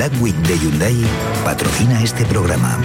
Black 0.00 0.14
de 0.14 0.56
Hyundai 0.56 0.96
patrocina 1.44 2.02
este 2.02 2.24
programa. 2.24 2.78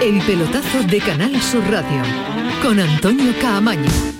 El 0.00 0.22
pelotazo 0.22 0.84
de 0.88 1.00
Canal 1.00 1.42
Sur 1.42 1.68
Radio 1.68 2.04
con 2.62 2.78
Antonio 2.78 3.32
Caamaño. 3.40 4.15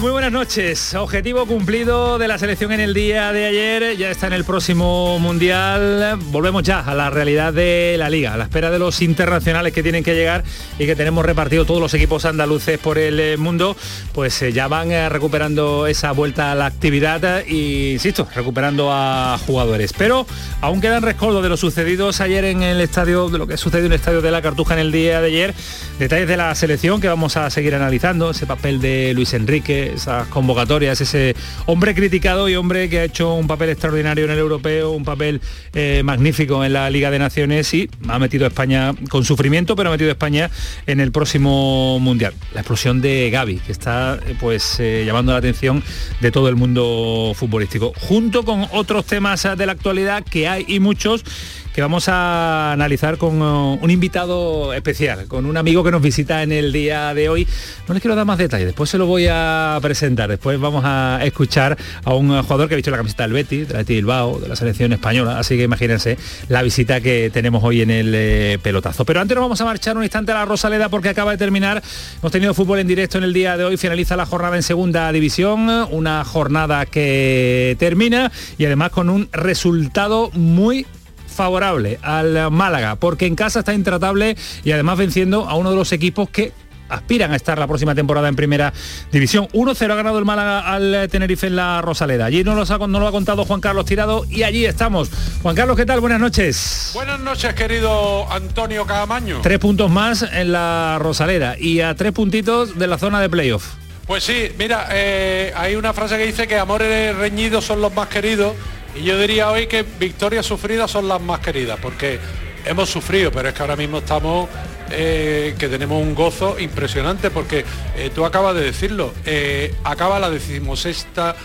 Muy 0.00 0.10
buenas 0.10 0.32
noches. 0.32 0.94
Objetivo 0.94 1.44
cumplido 1.44 2.16
de 2.16 2.26
la 2.26 2.38
selección 2.38 2.72
en 2.72 2.80
el 2.80 2.94
día 2.94 3.30
de 3.30 3.44
ayer. 3.44 3.96
Ya 3.98 4.10
está 4.10 4.26
en 4.26 4.32
el 4.32 4.42
próximo 4.42 5.18
Mundial. 5.18 6.18
Volvemos 6.30 6.62
ya 6.62 6.80
a 6.80 6.94
la 6.94 7.10
realidad 7.10 7.52
de 7.52 7.96
la 7.98 8.08
liga, 8.08 8.32
a 8.32 8.36
la 8.38 8.44
espera 8.44 8.70
de 8.70 8.78
los 8.78 9.02
internacionales 9.02 9.74
que 9.74 9.82
tienen 9.82 10.02
que 10.02 10.14
llegar 10.14 10.44
y 10.78 10.86
que 10.86 10.96
tenemos 10.96 11.26
repartido 11.26 11.66
todos 11.66 11.80
los 11.80 11.92
equipos 11.92 12.24
andaluces 12.24 12.78
por 12.78 12.96
el 12.96 13.20
eh, 13.20 13.36
mundo. 13.36 13.76
Pues 14.14 14.40
eh, 14.40 14.52
ya 14.52 14.66
van 14.66 14.90
eh, 14.90 15.10
recuperando 15.10 15.86
esa 15.86 16.12
vuelta 16.12 16.52
a 16.52 16.54
la 16.54 16.66
actividad 16.66 17.44
y, 17.46 17.92
insisto, 17.92 18.26
recuperando 18.34 18.88
a 18.90 19.38
jugadores. 19.46 19.92
Pero 19.92 20.26
aún 20.62 20.80
quedan 20.80 21.02
rescoldos 21.02 21.42
de 21.42 21.50
lo 21.50 21.58
sucedido 21.58 22.10
ayer 22.18 22.46
en 22.46 22.62
el 22.62 22.80
estadio, 22.80 23.28
de 23.28 23.38
lo 23.38 23.46
que 23.46 23.58
sucedió 23.58 23.86
en 23.86 23.92
el 23.92 23.98
estadio 23.98 24.22
de 24.22 24.30
la 24.30 24.40
Cartuja 24.40 24.72
en 24.72 24.80
el 24.80 24.90
día 24.90 25.20
de 25.20 25.26
ayer. 25.26 25.54
Detalles 25.98 26.28
de 26.28 26.36
la 26.38 26.54
selección 26.54 27.00
que 27.00 27.08
vamos 27.08 27.36
a 27.36 27.50
seguir 27.50 27.74
analizando. 27.74 28.30
Ese 28.30 28.46
papel 28.46 28.80
de 28.80 29.12
Luis 29.14 29.34
Enrique 29.34 29.81
esas 29.82 30.26
convocatorias, 30.28 31.00
ese 31.00 31.34
hombre 31.66 31.94
criticado 31.94 32.48
y 32.48 32.56
hombre 32.56 32.88
que 32.88 33.00
ha 33.00 33.04
hecho 33.04 33.34
un 33.34 33.46
papel 33.46 33.70
extraordinario 33.70 34.24
en 34.24 34.30
el 34.30 34.38
europeo, 34.38 34.90
un 34.90 35.04
papel 35.04 35.40
eh, 35.74 36.02
magnífico 36.04 36.64
en 36.64 36.72
la 36.72 36.90
Liga 36.90 37.10
de 37.10 37.18
Naciones 37.18 37.72
y 37.74 37.88
ha 38.08 38.18
metido 38.18 38.44
a 38.44 38.48
España 38.48 38.94
con 39.08 39.24
sufrimiento, 39.24 39.76
pero 39.76 39.88
ha 39.88 39.92
metido 39.92 40.10
a 40.10 40.12
España 40.12 40.50
en 40.86 41.00
el 41.00 41.12
próximo 41.12 41.98
Mundial. 42.00 42.34
La 42.54 42.60
explosión 42.60 43.00
de 43.00 43.30
Gaby, 43.30 43.58
que 43.58 43.72
está 43.72 44.18
eh, 44.26 44.36
pues 44.38 44.78
eh, 44.78 45.04
llamando 45.06 45.32
la 45.32 45.38
atención 45.38 45.82
de 46.20 46.30
todo 46.30 46.48
el 46.48 46.56
mundo 46.56 47.32
futbolístico, 47.34 47.92
junto 47.96 48.44
con 48.44 48.66
otros 48.72 49.04
temas 49.06 49.46
de 49.56 49.66
la 49.66 49.72
actualidad 49.72 50.24
que 50.24 50.48
hay 50.48 50.64
y 50.68 50.80
muchos 50.80 51.24
que 51.74 51.80
vamos 51.80 52.08
a 52.08 52.72
analizar 52.72 53.16
con 53.16 53.40
uh, 53.40 53.78
un 53.80 53.90
invitado 53.90 54.74
especial, 54.74 55.26
con 55.26 55.46
un 55.46 55.56
amigo 55.56 55.82
que 55.82 55.90
nos 55.90 56.02
visita 56.02 56.42
en 56.42 56.52
el 56.52 56.72
día 56.72 57.14
de 57.14 57.28
hoy. 57.28 57.46
No 57.88 57.94
les 57.94 58.02
quiero 58.02 58.14
dar 58.14 58.26
más 58.26 58.38
detalles, 58.38 58.66
después 58.66 58.90
se 58.90 58.98
lo 58.98 59.06
voy 59.06 59.26
a 59.30 59.78
presentar, 59.80 60.28
después 60.28 60.60
vamos 60.60 60.84
a 60.84 61.20
escuchar 61.22 61.78
a 62.04 62.14
un 62.14 62.42
jugador 62.42 62.68
que 62.68 62.74
ha 62.74 62.76
visto 62.76 62.90
la 62.90 62.98
camiseta 62.98 63.22
del 63.22 63.32
Betis, 63.32 63.68
de 63.68 63.84
Bilbao, 63.84 64.38
de 64.38 64.48
la 64.48 64.56
selección 64.56 64.92
española, 64.92 65.38
así 65.38 65.56
que 65.56 65.62
imagínense 65.62 66.18
la 66.48 66.62
visita 66.62 67.00
que 67.00 67.30
tenemos 67.32 67.64
hoy 67.64 67.82
en 67.82 67.90
el 67.90 68.12
eh, 68.14 68.58
pelotazo. 68.62 69.04
Pero 69.04 69.20
antes 69.20 69.34
nos 69.34 69.42
vamos 69.42 69.60
a 69.60 69.64
marchar 69.64 69.96
un 69.96 70.02
instante 70.02 70.32
a 70.32 70.36
la 70.36 70.44
Rosaleda 70.44 70.88
porque 70.88 71.08
acaba 71.08 71.30
de 71.30 71.38
terminar, 71.38 71.82
hemos 72.18 72.32
tenido 72.32 72.52
fútbol 72.54 72.80
en 72.80 72.86
directo 72.86 73.18
en 73.18 73.24
el 73.24 73.32
día 73.32 73.56
de 73.56 73.64
hoy, 73.64 73.76
finaliza 73.76 74.16
la 74.16 74.26
jornada 74.26 74.56
en 74.56 74.62
segunda 74.62 75.10
división, 75.10 75.68
una 75.90 76.24
jornada 76.24 76.86
que 76.86 77.76
termina 77.78 78.30
y 78.58 78.66
además 78.66 78.90
con 78.90 79.08
un 79.08 79.28
resultado 79.32 80.30
muy 80.34 80.86
favorable 81.32 81.98
al 82.02 82.50
Málaga, 82.50 82.96
porque 82.96 83.26
en 83.26 83.34
casa 83.34 83.60
está 83.60 83.74
intratable 83.74 84.36
y 84.64 84.72
además 84.72 84.98
venciendo 84.98 85.48
a 85.48 85.54
uno 85.54 85.70
de 85.70 85.76
los 85.76 85.92
equipos 85.92 86.28
que 86.28 86.52
aspiran 86.92 87.32
a 87.32 87.36
estar 87.36 87.58
la 87.58 87.66
próxima 87.66 87.94
temporada 87.94 88.28
en 88.28 88.36
primera 88.36 88.72
división. 89.10 89.48
1-0 89.52 89.90
ha 89.90 89.94
ganado 89.94 90.18
el 90.18 90.24
Málaga 90.24 90.60
al 90.60 91.08
Tenerife 91.10 91.46
en 91.46 91.56
la 91.56 91.80
Rosaleda. 91.82 92.26
Allí 92.26 92.44
nos 92.44 92.70
ha, 92.70 92.78
lo 92.78 93.06
ha 93.06 93.12
contado 93.12 93.44
Juan 93.44 93.60
Carlos 93.60 93.86
Tirado 93.86 94.24
y 94.28 94.42
allí 94.42 94.66
estamos. 94.66 95.10
Juan 95.42 95.56
Carlos, 95.56 95.76
¿qué 95.76 95.86
tal? 95.86 96.00
Buenas 96.00 96.20
noches. 96.20 96.90
Buenas 96.94 97.20
noches, 97.20 97.54
querido 97.54 98.30
Antonio 98.30 98.86
Camaño. 98.86 99.40
Tres 99.42 99.58
puntos 99.58 99.90
más 99.90 100.22
en 100.22 100.52
la 100.52 100.98
Rosaleda 101.00 101.56
y 101.58 101.80
a 101.80 101.94
tres 101.94 102.12
puntitos 102.12 102.78
de 102.78 102.86
la 102.86 102.98
zona 102.98 103.20
de 103.20 103.30
playoff. 103.30 103.74
Pues 104.06 104.24
sí, 104.24 104.50
mira, 104.58 104.88
eh, 104.90 105.52
hay 105.56 105.76
una 105.76 105.92
frase 105.92 106.18
que 106.18 106.26
dice 106.26 106.46
que 106.46 106.58
amores 106.58 107.16
reñidos 107.16 107.64
son 107.64 107.80
los 107.80 107.94
más 107.94 108.08
queridos 108.08 108.52
y 108.94 109.04
yo 109.04 109.18
diría 109.18 109.50
hoy 109.50 109.66
que 109.66 109.82
victorias 109.82 110.46
sufridas 110.46 110.90
son 110.90 111.08
las 111.08 111.20
más 111.20 111.40
queridas, 111.40 111.78
porque 111.80 112.18
hemos 112.64 112.90
sufrido, 112.90 113.30
pero 113.32 113.48
es 113.48 113.54
que 113.54 113.62
ahora 113.62 113.76
mismo 113.76 113.98
estamos, 113.98 114.48
eh, 114.90 115.54
que 115.58 115.68
tenemos 115.68 116.00
un 116.02 116.14
gozo 116.14 116.58
impresionante, 116.58 117.30
porque 117.30 117.64
eh, 117.96 118.10
tú 118.14 118.24
acabas 118.24 118.54
de 118.54 118.62
decirlo, 118.62 119.12
eh, 119.24 119.74
acaba 119.84 120.18
la 120.20 120.30
decimosexta 120.30 121.36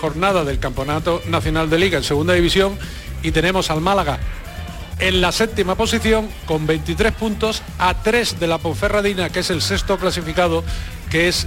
jornada 0.00 0.42
del 0.42 0.58
Campeonato 0.58 1.20
Nacional 1.26 1.68
de 1.68 1.78
Liga 1.78 1.98
en 1.98 2.04
Segunda 2.04 2.32
División 2.32 2.78
y 3.22 3.30
tenemos 3.30 3.68
al 3.70 3.82
Málaga 3.82 4.18
en 4.98 5.20
la 5.20 5.32
séptima 5.32 5.74
posición 5.74 6.30
con 6.46 6.66
23 6.66 7.12
puntos 7.12 7.62
a 7.78 8.02
3 8.02 8.40
de 8.40 8.46
la 8.46 8.56
Ponferradina, 8.56 9.28
que 9.28 9.40
es 9.40 9.50
el 9.50 9.60
sexto 9.60 9.98
clasificado, 9.98 10.64
que 11.10 11.28
es 11.28 11.46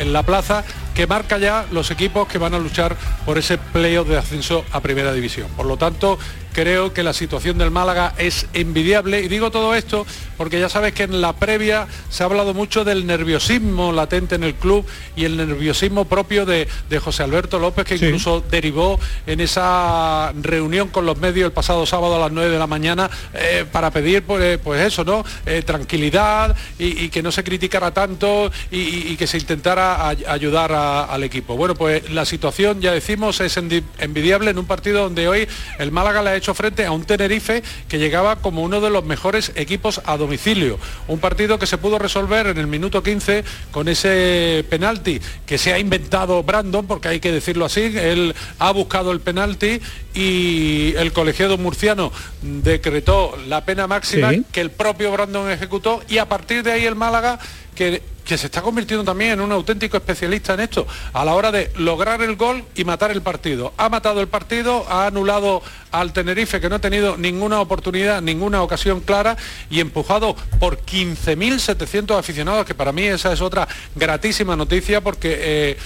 en 0.00 0.12
la 0.12 0.22
plaza 0.22 0.64
que 0.94 1.06
marca 1.06 1.38
ya 1.38 1.66
los 1.70 1.90
equipos 1.90 2.26
que 2.26 2.38
van 2.38 2.54
a 2.54 2.58
luchar 2.58 2.96
por 3.24 3.38
ese 3.38 3.58
playoff 3.58 4.08
de 4.08 4.18
ascenso 4.18 4.64
a 4.72 4.80
primera 4.80 5.12
división. 5.12 5.48
Por 5.56 5.66
lo 5.66 5.76
tanto, 5.76 6.18
creo 6.52 6.92
que 6.92 7.02
la 7.02 7.12
situación 7.12 7.58
del 7.58 7.70
Málaga 7.70 8.14
es 8.18 8.46
envidiable 8.52 9.20
y 9.20 9.28
digo 9.28 9.50
todo 9.50 9.74
esto 9.74 10.06
porque 10.36 10.58
ya 10.58 10.68
sabes 10.68 10.92
que 10.94 11.02
en 11.02 11.20
la 11.20 11.34
previa 11.34 11.86
se 12.08 12.22
ha 12.22 12.26
hablado 12.26 12.54
mucho 12.54 12.84
del 12.84 13.06
nerviosismo 13.06 13.92
latente 13.92 14.36
en 14.36 14.44
el 14.44 14.54
club 14.54 14.86
y 15.14 15.24
el 15.24 15.36
nerviosismo 15.36 16.06
propio 16.06 16.46
de, 16.46 16.68
José 17.00 17.22
Alberto 17.22 17.58
López 17.58 17.84
que 17.84 17.94
incluso 17.94 18.42
derivó 18.50 18.98
en 19.26 19.40
esa 19.40 20.32
reunión 20.40 20.88
con 20.88 21.06
los 21.06 21.18
medios 21.18 21.46
el 21.46 21.52
pasado 21.52 21.86
sábado 21.86 22.16
a 22.16 22.18
las 22.18 22.32
9 22.32 22.50
de 22.50 22.58
la 22.58 22.66
mañana 22.66 23.10
eh, 23.34 23.64
para 23.70 23.90
pedir 23.90 24.22
pues, 24.22 24.58
pues, 24.58 24.82
eso, 24.82 25.04
¿no? 25.04 25.24
Eh, 25.46 25.62
tranquilidad 25.62 26.56
y, 26.78 27.08
que 27.08 27.22
no 27.22 27.32
se 27.32 27.44
criticara 27.44 27.92
tanto 27.92 28.50
y, 28.70 29.16
que 29.16 29.26
se 29.26 29.38
intentara 29.38 30.08
ayudar 30.08 30.72
al 30.72 31.22
equipo. 31.24 31.56
Bueno, 31.56 31.74
pues 31.74 32.10
la 32.10 32.24
situación, 32.24 32.80
ya 32.80 32.92
decimos, 32.92 33.40
es 33.40 33.56
envidiable 33.56 34.50
en 34.50 34.58
un 34.58 34.66
partido 34.66 35.02
donde 35.02 35.28
hoy 35.28 35.48
el 35.78 35.92
Málaga 35.92 36.22
le 36.22 36.30
ha 36.30 36.36
hecho 36.40 36.54
frente 36.54 36.86
a 36.86 36.92
un 36.92 37.04
Tenerife 37.04 37.62
que 37.86 37.98
llegaba 37.98 38.36
como 38.36 38.62
uno 38.62 38.80
de 38.80 38.90
los 38.90 39.04
mejores 39.04 39.52
equipos 39.54 40.00
a 40.04 40.16
domicilio. 40.16 40.78
Un 41.06 41.18
partido 41.18 41.58
que 41.58 41.66
se 41.66 41.78
pudo 41.78 41.98
resolver 41.98 42.46
en 42.46 42.58
el 42.58 42.66
minuto 42.66 43.02
15 43.02 43.44
con 43.70 43.88
ese 43.88 44.64
penalti 44.68 45.20
que 45.46 45.58
se 45.58 45.72
ha 45.72 45.78
inventado 45.78 46.42
Brandon, 46.42 46.86
porque 46.86 47.08
hay 47.08 47.20
que 47.20 47.30
decirlo 47.30 47.66
así, 47.66 47.92
él 47.96 48.34
ha 48.58 48.70
buscado 48.72 49.12
el 49.12 49.20
penalti 49.20 49.80
y 50.14 50.94
el 50.96 51.12
colegiado 51.12 51.58
murciano 51.58 52.10
decretó 52.42 53.36
la 53.46 53.64
pena 53.64 53.86
máxima 53.86 54.32
que 54.50 54.60
el 54.60 54.70
propio 54.70 55.12
Brandon 55.12 55.50
ejecutó 55.50 56.02
y 56.08 56.18
a 56.18 56.28
partir 56.28 56.62
de 56.62 56.72
ahí 56.72 56.86
el 56.86 56.96
Málaga 56.96 57.38
que 57.74 58.02
que 58.30 58.38
se 58.38 58.46
está 58.46 58.62
convirtiendo 58.62 59.02
también 59.02 59.32
en 59.32 59.40
un 59.40 59.50
auténtico 59.50 59.96
especialista 59.96 60.54
en 60.54 60.60
esto, 60.60 60.86
a 61.12 61.24
la 61.24 61.34
hora 61.34 61.50
de 61.50 61.72
lograr 61.74 62.22
el 62.22 62.36
gol 62.36 62.62
y 62.76 62.84
matar 62.84 63.10
el 63.10 63.22
partido. 63.22 63.72
Ha 63.76 63.88
matado 63.88 64.20
el 64.20 64.28
partido, 64.28 64.86
ha 64.88 65.06
anulado 65.06 65.64
al 65.90 66.12
Tenerife, 66.12 66.60
que 66.60 66.68
no 66.68 66.76
ha 66.76 66.78
tenido 66.78 67.16
ninguna 67.16 67.60
oportunidad, 67.60 68.22
ninguna 68.22 68.62
ocasión 68.62 69.00
clara, 69.00 69.36
y 69.68 69.80
empujado 69.80 70.36
por 70.60 70.78
15.700 70.78 72.16
aficionados, 72.16 72.64
que 72.64 72.74
para 72.76 72.92
mí 72.92 73.02
esa 73.02 73.32
es 73.32 73.40
otra 73.40 73.66
gratísima 73.96 74.54
noticia, 74.54 75.00
porque... 75.00 75.36
Eh, 75.40 75.76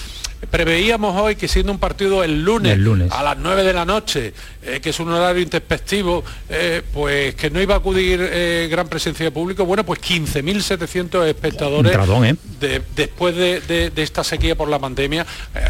preveíamos 0.50 1.18
hoy 1.18 1.36
que 1.36 1.48
siendo 1.48 1.72
un 1.72 1.78
partido 1.78 2.22
el 2.22 2.44
lunes, 2.44 2.78
a 3.10 3.22
las 3.22 3.38
9 3.38 3.62
de 3.62 3.72
la 3.72 3.86
noche, 3.86 4.34
eh, 4.66 4.80
que 4.80 4.90
es 4.90 5.00
un 5.00 5.10
horario 5.10 5.42
introspectivo, 5.42 6.24
eh, 6.48 6.82
pues 6.92 7.34
que 7.34 7.50
no 7.50 7.60
iba 7.60 7.74
a 7.74 7.78
acudir 7.78 8.18
eh, 8.22 8.66
gran 8.70 8.88
presencia 8.88 9.24
de 9.24 9.30
público, 9.30 9.66
bueno, 9.66 9.84
pues 9.84 10.00
15.700 10.00 11.26
espectadores 11.26 11.96
después 12.96 13.36
de, 13.36 13.92
esta 13.96 14.24
sequía 14.24 14.56
por 14.56 14.68
la 14.68 14.78
pandemia. 14.78 15.26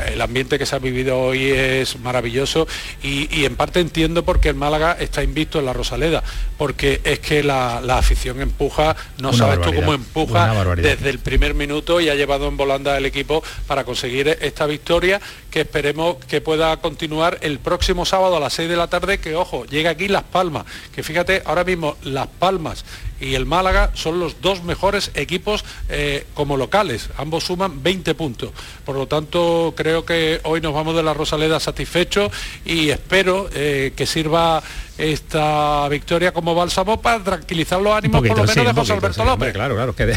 el 0.07 0.21
ambiente 0.21 0.59
que 0.59 0.67
se 0.67 0.77
ha 0.77 0.79
vivido 0.79 1.19
hoy 1.19 1.51
es 1.51 1.99
maravilloso 1.99 2.69
y, 3.03 3.45
en 3.45 3.57
parte 3.57 3.81
entiendo 3.81 4.25
por 4.25 4.39
qué 4.39 4.51
el 4.51 4.55
Málaga 4.55 4.97
está 4.99 5.23
invisto 5.23 5.59
en 5.59 5.67
la 5.67 5.73
Rosaleda, 5.73 6.23
porque 6.57 7.01
es 7.03 7.19
que 7.19 7.43
la, 7.43 7.79
afición 7.97 8.41
empuja, 8.41 8.97
no 9.19 9.33
sabes 9.33 9.61
tú 9.61 9.75
cómo 9.75 9.95
empuja 9.95 10.65
desde 10.77 11.11
el 11.11 11.19
primer 11.19 11.55
minuto 11.55 12.01
y 12.01 12.09
ha 12.09 12.15
llevado 12.15 12.47
en 12.49 12.57
volanda 12.57 12.97
el 12.97 13.07
equipo 13.07 13.43
para 13.67 13.85
conseguir 13.85 14.29
esta 14.41 14.67
victoria 14.67 15.21
que 15.55 15.61
esperemos 15.61 16.17
que 16.17 16.41
pueda 16.41 16.77
continuar 16.79 17.39
el 17.41 17.61
próximo 17.61 18.05
sábado 18.05 18.39
a 18.39 18.41
las 18.41 18.55
6 18.55 18.69
de 18.69 18.77
la 18.77 18.89
tarde, 18.89 19.19
que 19.19 19.37
ojo, 19.37 19.65
llega 19.67 19.91
aquí 19.91 20.09
Las 20.09 20.25
Palmas, 20.25 20.65
que 20.93 21.05
fíjate, 21.05 21.43
ahora 21.45 21.63
mismo 21.63 21.97
Las 22.03 22.27
Palmas 22.27 22.85
y 23.21 23.35
el 23.35 23.47
Málaga 23.47 23.91
son 23.95 24.21
los 24.21 24.41
dos 24.41 24.63
mejores 24.65 25.11
equipos 25.15 25.65
eh, 25.89 26.27
como 26.35 26.57
locales. 26.57 27.11
Ambos 27.17 27.45
suman 27.45 27.83
20 27.83 28.15
puntos. 28.15 28.51
Por 28.85 28.97
lo 28.97 29.07
tanto, 29.07 29.75
creo 29.77 30.05
que 30.05 30.41
hoy 30.45 30.61
nos 30.61 30.75
vamos 30.75 30.97
de 30.97 31.03
la 31.03 31.15
Rosaleda 31.15 31.61
satisfechos 31.61 32.33
y 32.65 32.91
espero 32.91 33.49
eh, 33.55 33.93
que 33.97 34.07
sirva 34.07 34.63
esta 34.97 35.89
victoria 35.89 36.33
como 36.33 36.55
bálsamo 36.55 37.01
para 37.01 37.23
tranquilizar 37.23 37.81
los 37.81 37.93
ánimos 37.97 38.21
por 38.21 38.29
lo 38.29 38.45
menos 38.45 38.55
de 38.55 38.73
José 38.73 38.93
Alberto 38.93 39.25
López. 39.25 39.53
claro, 39.53 39.75
claro, 39.75 39.95
que, 39.95 40.15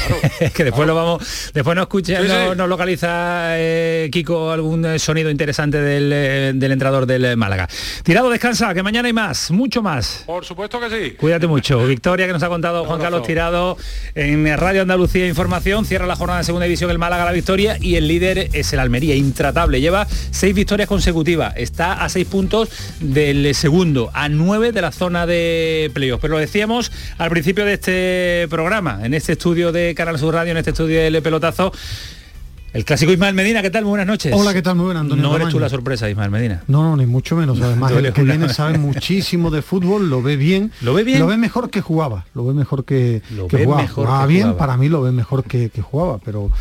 que 0.53 0.63
después 0.63 0.87
lo 0.87 0.93
vamos, 0.93 1.51
después 1.53 1.75
nos 1.75 1.83
escucha, 1.83 2.21
nos 2.53 2.69
localiza 2.69 3.57
eh, 3.57 4.09
Kiko 4.11 4.51
algún 4.51 4.99
sonido 4.99 5.31
interesante 5.31 5.81
del, 5.81 6.59
del 6.59 6.71
entrador 6.71 7.07
del 7.07 7.35
Málaga. 7.37 7.67
Tirado, 8.03 8.29
descansa, 8.29 8.73
que 8.73 8.83
mañana 8.83 9.07
hay 9.07 9.13
más, 9.13 9.49
mucho 9.49 9.81
más. 9.81 10.23
Por 10.25 10.45
supuesto 10.45 10.79
que 10.79 10.89
sí. 10.89 11.15
Cuídate 11.15 11.47
mucho. 11.47 11.79
Victoria 11.87 12.27
que 12.27 12.33
nos 12.33 12.43
ha 12.43 12.49
contado 12.49 12.85
Juan 12.87 12.99
Carlos 12.99 13.23
Tirado 13.23 13.77
en 14.15 14.57
Radio 14.57 14.81
Andalucía 14.81 15.27
Información. 15.27 15.85
Cierra 15.85 16.07
la 16.07 16.15
jornada 16.15 16.39
de 16.39 16.45
segunda 16.45 16.65
división 16.65 16.89
el 16.89 16.97
Málaga 16.97 17.25
la 17.25 17.31
victoria 17.31 17.77
y 17.79 17.95
el 17.95 18.07
líder 18.07 18.49
es 18.53 18.73
el 18.73 18.79
Almería, 18.79 19.15
intratable. 19.15 19.81
Lleva 19.81 20.07
seis 20.31 20.55
victorias 20.55 20.87
consecutivas. 20.87 21.53
Está 21.57 22.03
a 22.03 22.09
seis 22.09 22.25
puntos 22.25 22.69
del 22.99 23.53
segundo, 23.53 24.09
a 24.13 24.29
nueve 24.29 24.71
de 24.71 24.81
la 24.81 24.91
zona 24.91 25.25
de 25.25 25.91
playoff. 25.93 26.21
Pero 26.21 26.35
lo 26.35 26.39
decíamos 26.39 26.91
al 27.17 27.29
principio 27.29 27.65
de 27.65 27.73
este 27.73 28.47
programa, 28.49 29.01
en 29.03 29.13
este 29.13 29.33
estudio 29.33 29.71
de 29.71 29.93
Canal 29.95 30.17
Sur 30.17 30.33
Radio, 30.33 30.51
en 30.51 30.57
este 30.57 30.71
estudio 30.71 31.01
del 31.01 31.21
pelotazo. 31.21 31.71
El 32.77 32.85
clásico 32.85 33.11
Ismael 33.11 33.33
Medina, 33.33 33.63
¿qué 33.63 33.71
tal? 33.71 33.85
Muy 33.85 33.89
buenas 33.89 34.05
noches. 34.05 34.31
Hola, 34.35 34.53
¿qué 34.53 34.61
tal? 34.61 34.75
Muy 34.75 34.85
buenas, 34.85 35.01
Antonio. 35.01 35.23
No 35.23 35.35
eres 35.35 35.49
tú 35.49 35.59
la 35.59 35.67
sorpresa, 35.67 36.07
Ismael 36.11 36.29
Medina. 36.29 36.61
No, 36.67 36.83
no, 36.83 36.95
ni 36.95 37.07
mucho 37.07 37.35
menos. 37.35 37.59
Además, 37.59 37.91
el 37.91 38.13
que 38.13 38.21
viene 38.21 38.49
sabe 38.53 38.77
muchísimo 38.77 39.49
de 39.49 39.63
fútbol, 39.63 40.11
lo 40.11 40.21
ve 40.21 40.37
bien. 40.37 40.71
¿Lo 40.81 40.93
ve 40.93 41.03
bien? 41.03 41.19
Lo 41.19 41.25
ve 41.25 41.37
mejor 41.37 41.71
que 41.71 41.81
jugaba. 41.81 42.27
Lo 42.35 42.45
ve 42.45 42.53
mejor 42.53 42.85
que, 42.85 43.23
lo 43.35 43.47
que 43.47 43.57
ve 43.57 43.65
jugaba. 43.65 43.81
Mejor 43.81 44.05
jugaba 44.05 44.27
que 44.27 44.27
bien, 44.31 44.43
jugaba. 44.43 44.59
para 44.59 44.77
mí 44.77 44.89
lo 44.89 45.01
ve 45.01 45.11
mejor 45.11 45.43
que, 45.43 45.71
que 45.71 45.81
jugaba, 45.81 46.19
pero 46.19 46.51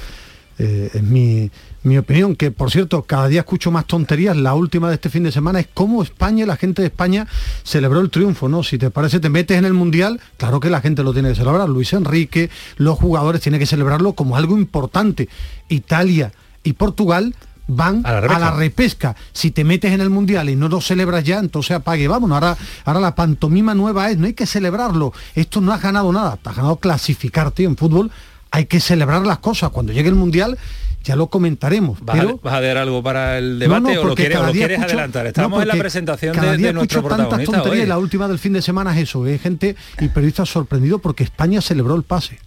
eh, 0.58 0.90
es 0.94 1.02
mi, 1.02 1.50
mi 1.82 1.98
opinión, 1.98 2.34
que 2.34 2.50
por 2.50 2.70
cierto, 2.70 3.02
cada 3.02 3.28
día 3.28 3.40
escucho 3.40 3.70
más 3.70 3.86
tonterías. 3.86 4.36
La 4.36 4.54
última 4.54 4.88
de 4.88 4.94
este 4.94 5.10
fin 5.10 5.22
de 5.22 5.32
semana 5.32 5.60
es 5.60 5.68
cómo 5.72 6.02
España, 6.02 6.46
la 6.46 6.56
gente 6.56 6.82
de 6.82 6.88
España, 6.88 7.26
celebró 7.62 8.00
el 8.00 8.10
triunfo, 8.10 8.48
¿no? 8.48 8.62
Si 8.62 8.78
te 8.78 8.90
parece, 8.90 9.20
te 9.20 9.28
metes 9.28 9.58
en 9.58 9.64
el 9.64 9.74
Mundial, 9.74 10.20
claro 10.36 10.60
que 10.60 10.70
la 10.70 10.80
gente 10.80 11.02
lo 11.02 11.12
tiene 11.12 11.28
que 11.30 11.34
celebrar. 11.36 11.68
Luis 11.68 11.92
Enrique, 11.92 12.50
los 12.76 12.98
jugadores 12.98 13.40
tienen 13.40 13.60
que 13.60 13.66
celebrarlo 13.66 14.14
como 14.14 14.36
algo 14.36 14.56
importante. 14.56 15.28
Italia 15.68 16.32
y 16.62 16.72
Portugal 16.72 17.34
van 17.68 18.02
A 18.06 18.12
la 18.12 18.18
a 18.18 18.20
repesca. 18.20 18.38
la 18.38 18.50
repesca. 18.52 19.16
Si 19.32 19.50
te 19.50 19.64
metes 19.64 19.92
en 19.92 20.00
el 20.00 20.08
mundial 20.08 20.48
y 20.48 20.56
no 20.56 20.68
lo 20.68 20.80
celebras 20.80 21.24
ya, 21.24 21.38
entonces 21.40 21.72
apague. 21.72 22.06
Vámonos, 22.08 22.36
ahora, 22.36 22.56
ahora 22.84 23.00
la 23.00 23.14
pantomima 23.14 23.74
nueva 23.74 24.10
es, 24.10 24.18
no 24.18 24.26
hay 24.26 24.34
que 24.34 24.46
celebrarlo. 24.46 25.12
Esto 25.34 25.60
no 25.60 25.72
has 25.72 25.82
ganado 25.82 26.12
nada, 26.12 26.36
te 26.36 26.48
has 26.48 26.56
ganado 26.56 26.76
clasificarte 26.76 27.64
en 27.64 27.76
fútbol. 27.76 28.10
Hay 28.56 28.64
que 28.66 28.80
celebrar 28.80 29.26
las 29.26 29.38
cosas. 29.38 29.70
Cuando 29.70 29.92
llegue 29.92 30.08
el 30.08 30.14
mundial 30.14 30.56
ya 31.04 31.14
lo 31.14 31.28
comentaremos. 31.28 32.00
¿Vas, 32.04 32.16
pero 32.18 32.30
a, 32.30 32.38
vas 32.42 32.54
a 32.54 32.60
dar 32.60 32.78
algo 32.78 33.00
para 33.02 33.38
el 33.38 33.58
debate 33.60 33.80
No, 33.80 33.88
no, 33.88 33.92
o 33.92 34.02
lo 34.02 34.08
porque 34.10 34.22
quieres, 34.24 34.36
o 34.38 34.40
cada 34.40 34.46
lo 34.48 34.52
día 34.54 34.66
quieres 34.66 34.78
escucho- 34.78 34.92
adelantar? 34.94 35.26
Estamos 35.28 35.56
no, 35.58 35.62
en 35.62 35.68
la 35.68 35.74
presentación 35.76 36.34
cada 36.34 36.50
de, 36.52 36.56
día 36.58 36.66
de 36.68 36.72
nuestro 36.72 36.98
escucho 36.98 37.08
tantas 37.16 37.26
protagonista. 37.26 37.52
tonterías 37.58 37.80
hoy. 37.82 37.86
y 37.86 37.88
la 37.88 37.98
última 37.98 38.26
del 38.28 38.38
fin 38.40 38.52
de 38.54 38.62
semana 38.62 38.92
es 38.96 39.02
eso, 39.08 39.22
hay 39.24 39.38
gente 39.38 39.76
y 40.00 40.08
periodistas 40.08 40.48
sorprendidos 40.48 41.00
porque 41.00 41.22
España 41.22 41.60
celebró 41.60 41.94
el 41.94 42.02
pase. 42.02 42.40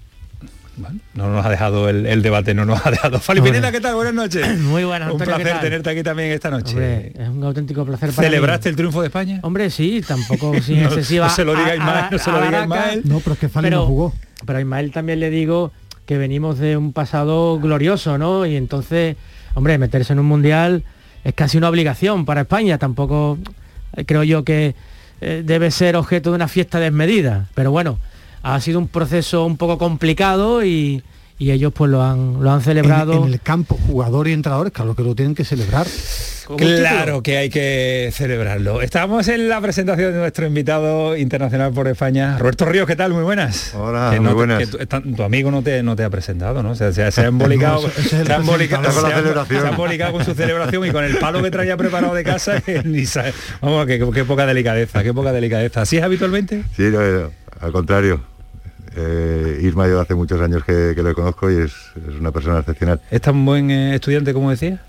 Bueno, 0.75 0.97
no 1.13 1.29
nos 1.33 1.45
ha 1.45 1.49
dejado 1.49 1.89
el, 1.89 2.05
el 2.05 2.21
debate, 2.21 2.53
no 2.53 2.65
nos 2.65 2.85
ha 2.85 2.91
dejado. 2.91 3.19
Fali. 3.19 3.39
Pineda, 3.41 3.69
¿qué 3.71 3.79
tal? 3.81 3.95
Buenas 3.95 4.13
noches. 4.13 4.59
Muy 4.59 4.83
buenas, 4.85 5.07
Un 5.13 5.21
Antonio, 5.21 5.35
¿qué 5.37 5.43
placer 5.43 5.61
tenerte 5.61 5.89
aquí 5.89 6.03
también 6.03 6.31
esta 6.31 6.49
noche. 6.49 6.71
Hombre, 6.71 7.13
es 7.17 7.29
un 7.29 7.43
auténtico 7.43 7.85
placer 7.85 8.11
para 8.11 8.27
¿Celebraste 8.27 8.67
mí. 8.67 8.71
el 8.71 8.75
triunfo 8.77 9.01
de 9.01 9.07
España? 9.07 9.39
Hombre, 9.43 9.69
sí, 9.69 10.01
tampoco 10.07 10.53
sin 10.61 10.81
No, 10.83 10.87
excesiva. 10.89 11.27
no 11.27 11.33
se 11.33 11.45
lo 11.45 11.53
Ismael, 11.53 11.81
a- 11.81 12.09
no 12.11 12.17
se 12.17 12.29
lo 12.31 12.37
Baracas, 12.39 12.63
Ismael. 12.63 13.01
No, 13.05 13.19
pero 13.19 13.33
es 13.33 13.39
que 13.39 13.47
Fali 13.49 13.65
pero, 13.67 13.77
no 13.81 13.85
jugó. 13.87 14.13
Pero 14.45 14.57
a 14.57 14.61
Ismael 14.61 14.91
también 14.91 15.19
le 15.19 15.29
digo 15.29 15.71
que 16.09 16.17
venimos 16.17 16.57
de 16.57 16.75
un 16.75 16.91
pasado 16.91 17.59
glorioso, 17.59 18.17
¿no? 18.17 18.47
Y 18.47 18.55
entonces, 18.55 19.15
hombre, 19.53 19.77
meterse 19.77 20.13
en 20.13 20.17
un 20.17 20.25
mundial 20.25 20.83
es 21.23 21.35
casi 21.35 21.59
una 21.59 21.69
obligación 21.69 22.25
para 22.25 22.41
España. 22.41 22.79
Tampoco 22.79 23.37
eh, 23.95 24.05
creo 24.05 24.23
yo 24.23 24.43
que 24.43 24.73
eh, 25.21 25.43
debe 25.45 25.69
ser 25.69 25.95
objeto 25.95 26.31
de 26.31 26.37
una 26.37 26.47
fiesta 26.47 26.79
desmedida. 26.79 27.47
Pero 27.53 27.69
bueno, 27.69 27.99
ha 28.41 28.59
sido 28.59 28.79
un 28.79 28.87
proceso 28.87 29.45
un 29.45 29.55
poco 29.55 29.77
complicado 29.77 30.65
y, 30.65 31.03
y 31.39 31.51
ellos 31.51 31.71
pues 31.73 31.89
lo 31.89 32.03
han, 32.03 32.43
lo 32.43 32.51
han 32.51 32.61
celebrado. 32.61 33.25
en 33.25 33.33
el 33.33 33.39
campo, 33.41 33.79
jugadores 33.87 34.29
y 34.31 34.33
entrenadores, 34.35 34.71
claro 34.73 34.93
que 34.95 35.01
lo 35.03 35.15
tienen 35.15 35.33
que 35.33 35.43
celebrar. 35.45 35.87
Claro 36.57 37.21
que 37.21 37.37
hay 37.37 37.49
que 37.51 38.09
celebrarlo. 38.11 38.81
Estamos 38.81 39.27
en 39.27 39.47
la 39.49 39.61
presentación 39.61 40.13
de 40.13 40.17
nuestro 40.19 40.47
invitado 40.47 41.15
internacional 41.15 41.71
por 41.71 41.87
España, 41.87 42.39
Roberto 42.39 42.65
Ríos, 42.65 42.87
¿qué 42.87 42.95
tal? 42.95 43.13
Muy 43.13 43.21
buenas. 43.23 43.73
Hola, 43.75 44.09
Que 44.11 44.19
muy 44.19 44.23
no 44.25 44.29
te- 44.31 44.35
buenas. 44.35 44.57
que 44.59 44.65
tu, 44.67 44.77
está- 44.79 44.99
tu 45.01 45.21
amigo 45.23 45.51
no 45.51 45.61
te, 45.61 45.83
no 45.83 45.95
te 45.95 46.03
ha 46.03 46.09
presentado, 46.09 46.63
¿no? 46.63 46.71
O 46.71 46.75
sea, 46.75 46.91
se, 46.91 47.11
se 47.11 47.21
ha 47.21 47.25
embolicado, 47.27 47.83
No, 47.83 47.89
se 47.89 48.15
ha 48.33 48.37
embolicado-. 48.37 48.83
Con 48.91 49.03
la 49.03 49.09
se 49.09 49.13
ha- 49.13 49.17
celebración. 49.21 49.61
se 49.61 49.67
ha 49.67 49.69
embolicado 49.69 50.11
con 50.13 50.25
su 50.25 50.33
celebración 50.33 50.87
y 50.87 50.91
con 50.91 51.03
el 51.03 51.17
palo 51.17 51.43
que 51.43 51.51
traía 51.51 51.77
preparado 51.77 52.15
de 52.15 52.23
casa, 52.23 52.61
que 52.61 52.81
ni 52.83 53.05
sabe. 53.05 53.31
Vamos, 53.61 53.85
que, 53.85 53.99
qué 54.11 54.25
poca 54.25 54.47
delicadeza, 54.47 55.03
qué 55.03 55.13
poca 55.13 55.31
delicadeza. 55.31 55.81
¿Así 55.81 55.97
es 55.97 56.03
habitualmente? 56.03 56.63
Sí, 56.75 56.83
no, 56.91 56.99
al 57.61 57.71
contrario. 57.71 58.21
Eh, 59.01 59.59
Isma 59.63 59.87
yo 59.87 59.99
hace 60.01 60.13
muchos 60.15 60.41
años 60.41 60.63
que, 60.65 60.91
que 60.95 61.01
lo 61.03 61.13
conozco 61.15 61.49
y 61.49 61.55
es, 61.55 61.71
es 61.95 62.19
una 62.19 62.31
persona 62.31 62.59
excepcional. 62.59 62.99
¿Es 63.09 63.21
tan 63.21 63.45
buen 63.45 63.71
eh, 63.71 63.95
estudiante 63.95 64.33
como 64.33 64.49
decía? 64.51 64.81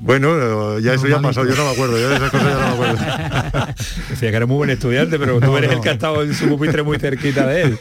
Bueno, 0.00 0.76
eh, 0.78 0.80
ya 0.82 0.94
eso 0.94 1.08
ya 1.08 1.16
ha 1.16 1.20
pasado, 1.20 1.48
yo 1.48 1.56
no 1.56 1.64
me 1.64 1.70
acuerdo, 1.72 1.98
yo 1.98 2.08
de 2.08 2.14
esas 2.16 2.30
cosas 2.30 2.46
ya 2.48 2.54
no 2.54 2.66
me 2.68 2.72
acuerdo. 2.86 3.66
Decía 4.10 4.30
que 4.30 4.36
era 4.36 4.46
muy 4.46 4.56
buen 4.56 4.70
estudiante, 4.70 5.18
pero 5.18 5.40
tú 5.40 5.46
No, 5.46 5.58
eres 5.58 5.70
no. 5.70 5.76
el 5.76 5.82
que 5.82 5.88
ha 5.88 5.92
estado 5.92 6.22
en 6.22 6.34
su 6.34 6.48
pupitre 6.48 6.82
muy 6.84 6.98
cerquita 6.98 7.46
de 7.48 7.62
él. 7.62 7.78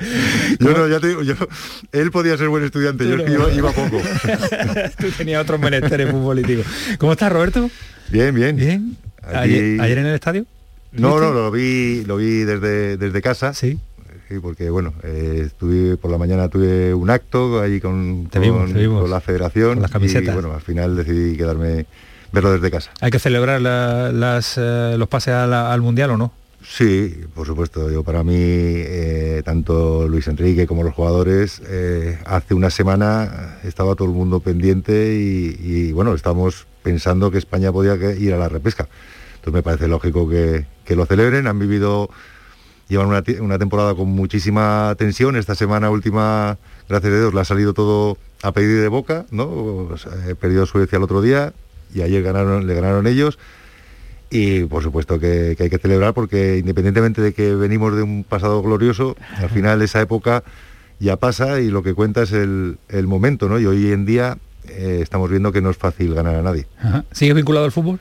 Yo 0.58 0.72
no, 0.72 0.88
ya 0.88 0.98
te 0.98 1.06
digo, 1.08 1.22
yo, 1.22 1.34
él 1.92 2.10
podía 2.10 2.36
ser 2.36 2.48
buen 2.48 2.64
estudiante, 2.64 3.08
yo 3.08 3.14
es 3.16 3.22
que 3.22 3.32
iba, 3.32 3.50
iba 3.52 3.70
poco. 3.70 4.00
Tú 4.98 5.10
tenías 5.16 5.40
otros 5.42 5.60
menesteres 5.60 6.10
futbolísticos. 6.10 6.66
¿Cómo 6.98 7.12
estás, 7.12 7.32
Roberto? 7.32 7.70
Bien, 8.08 8.34
bien. 8.34 8.56
Bien. 8.56 8.96
Aquí- 9.22 9.36
Ayer, 9.38 9.80
ayer 9.80 9.98
en 9.98 10.06
el 10.06 10.14
estadio? 10.16 10.44
No, 10.92 11.20
no, 11.20 11.30
lo 11.32 11.52
vi, 11.52 12.02
lo 12.04 12.16
vi 12.16 12.38
desde, 12.40 12.96
desde 12.96 13.22
casa. 13.22 13.54
Sí. 13.54 13.78
Sí, 14.30 14.38
porque 14.38 14.70
bueno, 14.70 14.94
eh, 15.02 15.42
estuve 15.46 15.96
por 15.96 16.08
la 16.08 16.16
mañana 16.16 16.48
tuve 16.48 16.94
un 16.94 17.10
acto 17.10 17.60
ahí 17.60 17.80
con, 17.80 18.28
vimos, 18.40 18.60
con- 18.66 18.72
te 18.72 18.78
vimos. 18.78 19.00
con 19.02 19.10
la 19.10 19.20
federación 19.20 19.72
Con 19.72 19.82
las 19.82 19.90
camisetas. 19.90 20.28
y 20.28 20.32
bueno, 20.32 20.54
al 20.54 20.60
final 20.60 20.94
decidí 20.94 21.36
quedarme 21.36 21.86
verlo 22.30 22.52
desde 22.52 22.70
casa. 22.70 22.92
¿Hay 23.00 23.10
que 23.10 23.18
celebrar 23.18 23.60
la- 23.60 24.12
las, 24.12 24.54
eh, 24.56 24.94
los 24.96 25.08
pases 25.08 25.34
a 25.34 25.48
la- 25.48 25.72
al 25.72 25.80
Mundial 25.80 26.10
o 26.12 26.16
no? 26.16 26.32
Sí, 26.62 27.22
por 27.34 27.44
supuesto. 27.44 27.90
Yo 27.90 28.04
para 28.04 28.22
mí, 28.22 28.34
eh, 28.36 29.42
tanto 29.44 30.06
Luis 30.06 30.28
Enrique 30.28 30.64
como 30.64 30.84
los 30.84 30.94
jugadores, 30.94 31.60
eh, 31.66 32.16
hace 32.24 32.54
una 32.54 32.70
semana 32.70 33.58
estaba 33.64 33.96
todo 33.96 34.06
el 34.06 34.14
mundo 34.14 34.38
pendiente 34.38 35.12
y, 35.16 35.56
y, 35.60 35.90
bueno, 35.92 36.14
estamos 36.14 36.68
pensando 36.84 37.32
que 37.32 37.38
España 37.38 37.72
podía 37.72 37.96
ir 38.14 38.32
a 38.32 38.36
la 38.38 38.48
repesca. 38.48 38.86
Entonces 39.36 39.54
me 39.54 39.62
parece 39.64 39.88
lógico 39.88 40.28
que, 40.28 40.66
que 40.84 40.94
lo 40.94 41.04
celebren. 41.06 41.48
Han 41.48 41.58
vivido, 41.58 42.10
llevan 42.90 43.06
una, 43.06 43.58
temporada 43.58 43.94
con 43.94 44.08
muchísima 44.08 44.94
tensión. 44.98 45.36
Esta 45.36 45.54
semana 45.54 45.88
última, 45.90 46.58
gracias 46.88 47.12
a 47.12 47.16
Dios, 47.16 47.34
le 47.34 47.40
ha 47.40 47.44
salido 47.44 47.72
todo 47.72 48.18
a 48.42 48.52
pedir 48.52 48.80
de 48.80 48.88
boca, 48.88 49.24
¿no? 49.30 49.44
O 49.44 49.96
sea, 49.96 50.12
he 50.28 50.34
perdido 50.34 50.66
Suecia 50.66 50.96
el 50.96 51.04
otro 51.04 51.22
día 51.22 51.52
y 51.94 52.02
ayer 52.02 52.22
ganaron, 52.22 52.66
le 52.66 52.74
ganaron 52.74 53.06
ellos. 53.06 53.38
Y 54.28 54.64
por 54.64 54.82
supuesto 54.82 55.18
que, 55.18 55.54
que 55.56 55.64
hay 55.64 55.70
que 55.70 55.78
celebrar 55.78 56.14
porque 56.14 56.58
independientemente 56.58 57.22
de 57.22 57.32
que 57.32 57.54
venimos 57.54 57.94
de 57.94 58.02
un 58.02 58.24
pasado 58.24 58.60
glorioso, 58.62 59.16
al 59.36 59.50
final 59.50 59.80
esa 59.82 60.00
época 60.00 60.42
ya 60.98 61.16
pasa 61.16 61.60
y 61.60 61.70
lo 61.70 61.82
que 61.82 61.94
cuenta 61.94 62.22
es 62.22 62.32
el, 62.32 62.78
el 62.88 63.06
momento, 63.06 63.48
¿no? 63.48 63.58
Y 63.58 63.66
hoy 63.66 63.92
en 63.92 64.04
día 64.04 64.36
eh, 64.68 64.98
estamos 65.00 65.30
viendo 65.30 65.52
que 65.52 65.60
no 65.62 65.70
es 65.70 65.76
fácil 65.76 66.12
ganar 66.12 66.34
a 66.34 66.42
nadie. 66.42 66.66
Ajá. 66.78 67.04
¿Sigues 67.12 67.36
vinculado 67.36 67.66
al 67.66 67.72
fútbol? 67.72 68.00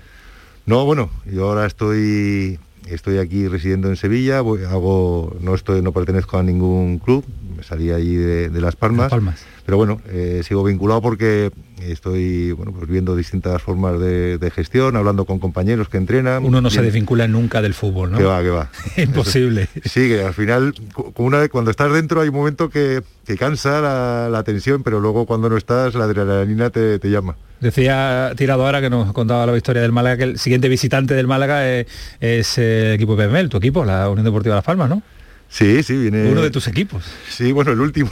No, 0.66 0.86
bueno, 0.86 1.10
yo 1.26 1.48
ahora 1.48 1.66
estoy 1.66 2.60
estoy 2.88 3.18
aquí 3.18 3.48
residiendo 3.48 3.90
en 3.90 3.96
Sevilla, 3.96 4.40
hago 4.40 5.36
no 5.40 5.56
estoy 5.56 5.82
no 5.82 5.92
pertenezco 5.92 6.38
a 6.38 6.44
ningún 6.44 7.00
club, 7.00 7.24
salí 7.62 7.92
allí 7.92 8.16
de, 8.16 8.50
de 8.50 8.62
Las 8.62 8.76
Palmas. 8.76 9.06
Las 9.06 9.12
Palmas. 9.12 9.46
Pero 9.70 9.78
bueno, 9.78 10.02
eh, 10.08 10.42
sigo 10.44 10.64
vinculado 10.64 11.00
porque 11.00 11.52
estoy 11.80 12.54
bueno, 12.54 12.72
pues 12.72 12.90
viendo 12.90 13.16
distintas 13.16 13.62
formas 13.62 14.00
de, 14.00 14.40
de 14.40 14.50
gestión, 14.50 14.96
hablando 14.96 15.26
con 15.26 15.38
compañeros 15.38 15.90
que 15.90 15.98
entrenan. 15.98 16.44
Uno 16.44 16.60
no 16.60 16.72
se 16.72 16.82
desvincula 16.82 17.28
nunca 17.28 17.62
del 17.62 17.76
fútbol, 17.76 18.10
¿no? 18.10 18.18
Que 18.18 18.24
va, 18.24 18.42
que 18.42 18.50
va. 18.50 18.72
Imposible. 18.98 19.68
Sí, 19.86 20.08
que 20.08 20.24
al 20.24 20.34
final, 20.34 20.74
una 21.18 21.38
vez, 21.38 21.50
cuando 21.52 21.70
estás 21.70 21.94
dentro 21.94 22.20
hay 22.20 22.30
un 22.30 22.36
momento 22.36 22.72
que, 22.72 23.04
que 23.28 23.38
cansa 23.38 23.80
la, 23.80 24.28
la 24.32 24.42
tensión, 24.42 24.82
pero 24.82 25.00
luego 25.00 25.28
cuando 25.28 25.52
no 25.52 25.58
estás, 25.58 25.94
la 25.94 26.06
adrenalina 26.06 26.72
te, 26.72 26.98
te 26.98 27.12
llama. 27.12 27.36
Decía 27.60 28.34
Tirado 28.36 28.66
ahora 28.66 28.82
que 28.82 28.90
nos 28.90 29.14
contaba 29.14 29.46
la 29.46 29.56
historia 29.56 29.84
del 29.84 29.92
Málaga, 29.92 30.18
que 30.18 30.24
el 30.24 30.40
siguiente 30.40 30.68
visitante 30.68 31.14
del 31.14 31.28
Málaga 31.28 31.70
es, 31.70 31.86
es 32.22 32.58
el 32.58 32.94
equipo 32.94 33.16
de 33.16 33.28
PML, 33.28 33.50
tu 33.50 33.58
equipo, 33.58 33.86
la 33.86 34.10
Unión 34.10 34.26
Deportiva 34.26 34.56
Las 34.56 34.66
Palmas, 34.66 34.90
¿no? 34.90 35.04
Sí, 35.50 35.82
sí, 35.84 35.98
viene... 35.98 36.32
Uno 36.32 36.42
de 36.42 36.52
tus 36.52 36.68
equipos. 36.68 37.04
Sí, 37.28 37.52
bueno, 37.52 37.72
el 37.72 37.82
último. 37.82 38.10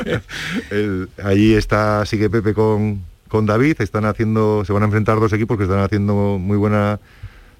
El- 0.70 1.08
ahí 1.22 1.54
está, 1.54 2.06
sigue 2.06 2.30
Pepe 2.30 2.54
con, 2.54 3.02
con 3.26 3.46
David, 3.46 3.76
están 3.80 4.04
haciendo, 4.04 4.64
se 4.64 4.72
van 4.72 4.82
a 4.82 4.86
enfrentar 4.86 5.18
dos 5.18 5.32
equipos 5.32 5.58
que 5.58 5.64
están 5.64 5.80
haciendo 5.80 6.38
muy 6.38 6.56
buena 6.56 7.00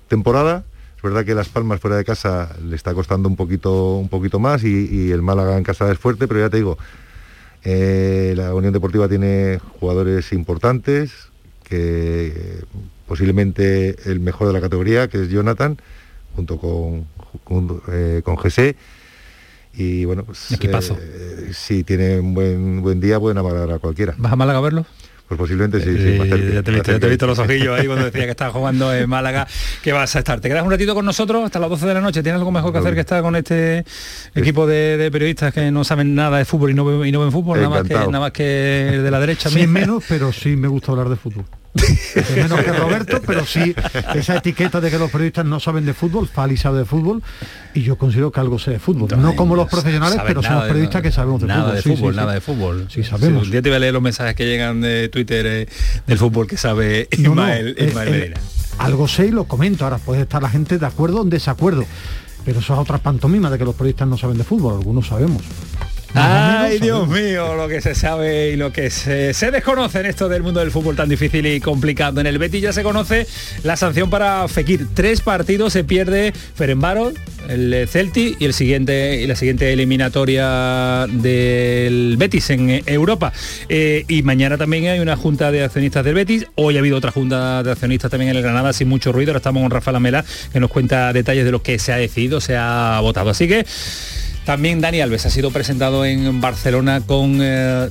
temporada. 0.06 0.64
Es 0.96 1.02
verdad 1.02 1.25
que 1.25 1.34
Las 1.34 1.48
Palmas 1.48 1.80
fuera 1.80 1.96
de 1.96 2.04
casa 2.04 2.56
le 2.64 2.75
está 2.75 2.94
costando 2.94 3.28
un 3.28 3.37
poquito, 3.37 3.96
un 3.96 4.08
poquito 4.08 4.38
más 4.38 4.64
y, 4.64 5.12
el 5.12 5.22
Málaga 5.22 5.56
en 5.56 5.62
casa 5.62 5.90
es 5.92 5.98
fuerte, 5.98 6.26
pero 6.26 6.40
ya 6.40 6.50
te 6.50 6.56
digo, 6.56 6.76
eh, 7.64 8.34
la 8.37 8.54
Unión 8.54 8.72
Deportiva 8.72 9.08
tiene 9.08 9.60
jugadores 9.78 10.32
importantes, 10.32 11.12
que 11.62 12.64
posiblemente 13.06 13.96
el 14.10 14.20
mejor 14.20 14.48
de 14.48 14.54
la 14.54 14.60
categoría, 14.60 15.08
que 15.08 15.22
es 15.22 15.28
Jonathan, 15.28 15.78
junto 16.34 16.58
con, 16.58 17.06
con, 17.44 17.80
eh, 17.92 18.22
Y 19.80 20.04
bueno, 20.04 20.25
pues, 20.25 20.50
eh, 20.50 21.50
si 21.52 21.85
tiene 21.85 22.18
un 22.18 22.35
buen, 22.35 22.82
buen 22.82 23.00
día, 23.00 23.20
pueden 23.20 23.38
amagar 23.38 23.70
a 23.70 23.78
cualquiera. 23.78 24.12
¿Vas 24.18 24.32
a 24.32 24.37
Málaga 24.37 24.58
a 24.58 24.62
verlo? 24.62 24.85
Pues 25.28 25.38
posiblemente 25.38 25.78
sí, 25.80 25.97
sí 25.97 26.18
ya, 26.52 26.62
te 26.62 27.06
he 27.06 27.08
visto, 27.11 27.28
los 27.28 27.38
ojillos 27.38 27.78
ahí 27.78 27.87
cuando 27.87 28.06
decía 28.06 28.25
que 28.25 28.30
estaba 28.32 28.50
jugando 28.50 28.92
en 28.92 29.08
Málaga, 29.08 29.47
que 29.80 29.92
vas 29.92 30.16
a 30.16 30.18
estar. 30.18 30.40
¿Te 30.40 30.49
quedas 30.49 30.64
un 30.64 30.70
ratito 30.73 30.97
con 30.97 31.04
nosotros 31.04 31.44
hasta 31.44 31.61
las 31.61 31.70
12 31.70 31.87
de 31.87 31.94
la 31.94 32.00
noche? 32.00 32.25
¿Tienes 32.25 32.40
algo 32.40 32.50
mejor 32.50 32.73
que 32.73 32.78
hacer 32.78 32.94
que 32.94 33.00
estar 33.00 33.23
con 33.23 33.37
este 33.37 33.85
equipo 34.35 34.66
de, 34.66 35.11
periodistas 35.12 35.54
que 35.54 35.70
no 35.70 35.85
saben 35.85 36.12
nada 36.16 36.38
de 36.38 36.44
fútbol 36.44 36.73
y 36.73 36.75
no, 36.75 36.85
ven 36.85 37.30
fútbol? 37.30 37.58
Nada 37.58 37.68
más, 37.68 37.82
que, 37.87 37.94
nada 37.94 38.20
más 38.20 38.32
que 38.32 38.42
de 38.42 39.11
la 39.11 39.20
derecha. 39.20 39.49
Sí, 39.58 39.66
menos, 39.66 40.02
pero 40.08 40.32
sí 40.32 40.56
me 40.56 40.66
gusta 40.66 40.90
hablar 40.90 41.08
de 41.08 41.16
fútbol 41.16 41.44
menos 42.34 42.60
que 42.60 42.72
Roberto, 42.72 43.20
pero 43.26 43.44
sí 43.44 43.75
esa 44.14 44.37
etiqueta 44.37 44.80
de 44.80 44.90
que 44.90 44.98
los 44.98 45.10
periodistas 45.10 45.44
no 45.44 45.60
saben 45.60 45.84
de 45.84 45.94
fútbol, 45.94 46.28
Fali 46.28 46.56
sabe 46.56 46.78
de 46.78 46.84
fútbol 46.84 47.22
y 47.75 47.82
yo 47.82 47.96
considero 47.96 48.32
que 48.32 48.40
algo 48.40 48.58
sé 48.58 48.72
de 48.72 48.78
fútbol. 48.78 49.08
No, 49.20 49.37
como 49.37 49.54
los 49.54 49.68
profesionales, 49.68 50.18
pero 50.26 50.42
son 50.42 50.54
los 50.56 50.64
periodistas 50.64 51.02
que 51.02 51.12
sabemos 51.12 51.40
de 51.40 51.46
nada 51.46 51.64
fútbol. 51.64 51.75
De 51.76 51.96
fútbol 51.96 52.16
nada 52.16 52.32
de 52.32 52.40
fútbol. 52.40 52.87
Sí, 52.90 53.04
sabemos. 53.04 53.44
un 53.44 53.50
día 53.50 53.62
te 53.62 53.68
voy 53.68 53.76
a 53.76 53.80
leer 53.80 53.92
los 53.92 54.02
mensajes 54.02 54.34
que 54.34 54.46
llegan 54.46 54.80
de 54.80 55.08
Twitter 55.08 55.46
eh, 55.46 55.68
del 56.06 56.18
fútbol 56.18 56.46
que 56.46 56.56
sabe 56.56 57.08
Ismael, 57.12 57.76
Medina. 57.94 58.37
algo 58.78 59.08
sé 59.08 59.26
y 59.26 59.30
lo 59.30 59.44
comento. 59.44 59.84
Ahora 59.84 59.98
puede 59.98 60.22
estar 60.22 60.42
la 60.42 60.50
gente 60.50 60.78
de 60.78 60.87
acuerdo 60.87 61.20
o 61.20 61.22
en 61.22 61.30
desacuerdo. 61.30 61.84
Pero 62.44 62.60
eso 62.60 62.72
es 62.72 62.78
otra 62.78 62.98
pantomima 62.98 63.50
de 63.50 63.58
que 63.58 63.64
los 63.64 63.75
periodistas 63.75 64.08
no 64.08 64.16
saben 64.16 64.38
de 64.38 64.44
fútbol, 64.44 64.75
algunos 64.75 65.08
sabemos. 65.08 65.42
Ay, 66.15 66.79
Dios 66.79 67.07
mío, 67.09 67.55
lo 67.55 67.69
que 67.69 67.81
se 67.81 67.95
sabe 67.95 68.50
y 68.50 68.57
lo 68.57 68.73
que 68.73 68.91
se, 68.91 69.33
desconoce 69.50 70.00
en 70.00 70.07
esto 70.07 70.29
del 70.29 70.43
mundo 70.43 70.61
del 70.61 70.71
fútbol 70.71 70.97
tan 70.97 71.09
difícil 71.09 71.47
y 71.47 71.61
complicado. 71.61 72.21
En 72.21 72.27
el 72.27 72.38
Betis 72.38 72.62
ya 72.62 72.73
se 72.73 72.83
conoce 72.83 73.27
la 73.62 73.77
sanción 73.77 74.09
para 74.09 74.49
Fekir. 74.49 74.87
Tres 74.95 75.21
partidos 75.21 75.73
se 75.73 75.85
pierde 75.85 76.33
Ferenbaro, 76.55 77.12
el 77.49 77.87
Celti 77.88 78.37
y 78.38 78.45
el 78.47 78.55
siguiente 78.55 79.21
y 79.21 79.27
la 79.27 79.37
siguiente 79.37 79.73
eliminatoria 79.73 81.07
del 81.09 82.17
Betis 82.19 82.50
en 82.50 82.83
Europa. 82.87 83.33
Eh, 83.69 84.05
y 84.09 84.23
mañana 84.23 84.57
también 84.57 84.87
hay 84.87 85.00
una 85.00 85.17
junta 85.17 85.53
de 85.53 85.62
accionistas 85.62 86.05
del 86.05 86.15
Betis. 86.15 86.47
Hoy 86.55 86.77
ha 86.77 86.81
habido 86.81 86.97
otra 86.97 87.11
junta 87.11 87.62
de 87.62 87.71
accionistas 87.71 88.11
también 88.11 88.31
en 88.31 88.37
el 88.37 88.43
Granada 88.43 88.73
sin 88.73 88.88
mucho 88.88 89.12
ruido. 89.12 89.31
Ahora 89.31 89.38
estamos 89.38 89.62
con 89.62 89.71
Rafa 89.71 89.93
Lamela 89.93 90.25
que 90.53 90.61
nos 90.61 90.71
cuenta 90.71 91.12
detalles 91.12 91.45
de 91.45 91.53
lo 91.53 91.62
que 91.62 91.79
se 91.79 91.93
ha 91.93 91.97
decidido, 91.97 92.41
se 92.41 92.57
ha 92.57 92.99
votado. 93.00 93.31
Así 93.31 93.47
que 93.47 93.67
también 94.49 94.81
Dani 94.81 95.02
Alves 95.02 95.26
ha 95.26 95.31
sido 95.31 95.50
presentado 95.50 96.07
en 96.07 96.40
Barcelona 96.40 97.02
con 97.05 97.40
eh, 97.43 97.90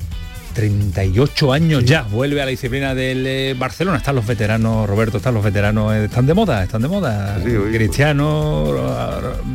38 0.58 1.54
años 1.54 1.86
ya, 1.86 2.02
vuelve 2.02 2.42
a 2.42 2.46
la 2.46 2.50
disciplina 2.50 2.96
del 2.96 3.28
eh, 3.28 3.56
Barcelona. 3.56 3.98
Están 3.98 4.16
los 4.16 4.26
veteranos, 4.26 4.90
Roberto, 4.90 5.18
están 5.18 5.36
los 5.36 5.44
veteranos, 5.44 5.94
eh, 5.94 6.06
están 6.06 6.26
de 6.26 6.34
moda, 6.34 6.64
están 6.64 6.82
de 6.82 6.88
moda. 6.88 7.40
Cristiano, 7.72 8.74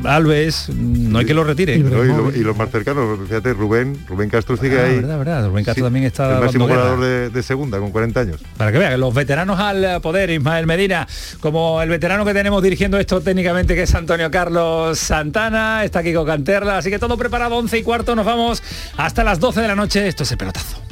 Alves, 0.04 0.68
no 0.68 1.18
hay 1.18 1.24
que 1.24 1.34
los 1.34 1.44
retire. 1.44 1.74
Y, 1.74 1.82
los 1.82 2.56
más 2.56 2.70
cercanos, 2.70 3.18
fíjate, 3.26 3.52
Rubén, 3.52 3.98
Rubén 4.06 4.30
Castro 4.30 4.56
sigue 4.56 4.78
ah, 4.78 4.84
ahí. 4.84 4.94
Verdad, 5.00 5.18
verdad. 5.18 5.48
Rubén 5.48 5.64
Castro 5.64 5.82
también 5.82 6.04
está. 6.04 6.36
El 6.36 6.44
máximo 6.44 6.68
jugador 6.68 7.32
de, 7.32 7.42
segunda, 7.42 7.80
con 7.80 7.90
40 7.90 8.20
años. 8.20 8.40
Para 8.56 8.70
que 8.70 8.78
vean, 8.78 9.00
los 9.00 9.12
veteranos 9.12 9.58
al 9.58 10.00
poder, 10.02 10.30
Ismael 10.30 10.68
Medina, 10.68 11.08
como 11.40 11.82
el 11.82 11.88
veterano 11.88 12.24
que 12.24 12.32
tenemos 12.32 12.62
dirigiendo 12.62 12.96
esto 12.96 13.20
técnicamente, 13.20 13.74
que 13.74 13.82
es 13.82 13.94
Antonio 13.96 14.30
Carlos 14.30 15.00
Santana, 15.00 15.82
está 15.82 16.00
Kiko 16.00 16.24
Canterla, 16.24 16.78
así 16.78 16.90
que 16.90 17.00
todo 17.00 17.16
preparado, 17.16 17.56
11 17.56 17.76
y 17.76 17.82
cuarto, 17.82 18.14
nos 18.14 18.24
vamos 18.24 18.62
hasta 18.96 19.24
las 19.24 19.40
12 19.40 19.62
de 19.62 19.66
la 19.66 19.74
noche. 19.74 20.06
Esto 20.06 20.22
es 20.22 20.30
el 20.30 20.38
pelotazo. 20.38 20.91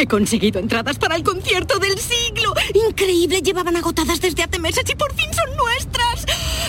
He 0.00 0.06
conseguido 0.06 0.58
entradas 0.58 0.98
para 0.98 1.14
el 1.14 1.22
concierto 1.22 1.78
del 1.78 1.98
siglo. 1.98 2.54
Increíble, 2.88 3.42
llevaban 3.42 3.76
agotadas 3.76 4.18
desde 4.18 4.42
hace 4.42 4.58
meses 4.58 4.84
y 4.90 4.94
por 4.94 5.14
fin 5.14 5.26
son 5.34 5.54
nuestras. 5.58 6.24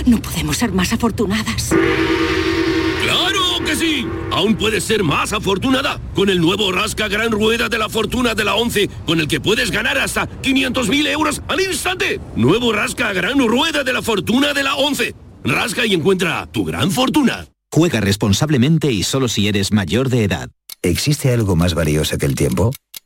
No 0.06 0.22
podemos 0.22 0.58
ser 0.58 0.74
más 0.74 0.92
afortunadas. 0.92 1.70
¡Claro 3.02 3.64
que 3.66 3.78
sí! 3.78 4.06
Aún 4.32 4.58
puedes 4.58 4.84
ser 4.84 5.04
más 5.04 5.32
afortunada 5.32 5.98
con 6.14 6.30
el 6.30 6.42
nuevo 6.42 6.74
Rasca 6.74 7.08
Gran 7.08 7.32
Rueda 7.32 7.70
de 7.70 7.78
la 7.78 7.88
Fortuna 7.88 8.36
de 8.36 8.44
la 8.44 8.56
11, 8.56 8.90
con 9.06 9.22
el 9.22 9.30
que 9.30 9.40
puedes 9.40 9.72
ganar 9.72 9.98
hasta 9.98 10.28
500.000 10.28 11.08
euros 11.08 11.42
al 11.48 11.62
instante. 11.62 12.20
Nuevo 12.36 12.74
Rasca 12.74 13.14
Gran 13.14 13.40
Rueda 13.40 13.86
de 13.86 13.94
la 13.94 14.02
Fortuna 14.02 14.54
de 14.54 14.64
la 14.64 14.76
11. 14.76 15.16
Rasca 15.46 15.86
y 15.86 15.94
encuentra 15.94 16.50
tu 16.52 16.66
gran 16.66 16.92
fortuna. 16.92 17.48
Juega 17.72 18.02
responsablemente 18.02 18.92
y 18.92 19.04
solo 19.04 19.30
si 19.30 19.48
eres 19.48 19.72
mayor 19.72 20.10
de 20.10 20.26
edad. 20.26 20.50
¿Existe 20.82 21.32
algo 21.32 21.56
más 21.56 21.76
valioso 21.76 22.18
que 22.18 22.26
el 22.26 22.36
tiempo? 22.36 22.72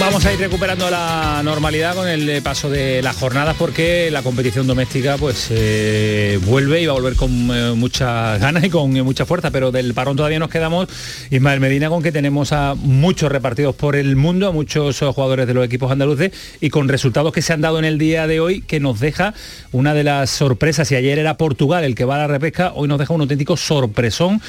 Vamos 0.00 0.26
a 0.26 0.32
ir 0.32 0.40
recuperando 0.40 0.90
la 0.90 1.40
normalidad 1.44 1.94
con 1.94 2.08
el 2.08 2.42
paso 2.42 2.68
de 2.68 3.00
las 3.00 3.16
jornadas 3.16 3.56
porque 3.56 4.10
la 4.10 4.22
competición 4.22 4.66
doméstica 4.66 5.16
pues 5.18 5.48
eh, 5.50 6.38
vuelve 6.44 6.82
y 6.82 6.86
va 6.86 6.92
a 6.92 6.96
volver 6.96 7.14
con 7.14 7.30
eh, 7.30 7.72
muchas 7.74 8.38
ganas 8.40 8.64
y 8.64 8.70
con 8.70 8.96
eh, 8.96 9.02
mucha 9.02 9.24
fuerza, 9.24 9.50
pero 9.50 9.70
del 9.70 9.94
parón 9.94 10.16
todavía 10.16 10.38
nos 10.38 10.50
quedamos, 10.50 10.88
Ismael 11.30 11.60
Medina, 11.60 11.88
con 11.88 12.02
que 12.02 12.12
tenemos 12.12 12.52
a 12.52 12.74
muchos 12.74 13.30
repartidos 13.30 13.76
por 13.76 13.94
el 13.94 14.16
mundo, 14.16 14.48
a 14.48 14.52
muchos 14.52 14.98
jugadores 14.98 15.46
de 15.46 15.54
los 15.54 15.64
equipos 15.64 15.90
andaluces 15.90 16.32
y 16.60 16.70
con 16.70 16.88
resultados 16.88 17.32
que 17.32 17.40
se 17.40 17.52
han 17.52 17.60
dado 17.60 17.78
en 17.78 17.84
el 17.84 17.96
día 17.96 18.26
de 18.26 18.40
hoy 18.40 18.62
que 18.62 18.80
nos 18.80 19.00
deja 19.00 19.32
una 19.72 19.94
de 19.94 20.04
las 20.04 20.28
sorpresas, 20.28 20.90
y 20.92 20.96
ayer 20.96 21.18
era 21.18 21.36
Portugal 21.36 21.84
el 21.84 21.94
que 21.94 22.04
va 22.04 22.16
a 22.16 22.18
la 22.18 22.26
repesca, 22.26 22.72
hoy 22.74 22.88
nos 22.88 22.98
deja 22.98 23.14
un 23.14 23.22
auténtico 23.22 23.56
sorpresón, 23.56 24.42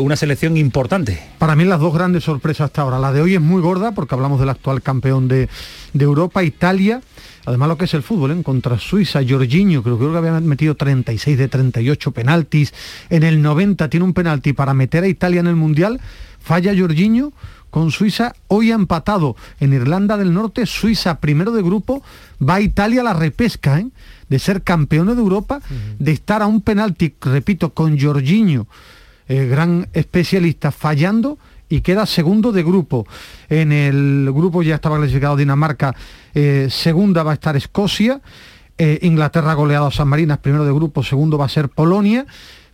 una 0.00 0.16
selección 0.16 0.56
importante. 0.56 1.22
Para 1.38 1.56
mí 1.56 1.64
las 1.64 1.80
dos 1.80 1.94
grandes 1.94 2.24
sorpresas 2.24 2.66
hasta 2.66 2.82
ahora, 2.82 2.98
la 2.98 3.12
de 3.12 3.20
hoy 3.20 3.34
es 3.34 3.40
muy 3.40 3.62
gorda 3.62 3.92
porque 3.92 4.14
hablamos 4.14 4.38
del 4.38 4.50
actual 4.50 4.75
campeón 4.82 5.28
de, 5.28 5.48
Europa, 5.94 6.42
Italia, 6.42 7.00
además 7.44 7.68
lo 7.68 7.78
que 7.78 7.86
es 7.86 7.94
el 7.94 8.02
fútbol, 8.02 8.32
¿eh? 8.32 8.42
contra 8.42 8.78
Suiza, 8.78 9.20
Jorginho, 9.26 9.82
creo, 9.82 9.98
creo 9.98 10.12
que 10.12 10.18
había 10.18 10.40
metido 10.40 10.74
36 10.74 11.38
de 11.38 11.48
38 11.48 12.12
penaltis, 12.12 12.74
en 13.10 13.22
el 13.22 13.42
90 13.42 13.88
tiene 13.88 14.04
un 14.04 14.14
penalti 14.14 14.52
para 14.52 14.74
meter 14.74 15.04
a 15.04 15.08
Italia 15.08 15.40
en 15.40 15.46
el 15.46 15.56
Mundial, 15.56 16.00
falla 16.40 16.74
Jorginho, 16.76 17.32
con 17.70 17.90
Suiza, 17.90 18.34
hoy 18.48 18.72
ha 18.72 18.74
empatado. 18.74 19.36
En 19.60 19.74
Irlanda 19.74 20.16
del 20.16 20.32
Norte, 20.32 20.64
Suiza 20.64 21.20
primero 21.20 21.52
de 21.52 21.62
grupo, 21.62 22.02
va 22.40 22.54
a 22.54 22.60
Italia 22.62 23.02
a 23.02 23.04
la 23.04 23.12
repesca, 23.12 23.78
¿eh? 23.78 23.88
de 24.30 24.38
ser 24.38 24.62
campeón 24.62 25.08
de 25.08 25.12
Europa, 25.12 25.60
de 25.98 26.12
estar 26.12 26.40
a 26.40 26.46
un 26.46 26.62
penalti, 26.62 27.14
repito, 27.20 27.74
con 27.74 28.00
Jorginho, 28.00 28.66
el 29.28 29.48
gran 29.48 29.88
especialista, 29.92 30.72
fallando 30.72 31.38
y 31.68 31.80
queda 31.80 32.06
segundo 32.06 32.52
de 32.52 32.62
grupo. 32.62 33.06
En 33.48 33.72
el 33.72 34.30
grupo 34.32 34.62
ya 34.62 34.76
estaba 34.76 34.98
clasificado 34.98 35.36
Dinamarca, 35.36 35.94
eh, 36.34 36.68
segunda 36.70 37.22
va 37.22 37.32
a 37.32 37.34
estar 37.34 37.56
Escocia, 37.56 38.20
eh, 38.78 38.98
Inglaterra 39.02 39.54
goleado 39.54 39.86
a 39.86 39.90
San 39.90 40.08
Marinas, 40.08 40.38
primero 40.38 40.64
de 40.64 40.72
grupo, 40.72 41.02
segundo 41.02 41.38
va 41.38 41.46
a 41.46 41.48
ser 41.48 41.68
Polonia, 41.68 42.26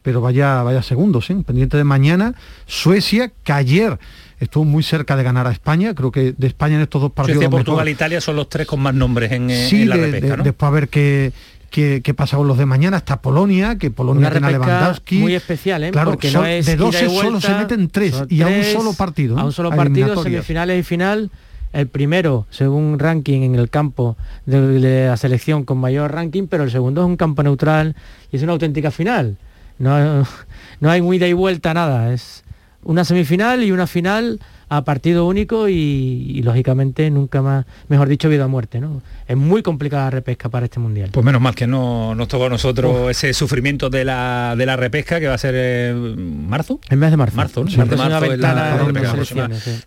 pero 0.03 0.21
vaya, 0.21 0.63
vaya 0.63 0.83
segundos, 0.83 1.27
¿sí? 1.27 1.35
pendiente 1.47 1.77
de 1.77 1.85
mañana, 1.85 2.35
Suecia, 2.67 3.33
que 3.45 3.53
ayer 3.53 3.99
estuvo 4.41 4.65
muy 4.65 4.83
cerca 4.83 5.15
de 5.17 5.23
ganar 5.23 5.47
a 5.47 5.53
España, 5.53 5.95
creo 5.95 6.11
que 6.11 6.33
de 6.37 6.47
España 6.49 6.75
en 6.75 6.83
estos 6.83 7.01
dos 7.01 7.13
partidos... 7.13 7.47
Portugal 7.47 7.87
e 7.87 7.93
Italia 7.93 8.21
son 8.21 8.35
los 8.37 8.49
tres 8.49 8.67
con 8.67 8.81
más 8.81 8.95
nombres 8.95 9.31
en, 9.31 9.51
eh, 9.51 9.85
la 9.87 9.97
repesca, 9.97 10.43
Después 10.43 10.69
a 10.69 10.73
ver 10.73 10.89
qué, 10.89 11.33
qué, 11.73 12.15
pasa 12.15 12.37
con 12.37 12.47
los 12.47 12.59
de 12.59 12.67
mañana, 12.67 12.99
hasta 12.99 13.21
Polonia, 13.21 13.77
que 13.77 13.91
Polonia 13.91 14.31
tiene 14.31 14.47
a 14.47 14.51
Lewandowski. 14.51 15.19
Muy 15.19 15.35
especial, 15.35 15.83
¿eh? 15.85 15.91
Claro, 15.91 16.11
Porque 16.11 16.31
no 16.31 16.45
es 16.45 16.67
de 16.67 16.77
12 16.77 17.09
solo 17.09 17.41
se 17.41 17.55
meten 17.55 17.89
tres 17.89 18.23
y 18.29 18.43
a 18.43 18.47
un 18.47 18.63
solo 18.63 18.93
partido. 18.93 19.39
A 19.39 19.45
un 19.45 19.53
solo 19.53 19.71
partido, 19.71 20.23
semifinales 20.23 20.79
y 20.79 20.83
final. 20.83 21.31
El 21.73 21.89
primero, 21.89 22.47
según 22.51 22.99
ranking 22.99 23.41
en 23.41 23.55
el 23.55 23.71
campo 23.71 24.19
de, 24.45 25.09
la 25.09 25.17
selección 25.17 25.65
con 25.65 25.79
mayor 25.79 26.13
ranking, 26.13 26.47
pero 26.47 26.65
el 26.65 26.71
segundo 26.71 27.01
es 27.01 27.07
un 27.07 27.17
campo 27.17 27.43
neutral 27.43 27.97
y 28.31 28.37
es 28.37 28.43
una 28.43 28.53
auténtica 28.53 28.91
final. 28.91 29.39
No, 29.79 30.27
no 30.81 30.91
hay 30.91 31.01
muy 31.01 31.17
y 31.25 31.33
vuelta 31.33 31.73
nada. 31.73 32.13
Es 32.13 32.45
una 32.85 33.07
semifinal 33.07 33.65
y 33.65 33.73
una 33.73 33.87
final 33.87 34.39
a 34.73 34.85
partido 34.85 35.27
único 35.27 35.69
y, 35.69 36.41
lógicamente 36.43 37.11
nunca 37.11 37.43
más, 37.43 37.67
mejor 37.89 38.09
dicho, 38.09 38.31
vida 38.31 38.47
o 38.47 38.49
muerte. 38.49 38.81
¿no? 38.81 39.03
Es 39.29 39.37
muy 39.37 39.63
complicada 39.63 40.05
la 40.05 40.11
repesca 40.11 40.49
para 40.49 40.65
este 40.65 40.81
mundial. 40.81 41.11
Pues 41.13 41.27
menos 41.27 41.43
mal 41.43 41.55
que 41.55 41.67
no 41.67 42.15
nos 42.15 42.29
tocó 42.29 42.47
a 42.47 42.49
nosotros 42.49 43.11
ese 43.11 43.35
sufrimiento 43.35 43.91
de 43.91 44.07
la, 44.07 44.55
de 44.57 44.65
la 44.65 44.77
repesca 44.77 45.21
que 45.21 45.29
va 45.29 45.35
a 45.35 45.39
ser 45.39 45.55
en 45.55 46.49
marzo. 46.49 46.81
En 46.89 46.99
mes 46.99 47.11
de 47.11 47.19
marzo. 47.19 47.37
Marzo, 47.37 47.65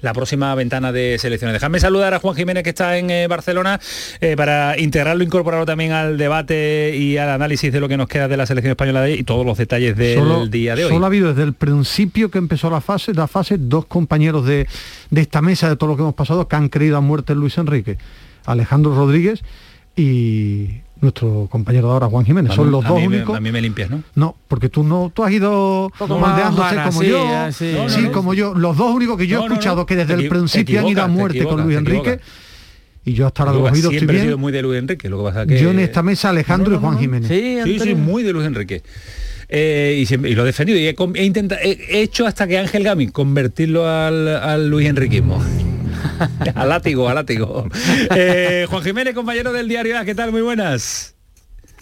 la, 0.02 0.14
próxima, 0.14 0.54
ventana 0.54 0.92
de 0.92 1.18
selecciones. 1.18 1.54
Déjame 1.54 1.80
saludar 1.80 2.14
a 2.14 2.20
Juan 2.20 2.36
Jiménez 2.36 2.64
que 2.64 2.70
está 2.70 3.00
en 3.00 3.10
eh, 3.10 3.28
Barcelona 3.28 3.80
eh, 4.22 4.36
para 4.38 4.78
integrarlo, 4.78 5.24
incorporarlo 5.24 5.66
también 5.66 5.94
al 5.94 6.20
debate 6.20 6.96
y 6.96 7.18
al 7.18 7.30
análisis 7.30 7.74
de 7.74 7.80
lo 7.80 7.88
que 7.90 7.98
nos 7.98 8.08
queda 8.08 8.28
de 8.28 8.38
la 8.38 8.46
selección 8.46 8.70
española 8.72 9.02
de 9.02 9.14
hoy 9.14 9.20
y 9.20 9.24
todos 9.24 9.48
los 9.48 9.58
detalles 9.58 9.98
del 9.98 10.52
día 10.52 10.76
de 10.76 10.86
hoy. 10.86 10.92
Solo 10.92 11.06
ha 11.06 11.08
habido 11.08 11.30
desde 11.30 11.42
el 11.42 11.54
principio 11.54 12.30
que 12.30 12.38
empezó 12.38 12.70
la 12.70 12.82
fase, 12.82 13.16
la 13.16 13.28
fase, 13.28 13.58
dos 13.58 13.88
compañeros 13.88 14.46
de 14.46 14.68
de 15.10 15.22
esta 15.22 15.42
mesa, 15.42 15.70
de 15.70 15.76
todo 15.76 15.90
lo 15.90 15.96
que 15.96 16.02
hemos 16.02 16.16
pasado, 16.16 16.48
que 16.48 16.56
han 16.56 16.70
creído 16.70 16.98
a 16.98 17.02
muerte 17.02 17.36
Luis 17.36 17.58
Enrique, 17.58 17.98
Alejandro 18.46 18.96
Rodríguez 18.96 19.44
y 19.96 20.82
nuestro 21.02 21.48
compañero 21.50 21.88
de 21.88 21.94
ahora, 21.94 22.08
Juan 22.08 22.26
Jiménez. 22.26 22.54
Son 22.54 22.72
los 22.72 22.84
dos 22.84 23.02
únicos. 23.02 23.36
a 23.36 23.40
mí 23.40 23.52
me 23.52 23.62
limpias, 23.62 23.90
¿no? 23.90 24.04
No, 24.16 24.36
porque 24.48 24.70
tú 24.70 24.84
no, 24.84 25.12
tú 25.14 25.24
has 25.24 25.32
ido 25.32 25.92
moldeándose 26.00 26.76
como 26.84 27.04
yo. 27.04 27.52
Sí, 27.52 28.10
como 28.14 28.34
yo. 28.34 28.54
Los 28.54 28.78
dos 28.78 28.94
únicos 28.94 29.18
que 29.18 29.28
yo 29.28 29.42
he 29.42 29.44
escuchado 29.46 29.86
que 29.86 29.96
desde 29.96 30.14
el 30.14 30.28
principio 30.28 30.80
han 30.80 30.88
ido 30.88 31.04
a 31.04 31.08
muerte 31.08 31.44
con 31.44 31.64
Luis 31.64 31.78
Enrique. 31.78 32.20
Y 33.08 33.14
yo 33.14 33.28
hasta 33.28 33.44
ahora 33.44 33.60
los 33.60 33.72
oídos 33.72 33.94
estoy 33.94 34.08
bien. 34.08 34.24
sido 34.24 34.38
muy 34.40 34.52
de 34.52 34.64
Luis 34.64 34.80
Enrique. 34.80 35.10
Lo 35.10 35.20
que 35.20 35.24
pasa 35.26 35.46
que... 35.46 35.62
Yo 35.62 35.70
en 35.70 35.80
esta 35.80 36.02
mesa 36.02 36.30
Alejandro 36.30 36.74
y 36.76 36.80
Juan 36.80 36.98
Jiménez. 36.98 37.30
Sí, 37.30 37.80
sí, 37.80 37.94
muy 37.94 38.24
de 38.24 38.34
Luis 38.34 38.48
Enrique. 38.48 38.82
Eh, 39.50 40.06
y, 40.08 40.36
lo 40.36 40.44
he 40.44 40.46
defendido 40.46 40.80
y 40.80 40.88
he, 40.88 41.24
intentado, 41.24 41.62
he, 41.64 42.02
hecho 42.02 42.26
hasta 42.26 42.48
que 42.48 42.58
Ángel 42.58 42.84
Gami 42.84 43.08
convertirlo 43.08 43.88
al, 43.88 44.70
Luis 44.70 44.88
Enriquismo. 44.88 45.44
al 46.56 46.70
látigo, 46.70 47.10
al 47.10 47.16
látigo. 47.16 47.68
Eh, 48.16 48.66
Juan 48.70 48.84
Jiménez, 48.84 49.14
compañero 49.14 49.54
del 49.54 49.68
diario 49.68 49.96
¿qué 50.06 50.16
tal? 50.16 50.32
Muy 50.32 50.42
buenas. 50.42 51.15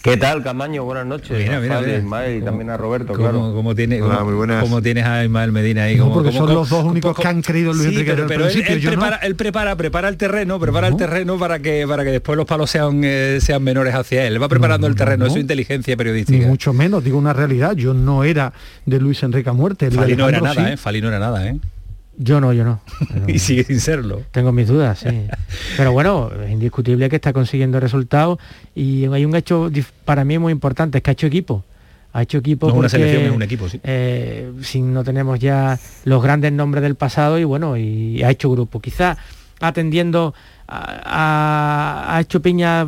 ¿Qué 0.04 0.18
tal, 0.18 0.42
Camaño? 0.42 0.84
Buenas 0.84 1.06
noches. 1.06 1.38
Mira, 1.38 1.60
mira, 1.60 2.30
y 2.30 2.42
también 2.42 2.68
a 2.68 2.76
Roberto, 2.76 3.14
claro. 3.14 3.54
Como, 3.54 3.74
tiene, 3.74 4.02
muy 4.02 4.82
tienes 4.82 5.06
a 5.06 5.24
Ismael 5.24 5.50
Medina 5.50 5.84
ahí? 5.84 5.96
Como, 5.96 6.12
porque 6.12 6.30
son 6.30 6.52
los 6.52 6.68
dos 6.68 6.84
únicos 6.84 7.16
que 7.16 7.26
han 7.26 7.40
creído 7.40 7.72
Luis 7.72 7.88
Enrique 7.88 8.12
pero, 8.12 8.26
pero 8.26 8.46
él, 8.46 8.82
prepara, 8.82 9.16
él, 9.16 9.34
prepara, 9.34 9.76
prepara 9.76 10.08
el 10.08 10.18
terreno, 10.18 10.60
prepara 10.60 10.88
el 10.88 10.96
terreno 10.96 11.38
para 11.38 11.58
que 11.60 11.86
para 11.88 12.04
que 12.04 12.10
después 12.10 12.36
los 12.36 12.44
palos 12.46 12.68
sean 12.68 13.00
eh, 13.02 13.38
sean 13.40 13.62
menores 13.62 13.94
hacia 13.94 14.26
él. 14.26 14.42
Va 14.42 14.48
preparando 14.48 14.86
el 14.86 14.94
terreno, 14.94 15.24
es 15.24 15.32
su 15.32 15.38
inteligencia 15.38 15.96
periodística. 15.96 16.38
Ni 16.38 16.44
mucho 16.44 16.74
menos, 16.74 17.02
digo 17.02 17.16
una 17.16 17.32
realidad. 17.32 17.74
Yo 17.74 17.94
no 17.94 18.24
era 18.24 18.52
de 18.84 19.00
Luis 19.00 19.22
Enrique 19.22 19.48
a 19.48 19.54
muerte. 19.54 19.90
Fali 19.90 20.16
no 20.16 20.28
era 20.28 20.40
nada, 20.40 20.72
¿eh? 20.72 20.76
Fali 20.76 21.00
no 21.00 21.08
era 21.08 21.18
nada, 21.18 21.48
¿eh? 21.48 21.58
Yo 22.16 22.40
no, 22.40 22.52
yo 22.52 22.64
no. 22.64 22.80
y 23.26 23.38
sigue 23.38 23.64
sin 23.64 23.80
serlo. 23.80 24.22
Tengo 24.30 24.52
mis 24.52 24.68
dudas, 24.68 25.00
sí. 25.00 25.08
Pero 25.76 25.92
bueno, 25.92 26.30
es 26.44 26.50
indiscutible 26.50 27.08
que 27.08 27.16
está 27.16 27.32
consiguiendo 27.32 27.80
resultados 27.80 28.38
y 28.74 29.06
hay 29.06 29.24
un 29.24 29.34
hecho 29.34 29.70
para 30.04 30.24
mí 30.24 30.38
muy 30.38 30.52
importante, 30.52 30.98
es 30.98 31.04
que 31.04 31.10
ha 31.10 31.12
hecho 31.12 31.26
equipo. 31.26 31.64
Ha 32.12 32.22
hecho 32.22 32.38
equipo. 32.38 32.68
una 32.68 32.88
selección 32.88 33.24
es 33.24 33.32
un 33.32 33.42
equipo, 33.42 33.68
sí. 33.68 33.80
Eh, 33.82 34.52
si 34.62 34.80
no 34.80 35.02
tenemos 35.02 35.40
ya 35.40 35.78
los 36.04 36.22
grandes 36.22 36.52
nombres 36.52 36.82
del 36.82 36.94
pasado 36.94 37.40
y 37.40 37.44
bueno, 37.44 37.76
y 37.76 38.22
ha 38.22 38.30
hecho 38.30 38.50
grupo. 38.50 38.80
Quizá 38.80 39.16
atendiendo 39.60 40.32
a, 40.68 42.14
ha 42.16 42.20
hecho 42.20 42.40
piña 42.40 42.86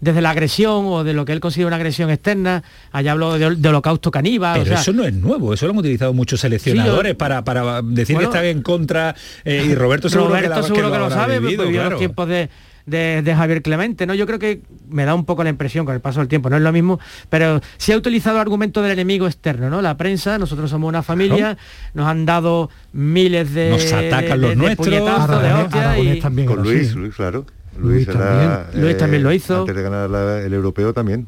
desde 0.00 0.20
la 0.20 0.30
agresión 0.30 0.86
o 0.86 1.04
de 1.04 1.12
lo 1.12 1.24
que 1.24 1.32
él 1.32 1.40
considera 1.40 1.68
una 1.68 1.76
agresión 1.76 2.10
externa, 2.10 2.62
allá 2.92 3.12
habló 3.12 3.38
de, 3.38 3.68
holocausto 3.68 4.10
caníbal. 4.10 4.62
Pero 4.62 4.76
eso 4.76 4.92
no 4.92 5.04
es 5.04 5.14
nuevo, 5.14 5.54
eso 5.54 5.66
lo 5.66 5.72
han 5.72 5.78
utilizado 5.78 6.12
muchos 6.12 6.40
seleccionadores 6.40 7.14
para, 7.14 7.44
para, 7.44 7.82
decir 7.82 8.16
que 8.16 8.24
están 8.24 8.44
en 8.44 8.62
contra 8.62 9.14
eh, 9.44 9.66
y 9.68 9.74
Roberto 9.74 10.08
seguro 10.08 10.32
que, 10.34 10.48
lo, 10.48 11.10
sabe, 11.10 11.40
vivido, 11.40 11.64
los 11.64 11.98
tiempos 11.98 12.28
de, 12.28 12.48
de, 12.88 13.34
Javier 13.34 13.62
Clemente, 13.62 14.06
¿no? 14.06 14.14
Yo 14.14 14.26
creo 14.26 14.38
que 14.38 14.62
me 14.88 15.04
da 15.04 15.14
un 15.14 15.24
poco 15.24 15.44
la 15.44 15.50
impresión 15.50 15.84
con 15.84 15.94
el 15.94 16.00
paso 16.00 16.20
del 16.20 16.28
tiempo, 16.28 16.48
no 16.50 16.56
es 16.56 16.62
lo 16.62 16.72
mismo, 16.72 16.98
pero 17.28 17.60
sí 17.76 17.92
ha 17.92 17.96
utilizado 17.96 18.38
argumento 18.38 18.82
del 18.82 18.92
enemigo 18.92 19.26
externo, 19.26 19.68
¿no? 19.68 19.82
La 19.82 19.96
prensa, 19.96 20.38
nosotros 20.38 20.70
somos 20.70 20.88
una 20.88 21.02
familia, 21.02 21.56
nos 21.94 22.06
han 22.06 22.24
dado 22.26 22.70
miles 22.92 23.52
de 23.52 23.70
nos 23.70 23.92
atacan 23.92 24.40
los 24.40 24.56
nuestros, 24.56 24.88
de 24.88 26.18
también 26.22 26.48
con 26.48 26.62
Luis, 26.62 26.94
Luis, 26.94 27.14
claro. 27.14 27.44
Luis, 27.78 28.06
también. 28.06 29.22
lo 29.22 29.32
hizo. 29.32 29.60
Antes 29.60 29.74
de 29.74 29.82
ganar 29.82 30.10
el 30.42 30.52
europeo 30.52 30.92
también. 30.92 31.26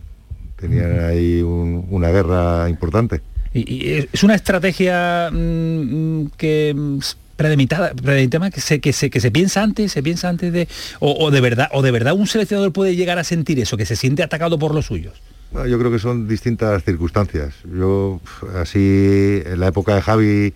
Tenían 0.57 1.01
ahí 1.05 1.43
una 1.43 2.11
guerra 2.11 2.69
importante. 2.69 3.23
Y, 3.55 4.07
es 4.13 4.23
una 4.23 4.35
estrategia 4.35 5.31
mm, 5.33 6.27
que 6.37 6.75
mm, 6.77 6.99
premeditada, 7.37 7.93
que 8.51 8.61
se, 8.61 8.81
que 8.81 8.93
se 8.93 9.09
que 9.09 9.21
se 9.21 9.31
piensa 9.31 9.63
antes, 9.63 9.93
se 9.93 10.03
piensa 10.03 10.29
antes 10.29 10.53
de 10.53 10.69
o, 11.01 11.31
de 11.31 11.41
verdad 11.41 11.69
o 11.73 11.81
de 11.81 11.91
verdad 11.91 12.13
un 12.13 12.27
seleccionador 12.27 12.73
puede 12.73 12.95
llegar 12.95 13.19
a 13.19 13.25
sentir 13.25 13.59
eso, 13.59 13.79
que 13.79 13.87
se 13.87 13.97
siente 13.97 14.23
atacado 14.23 14.59
por 14.59 14.75
los 14.75 14.87
suyos. 14.87 15.15
yo 15.53 15.79
creo 15.79 15.91
que 15.91 15.99
son 15.99 16.29
distintas 16.29 16.85
circunstancias. 16.85 17.55
Yo 17.75 18.21
así 18.55 19.43
en 19.47 19.59
la 19.59 19.69
época 19.69 19.95
de 19.95 20.03
Javi 20.03 20.53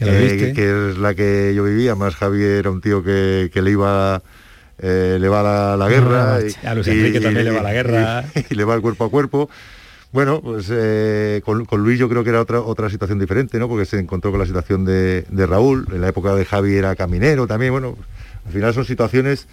eh, 0.00 0.52
que, 0.56 0.90
es 0.90 0.98
la 0.98 1.14
que 1.14 1.52
yo 1.54 1.64
vivía, 1.64 1.94
más 1.94 2.16
Javi 2.16 2.42
era 2.42 2.70
un 2.70 2.80
tío 2.80 3.04
que, 3.04 3.50
que 3.52 3.62
le 3.62 3.72
iba 3.72 4.22
eh, 4.78 5.18
le 5.20 5.28
va 5.28 5.76
la, 5.76 5.88
guerra. 5.88 6.38
y, 6.40 6.66
a 6.66 6.74
Luis 6.74 6.88
Enrique 6.88 7.20
también 7.20 7.46
le 7.46 7.52
va 7.52 7.62
la 7.62 7.72
guerra. 7.72 8.24
Y, 8.50 8.54
le 8.54 8.64
va 8.64 8.74
el 8.74 8.80
cuerpo 8.80 9.04
a 9.04 9.10
cuerpo. 9.10 9.48
Bueno, 10.12 10.40
pues 10.40 10.68
eh, 10.70 11.42
con, 11.44 11.66
Luis 11.82 11.98
yo 11.98 12.08
creo 12.08 12.22
que 12.22 12.30
era 12.30 12.40
otra, 12.40 12.60
otra 12.60 12.88
situación 12.88 13.18
diferente, 13.18 13.58
¿no? 13.58 13.68
Porque 13.68 13.84
se 13.84 13.98
encontró 13.98 14.30
con 14.30 14.38
la 14.38 14.46
situación 14.46 14.84
de, 14.84 15.24
Raúl, 15.28 15.88
en 15.92 16.00
la 16.00 16.08
época 16.08 16.34
de 16.36 16.44
Javi 16.44 16.76
era 16.76 16.94
caminero 16.94 17.48
también, 17.48 17.72
bueno, 17.72 17.96
al 18.46 18.52
final 18.52 18.72
son 18.74 18.84
situaciones 18.84 19.48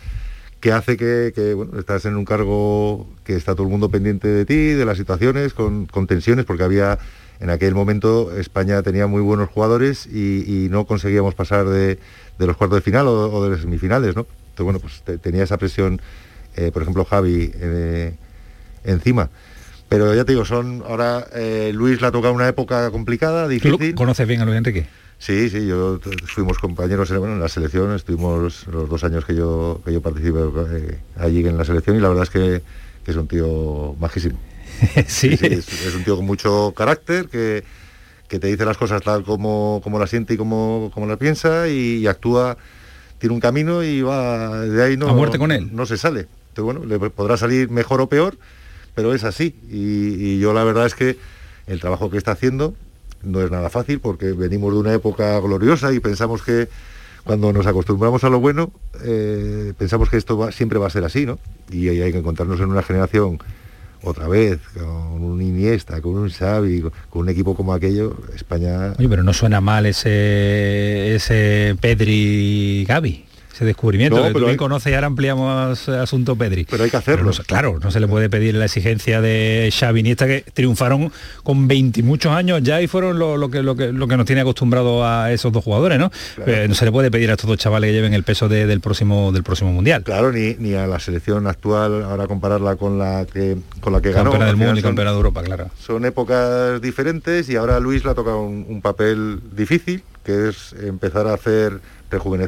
que 0.60 0.72
hace 0.72 0.98
que, 0.98 1.54
bueno, 1.56 1.80
estás 1.80 2.06
en 2.06 2.16
un 2.16 2.26
cargo 2.26 3.08
que 3.24 3.36
está 3.36 3.56
todo 3.56 3.64
el 3.64 3.72
mundo 3.72 3.90
pendiente 3.90 4.28
de 4.28 4.46
ti, 4.46 4.74
de 4.74 4.86
las 4.86 5.00
situaciones, 5.00 5.56
con, 5.56 5.88
tensiones, 6.06 6.46
porque 6.46 6.62
había, 6.62 7.00
en 7.40 7.50
aquel 7.50 7.74
momento 7.74 8.32
España 8.38 8.84
tenía 8.84 9.08
muy 9.08 9.24
buenos 9.24 9.50
jugadores 9.50 10.06
y, 10.06 10.68
no 10.70 10.86
conseguíamos 10.86 11.34
pasar 11.34 11.68
de, 11.68 11.98
los 12.38 12.56
cuartos 12.56 12.78
de 12.78 12.82
final 12.84 13.08
o, 13.08 13.34
o 13.34 13.44
de 13.44 13.50
las 13.50 13.62
semifinales, 13.62 14.16
¿no? 14.16 14.28
Entonces, 14.52 14.64
bueno, 14.64 14.80
pues 14.80 15.22
tenía 15.22 15.44
esa 15.44 15.58
presión, 15.58 16.02
eh, 16.56 16.72
por 16.72 16.82
ejemplo, 16.84 17.06
Javi 17.06 17.52
eh, 17.56 18.16
encima. 18.84 19.30
Pero 19.90 20.16
ya 20.16 20.24
te 20.24 20.32
digo, 20.32 20.46
son 20.46 20.84
ahora 20.88 21.28
Luis 21.74 22.00
le 22.00 22.08
ha 22.08 22.12
tocado 22.12 22.34
una 22.34 22.48
época 22.48 22.90
complicada, 22.92 23.50
difícil. 23.50 23.94
¿Conoces 23.94 24.26
bien 24.26 24.40
a 24.40 24.46
Luis 24.46 24.58
Enrique? 24.58 24.88
Sí, 25.22 25.52
sí, 25.52 25.68
yo 25.68 26.00
fuimos 26.26 26.58
compañeros 26.58 27.12
en, 27.12 27.40
la 27.40 27.48
selección, 27.48 27.94
estuvimos 27.94 28.66
los 28.66 28.90
dos 28.90 29.04
años 29.04 29.24
que 29.24 29.36
yo, 29.36 29.80
que 29.86 29.94
yo 29.94 30.02
participé 30.02 30.40
allí 31.16 31.46
en 31.46 31.58
la 31.60 31.64
selección 31.64 31.96
y 31.96 32.00
la 32.00 32.08
verdad 32.08 32.24
es 32.24 32.30
que, 32.32 32.62
es 33.06 33.16
un 33.16 33.28
tío 33.28 33.96
majísimo. 34.00 34.40
sí. 35.08 35.38
es, 35.40 35.96
un 35.96 36.04
tío 36.04 36.16
con 36.16 36.26
mucho 36.26 36.74
carácter 36.76 37.28
que, 37.28 37.64
que 38.28 38.40
te 38.40 38.48
dice 38.48 38.66
las 38.66 38.78
cosas 38.78 39.04
tal 39.04 39.24
como, 39.24 39.82
como 39.84 40.00
las 40.00 40.10
siente 40.10 40.34
y 40.34 40.38
como, 40.38 40.90
como 40.92 41.06
las 41.06 41.18
piensa 41.18 41.68
y, 41.68 42.08
actúa, 42.08 42.58
tiene 43.22 43.36
un 43.36 43.40
camino 43.40 43.84
y 43.84 44.02
va 44.02 44.62
de 44.62 44.84
ahí 44.84 44.98
no, 44.98 45.08
a 45.08 45.14
muerte 45.14 45.38
con 45.38 45.52
él. 45.52 45.70
no 45.72 45.86
se 45.86 45.96
sale. 45.96 46.22
Entonces, 46.50 46.64
bueno, 46.64 46.86
le 46.86 47.12
podrá 47.12 47.38
salir 47.38 47.70
mejor 47.70 48.02
o 48.02 48.10
peor, 48.10 48.36
pero 48.96 49.14
es 49.14 49.24
así. 49.24 49.56
Y, 49.70 50.40
yo 50.40 50.54
la 50.54 50.64
verdad 50.64 50.88
es 50.88 50.96
que 50.96 51.18
el 51.68 51.80
trabajo 51.80 52.10
que 52.10 52.18
está 52.18 52.32
haciendo 52.32 52.74
no 53.22 53.40
es 53.42 53.52
nada 53.52 53.70
fácil 53.70 54.00
porque 54.00 54.32
venimos 54.32 54.74
de 54.74 54.80
una 54.80 54.94
época 54.94 55.40
gloriosa 55.40 55.94
y 55.94 56.00
pensamos 56.00 56.42
que 56.42 56.68
cuando 57.24 57.54
nos 57.54 57.68
acostumbramos 57.68 58.24
a 58.24 58.30
lo 58.30 58.40
bueno, 58.40 58.74
eh, 59.04 59.74
pensamos 59.78 60.10
que 60.10 60.18
esto 60.18 60.52
siempre 60.52 60.80
va 60.80 60.88
a 60.88 60.90
ser 60.90 61.04
así, 61.04 61.28
¿no? 61.28 61.38
Y 61.70 61.90
hay 61.90 62.12
que 62.12 62.18
encontrarnos 62.18 62.60
en 62.60 62.72
una 62.72 62.82
generación 62.82 63.38
otra 64.04 64.28
vez, 64.28 64.60
con 64.74 65.24
un 65.24 65.42
Iniesta, 65.42 66.02
con 66.02 66.18
un 66.18 66.30
Xavi, 66.30 66.82
con 67.10 67.22
un 67.22 67.30
equipo 67.30 67.56
como 67.56 67.74
aquello, 67.74 68.18
España... 68.36 68.94
Oye, 68.98 69.10
pero 69.10 69.24
no 69.24 69.34
suena 69.34 69.62
mal 69.62 69.86
ese, 69.86 71.16
ese 71.16 71.76
Pedri 71.80 72.86
Gavi 72.88 73.31
descubrimiento, 73.65 74.21
que 74.24 74.32
tú 74.32 74.45
bien 74.45 74.58
conoces 74.58 74.91
y 74.91 74.95
ahora 74.95 75.08
ampliamos 75.08 75.89
asunto 75.89 76.36
Pedri. 76.36 76.65
Pero 76.69 76.84
hay 76.84 76.89
que 76.89 76.97
hacerlo. 76.97 77.32
claro, 77.45 77.80
no 77.82 77.91
se 77.91 78.00
le 78.00 78.08
puede 78.08 78.30
pedir 78.30 78.56
la 78.56 78.65
exigencia 78.65 79.21
de 79.21 79.74
Xavi 79.78 80.00
Iniesta 80.02 80.28
que 80.28 80.43
triunfaron 80.54 81.12
con 81.43 81.67
20 81.67 82.04
muchos 82.04 82.32
años 82.32 82.62
ya 82.63 82.82
y 82.82 82.88
fueron 82.88 83.19
lo, 83.19 83.50
que, 83.50 83.62
lo, 83.62 83.76
que, 83.76 83.91
lo 83.91 84.08
que 84.08 84.17
nos 84.17 84.26
tiene 84.26 84.41
acostumbrado 84.41 85.06
a 85.06 85.32
esos 85.32 85.52
dos 85.52 85.63
jugadores, 85.63 86.00
¿no? 86.00 86.12
Eh, 86.45 86.65
no 86.67 86.76
se 86.76 86.86
le 86.86 86.91
puede 86.91 87.12
pedir 87.12 87.30
a 87.30 87.34
estos 87.34 87.47
dos 87.47 87.58
chavales 87.58 87.89
que 87.89 87.93
lleven 87.93 88.13
el 88.13 88.24
peso 88.24 88.50
del, 88.50 88.82
próximo, 88.82 89.32
del 89.32 89.43
próximo 89.43 89.71
Mundial. 89.71 90.04
Claro, 90.04 90.32
ni, 90.32 90.56
ni 90.56 90.74
a 90.74 90.88
la 90.88 91.00
selección 91.00 91.47
actual, 91.47 92.04
ahora 92.04 92.28
compararla 92.28 92.76
con 92.76 92.97
la 92.97 93.26
que, 93.32 93.58
con 93.80 93.93
la 93.93 94.02
que 94.02 94.12
ganó. 94.12 94.32
Campeona 94.32 94.45
del 94.47 94.58
mundo 94.58 94.80
y 94.80 94.84
campeona 94.84 95.12
de 95.12 95.17
Europa, 95.17 95.43
claro. 95.43 95.69
Son 95.80 96.06
épocas 96.06 96.82
diferentes 96.82 97.50
y 97.50 97.56
ahora 97.56 97.80
Luis 97.80 98.04
le 98.04 98.12
ha 98.12 98.15
tocado 98.15 98.41
un 98.41 98.82
papel 98.82 99.39
difícil, 99.56 100.04
que 100.24 100.50
es 100.50 100.74
empezar 100.74 101.28
a 101.28 101.34
hacer 101.34 101.80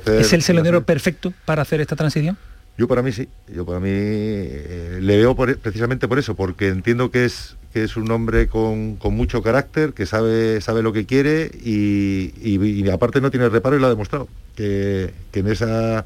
¿Es 0.05 0.33
el 0.33 0.41
selenero 0.41 0.83
perfecto 0.83 1.33
para 1.45 1.61
hacer 1.61 1.79
esta 1.79 1.95
transición? 1.95 2.37
Yo 2.77 2.87
para 2.87 3.01
mí 3.01 3.11
sí, 3.11 3.29
yo 3.53 3.65
para 3.65 3.79
mí 3.79 3.89
eh, 3.91 4.99
le 4.99 5.17
veo 5.17 5.35
precisamente 5.35 6.07
por 6.07 6.19
eso, 6.19 6.35
porque 6.35 6.69
entiendo 6.69 7.11
que 7.11 7.25
es, 7.25 7.55
que 7.71 7.83
es 7.83 7.95
un 7.95 8.09
hombre 8.11 8.47
con, 8.47 8.97
mucho 9.11 9.41
carácter, 9.41 9.93
que 9.93 10.05
sabe, 10.05 10.59
sabe 10.59 10.81
lo 10.81 10.91
que 10.91 11.05
quiere 11.05 11.51
y, 11.63 12.89
aparte 12.89 13.21
no 13.21 13.31
tiene 13.31 13.47
reparo 13.47 13.77
y 13.77 13.79
lo 13.79 13.85
ha 13.85 13.89
demostrado, 13.89 14.27
que, 14.55 15.13
en 15.33 15.47
esa 15.47 16.05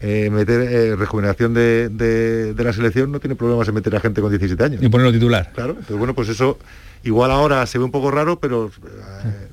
eh, 0.00 0.28
meter 0.30 0.60
eh, 0.60 0.96
rejuvenación 0.96 1.54
de, 1.54 2.54
la 2.56 2.72
selección 2.72 3.10
no 3.10 3.18
tiene 3.18 3.34
problemas 3.34 3.66
en 3.66 3.74
meter 3.74 3.96
a 3.96 4.00
gente 4.00 4.20
con 4.20 4.30
17 4.30 4.62
años. 4.62 4.82
Y 4.82 4.88
ponerlo 4.88 5.12
titular. 5.12 5.50
Claro, 5.54 5.70
entonces 5.70 5.96
bueno, 5.96 6.14
pues 6.14 6.28
eso 6.28 6.58
igual 7.02 7.30
ahora 7.30 7.66
se 7.66 7.78
ve 7.78 7.84
un 7.84 7.90
poco 7.90 8.10
raro, 8.10 8.38
pero 8.38 8.70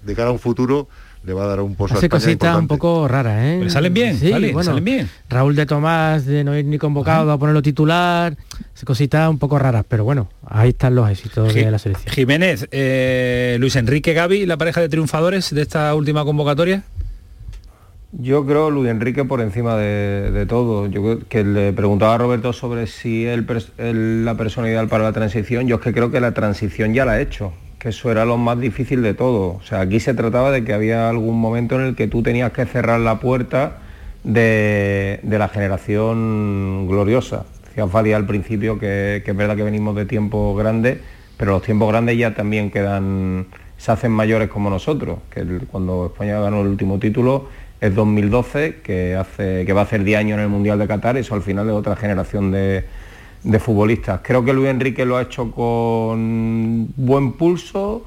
de 0.04 0.16
cara 0.16 0.30
a 0.30 0.34
un 0.34 0.40
futuro 0.40 0.90
le 1.24 1.34
va 1.34 1.44
a 1.44 1.48
dar 1.48 1.62
un 1.62 1.76
pozo 1.76 1.96
Hace 1.96 2.10
cositas 2.10 2.58
un 2.58 2.68
poco 2.68 3.08
raras, 3.08 3.44
¿eh? 3.44 3.70
salen 3.70 3.94
bien, 3.94 4.18
sí, 4.18 4.32
salen 4.64 4.84
bien. 4.84 5.10
Raúl 5.30 5.56
de 5.56 5.66
Tomás, 5.66 6.26
de 6.26 6.44
no 6.44 6.58
ir 6.58 6.66
ni 6.66 6.78
convocado 6.78 7.32
a 7.32 7.38
ponerlo 7.38 7.62
titular, 7.62 8.36
hace 8.74 8.86
cositas 8.86 9.30
un 9.30 9.38
poco 9.38 9.60
raras, 9.60 9.86
pero 9.88 10.04
bueno, 10.04 10.30
ahí 10.46 10.70
están 10.70 10.96
los 10.96 11.10
éxitos 11.10 11.54
de 11.54 11.70
la 11.70 11.78
selección. 11.78 12.14
Jiménez, 12.14 12.68
eh, 12.72 13.58
Luis 13.60 13.76
Enrique 13.76 14.14
Gaby, 14.14 14.46
la 14.46 14.58
pareja 14.58 14.82
de 14.82 14.90
triunfadores 14.90 15.54
de 15.54 15.62
esta 15.62 15.94
última 15.94 16.24
convocatoria. 16.26 16.84
Yo 18.14 18.46
creo 18.46 18.70
Luis 18.70 18.90
Enrique 18.90 19.24
por 19.24 19.40
encima 19.40 19.78
de, 19.78 20.46
todo. 20.46 20.88
Yo 20.88 21.02
creo 21.02 21.20
que 21.30 21.44
le 21.46 21.72
preguntaba 21.72 22.16
a 22.16 22.18
Roberto 22.18 22.52
sobre 22.52 22.88
si 22.88 23.26
él, 23.26 23.46
él, 23.78 24.26
la 24.26 24.36
persona 24.36 24.68
ideal 24.68 24.90
para 24.90 25.04
la 25.04 25.14
transición. 25.14 25.66
Yo 25.68 25.78
es 25.78 25.82
que 25.82 25.94
creo 25.94 26.12
que 26.12 26.20
la 26.20 26.34
transición 26.34 26.94
ya 26.94 27.06
la 27.06 27.14
ha 27.14 27.22
hecho 27.22 27.54
que 27.82 27.90
eso 27.90 28.12
era 28.12 28.26
lo 28.26 28.38
más 28.38 28.60
difícil 28.60 29.02
de 29.02 29.16
todo. 29.16 29.56
O 29.56 29.62
sea, 29.64 29.82
aquí 29.82 30.00
se 30.00 30.14
trataba 30.14 30.52
de 30.52 30.64
que 30.64 30.72
había 30.72 31.10
algún 31.10 31.42
momento 31.42 31.80
en 31.80 31.88
el 31.88 31.96
que 31.96 32.08
tú 32.08 32.22
tenías 32.22 32.52
que 32.52 32.68
cerrar 32.68 33.00
la 33.00 33.20
puerta 33.20 33.80
de, 34.24 35.20
la 35.24 35.48
generación 35.48 36.86
gloriosa. 36.88 37.46
Decía 37.66 37.88
Fadi 37.88 38.14
al 38.14 38.28
principio 38.28 38.78
que, 38.78 39.24
es 39.26 39.36
verdad 39.36 39.56
que 39.56 39.64
venimos 39.64 39.96
de 39.96 40.06
tiempos 40.06 40.56
grandes, 40.56 41.00
pero 41.38 41.54
los 41.54 41.64
tiempos 41.64 41.90
grandes 41.90 42.20
ya 42.20 42.36
también 42.36 42.70
quedan, 42.70 43.48
se 43.78 43.92
hacen 43.92 44.12
mayores 44.12 44.48
como 44.50 44.70
nosotros, 44.70 45.18
que 45.32 45.44
cuando 45.72 46.12
España 46.14 46.40
ganó 46.40 46.62
el 46.62 46.68
último 46.68 47.00
título 47.00 47.50
es 47.80 47.96
2012, 47.96 48.82
que, 48.84 49.16
hace, 49.16 49.66
que 49.66 49.74
va 49.74 49.82
a 49.82 49.84
hacer 49.86 50.04
10 50.04 50.20
años 50.20 50.38
en 50.38 50.44
el 50.44 50.50
Mundial 50.50 50.78
de 50.78 50.86
Qatar, 50.86 51.18
eso 51.18 51.34
al 51.34 51.42
final 51.42 51.66
de 51.66 51.74
otra 51.74 51.96
generación 51.96 52.52
de, 52.52 52.86
de 53.44 53.60
futbolistas. 53.60 54.22
Creo 54.24 54.44
que 54.46 54.54
Luis 54.54 54.70
Enrique 54.70 55.06
lo 55.06 55.18
ha 55.18 55.24
hecho 55.24 55.52
con 55.52 56.88
buen 56.96 57.34
pulso, 57.34 58.06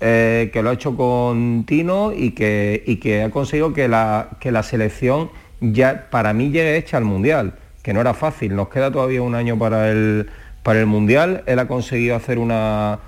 eh, 0.00 0.50
que 0.52 0.62
lo 0.62 0.70
ha 0.70 0.74
hecho 0.74 0.96
con 0.96 1.64
Tino 1.66 2.12
y 2.12 2.30
que, 2.30 2.98
que 3.02 3.22
ha 3.22 3.30
conseguido 3.30 3.72
que 3.72 3.88
la, 3.88 4.28
que 4.38 4.52
la 4.52 4.62
selección 4.62 5.30
ya 5.60 6.06
para 6.10 6.32
mí 6.32 6.50
llegue 6.50 6.76
hecha 6.76 6.96
al 6.96 7.04
Mundial, 7.04 7.54
que 7.82 7.92
no 7.92 8.00
era 8.00 8.14
fácil, 8.14 8.54
nos 8.54 8.68
queda 8.68 8.92
todavía 8.92 9.22
un 9.22 9.34
año 9.34 9.58
para 9.58 9.90
el, 9.90 10.28
para 10.62 10.78
el 10.78 10.86
Mundial, 10.86 11.42
él 11.46 11.58
ha 11.58 11.66
conseguido 11.66 12.14
hacer 12.14 12.38
una 12.38 13.00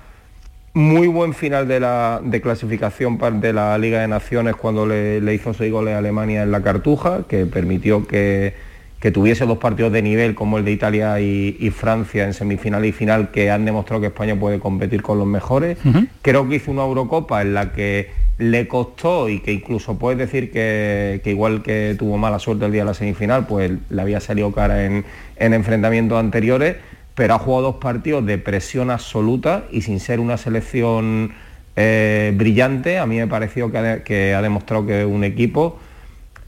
muy 0.73 1.07
buen 1.07 1.33
final 1.33 1.67
de, 1.67 1.79
la, 1.79 2.21
de 2.23 2.41
clasificación 2.41 3.17
de 3.41 3.53
la 3.53 3.77
Liga 3.77 4.01
de 4.01 4.07
Naciones 4.07 4.55
cuando 4.55 4.85
le, 4.85 5.19
le 5.19 5.33
hizo 5.33 5.53
seis 5.53 5.71
goles 5.71 5.93
a 5.93 5.97
Alemania 5.97 6.43
en 6.43 6.51
la 6.51 6.61
Cartuja, 6.61 7.23
que 7.27 7.45
permitió 7.45 8.07
que 8.07 8.53
que 9.01 9.11
tuviese 9.11 9.47
dos 9.47 9.57
partidos 9.57 9.91
de 9.91 10.03
nivel 10.03 10.35
como 10.35 10.59
el 10.59 10.63
de 10.63 10.71
Italia 10.71 11.19
y, 11.19 11.69
Francia 11.71 12.23
en 12.23 12.35
semifinal 12.35 12.85
y 12.85 12.91
final 12.91 13.31
que 13.31 13.49
han 13.49 13.65
demostrado 13.65 13.99
que 13.99 14.07
España 14.07 14.39
puede 14.39 14.59
competir 14.59 15.01
con 15.01 15.17
los 15.17 15.25
mejores. 15.25 15.79
Creo 16.21 16.47
que 16.47 16.55
hizo 16.55 16.69
una 16.69 16.83
Eurocopa 16.83 17.41
en 17.41 17.55
la 17.55 17.73
que 17.73 18.11
le 18.37 18.67
costó 18.67 19.27
y 19.27 19.39
que 19.39 19.53
incluso 19.53 19.97
puedes 19.97 20.19
decir 20.19 20.51
que, 20.51 21.19
igual 21.25 21.63
que 21.63 21.95
tuvo 21.97 22.19
mala 22.19 22.37
suerte 22.37 22.65
el 22.65 22.71
día 22.71 22.81
de 22.81 22.85
la 22.85 22.93
semifinal, 22.93 23.47
pues 23.47 23.71
le 23.89 24.01
había 24.01 24.19
salido 24.19 24.51
cara 24.51 24.85
en, 24.85 25.03
enfrentamientos 25.37 26.19
anteriores, 26.19 26.75
pero 27.15 27.33
ha 27.33 27.39
jugado 27.39 27.71
dos 27.71 27.75
partidos 27.77 28.23
de 28.27 28.37
presión 28.37 28.91
absoluta 28.91 29.63
y 29.71 29.81
sin 29.81 29.99
ser 29.99 30.19
una 30.19 30.37
selección 30.37 31.31
eh, 31.75 32.33
brillante, 32.35 32.99
a 32.99 33.07
mí 33.07 33.17
me 33.17 33.25
pareció 33.25 33.71
que 33.71 34.03
que 34.05 34.35
ha 34.35 34.43
demostrado 34.43 34.85
que 34.85 35.05
un 35.05 35.23
equipo 35.23 35.79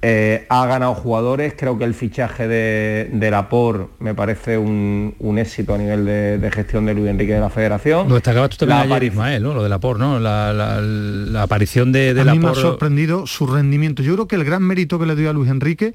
eh, 0.05 0.45
ha 0.49 0.65
ganado 0.65 0.93
jugadores, 0.95 1.53
creo 1.57 1.77
que 1.77 1.85
el 1.85 1.93
fichaje 1.93 2.45
de, 2.45 3.09
de 3.11 3.31
Lapor 3.31 3.89
me 3.99 4.13
parece 4.13 4.57
un, 4.57 5.15
éxito 5.37 5.73
a 5.73 5.77
nivel 5.77 6.05
de, 6.05 6.51
gestión 6.53 6.85
de 6.85 6.93
Luis 6.93 7.07
Enrique 7.07 7.33
de 7.33 7.39
la 7.39 7.49
Federación. 7.49 8.09
Lo 8.09 8.15
destacabas 8.15 8.49
tú 8.49 8.57
también 8.65 8.91
ayer, 8.91 9.03
Ismael, 9.03 9.41
¿no? 9.41 9.53
Lo 9.53 9.63
de 9.63 9.69
Lapor, 9.69 9.97
¿no? 9.97 10.19
La, 10.19 11.41
aparición 11.41 11.93
de, 11.93 12.13
de 12.13 12.21
a 12.21 12.25
mí 12.25 12.39
me 12.39 12.49
ha 12.49 12.53
sorprendido 12.53 13.25
su 13.27 13.47
rendimiento. 13.47 14.03
Yo 14.03 14.13
creo 14.15 14.27
que 14.27 14.35
el 14.35 14.43
gran 14.43 14.61
mérito 14.63 14.99
que 14.99 15.05
le 15.05 15.15
dio 15.15 15.29
a 15.29 15.33
Luis 15.33 15.49
Enrique 15.49 15.93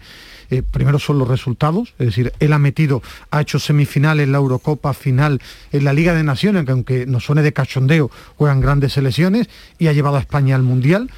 eh, 0.50 0.62
primero 0.62 0.98
son 0.98 1.18
los 1.18 1.28
resultados, 1.28 1.92
es 1.98 2.06
decir, 2.06 2.32
él 2.40 2.54
ha 2.54 2.58
metido, 2.58 3.02
ha 3.30 3.42
hecho 3.42 3.58
semifinales 3.58 4.24
en 4.24 4.32
la 4.32 4.38
Eurocopa, 4.38 4.94
final 4.94 5.42
en 5.72 5.84
la 5.84 5.92
Liga 5.92 6.14
de 6.14 6.24
Naciones, 6.24 6.64
que 6.64 6.72
aunque 6.72 7.06
nos 7.06 7.24
suene 7.24 7.42
de 7.42 7.52
cachondeo, 7.52 8.10
juegan 8.36 8.60
grandes 8.60 8.94
selecciones 8.94 9.50
y 9.78 9.88
ha 9.88 9.92
llevado 9.92 10.16
a 10.16 10.20
España 10.20 10.56
al 10.56 10.62
Mundial. 10.62 11.10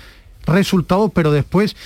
Resultados, 0.46 1.12
pero 1.14 1.30
después 1.30 1.76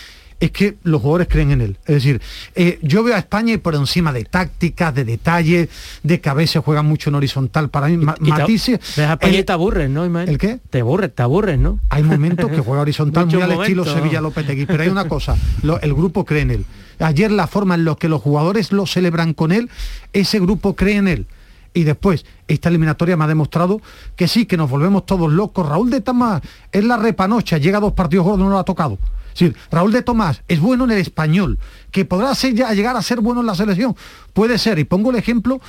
es 0.45 0.51
que 0.51 0.77
los 0.83 1.01
jugadores 1.01 1.29
creen 1.29 1.53
en 1.53 1.61
él. 1.63 1.79
Es 1.87 1.95
decir, 1.95 2.21
eh, 2.55 2.79
yo 2.83 3.03
veo 3.03 3.15
a 3.15 3.19
España 3.19 3.55
y 3.55 3.57
por 3.57 3.75
encima 3.75 4.13
de 4.13 4.25
tácticas, 4.25 4.95
de 4.95 5.05
detalles, 5.05 5.71
de 6.03 6.21
que 6.21 6.29
a 6.29 6.35
veces 6.35 6.63
juegan 6.63 6.85
mucho 6.85 7.09
en 7.09 7.17
horizontal. 7.17 7.71
Para 7.71 7.89
mí, 7.89 7.97
matices. 7.97 8.99
a 8.99 9.15
España 9.15 9.43
te 9.43 9.53
aburres, 9.53 9.89
¿no, 9.89 10.05
¿El 10.05 10.37
qué? 10.37 10.61
Te 10.69 10.81
aburres, 10.81 11.15
te 11.15 11.23
aburres, 11.23 11.59
¿no? 11.59 11.81
Hay 11.89 12.03
momentos 12.03 12.51
que 12.51 12.59
juega 12.59 12.83
horizontal 12.83 13.27
muy 13.33 13.41
al 13.41 13.53
estilo 13.53 13.85
Sevilla 13.85 14.21
Lopetegui, 14.21 14.67
pero 14.67 14.83
hay 14.83 14.91
una 14.91 15.09
cosa, 15.09 15.37
el 15.81 15.95
grupo 15.95 16.25
cree 16.27 16.43
en 16.43 16.51
él. 16.51 16.67
Ayer 16.99 17.31
la 17.31 17.47
forma 17.47 17.75
en 17.75 17.87
la 17.87 17.95
que 17.97 18.09
los 18.09 18.21
jugadores 18.21 18.71
lo 18.71 18.87
celebran 18.87 19.33
con 19.33 19.51
él, 19.51 19.71
ese 20.13 20.39
grupo 20.41 20.77
cree 20.77 20.97
en 20.97 21.09
él 21.09 21.27
y 21.73 21.83
después 21.83 22.25
esta 22.47 22.69
eliminatoria 22.69 23.17
me 23.17 23.25
ha 23.25 23.29
demostrado 23.29 23.81
que 24.15 24.29
sí, 24.29 24.47
que 24.47 24.57
nos 24.57 24.71
volvemos 24.71 25.07
todos 25.07 25.33
locos. 25.33 25.69
Raúl 25.69 25.91
de 25.91 26.01
Tamás 26.01 26.43
es 26.71 26.85
la 26.85 26.97
repanocha, 26.97 27.59
llega 27.59 27.79
a 27.79 27.81
dos 27.81 27.95
partidos 27.95 28.25
gordos, 28.25 28.45
no 28.47 28.51
lo 28.51 28.59
ha 28.59 28.65
tocado. 28.65 28.99
Sí, 29.35 29.53
Raúl 29.71 29.93
de 29.93 30.03
Tomás 30.03 30.43
es 30.49 30.61
bueno 30.61 30.85
en 30.85 30.93
el 30.93 30.99
español, 30.99 31.59
que 31.91 32.05
podrá 32.05 32.35
ser 32.35 32.55
ya, 32.55 32.73
llegar 32.73 32.97
a 32.97 33.03
ser 33.03 33.21
bueno 33.21 33.41
en 33.41 33.47
la 33.47 33.55
selección. 33.55 33.95
Puede 34.33 34.59
ser, 34.59 34.79
y 34.79 34.85
pongo 34.85 35.11
el 35.11 35.17
ejemplo, 35.17 35.61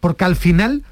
porque 0.00 0.24
al 0.24 0.36
final 0.36 0.84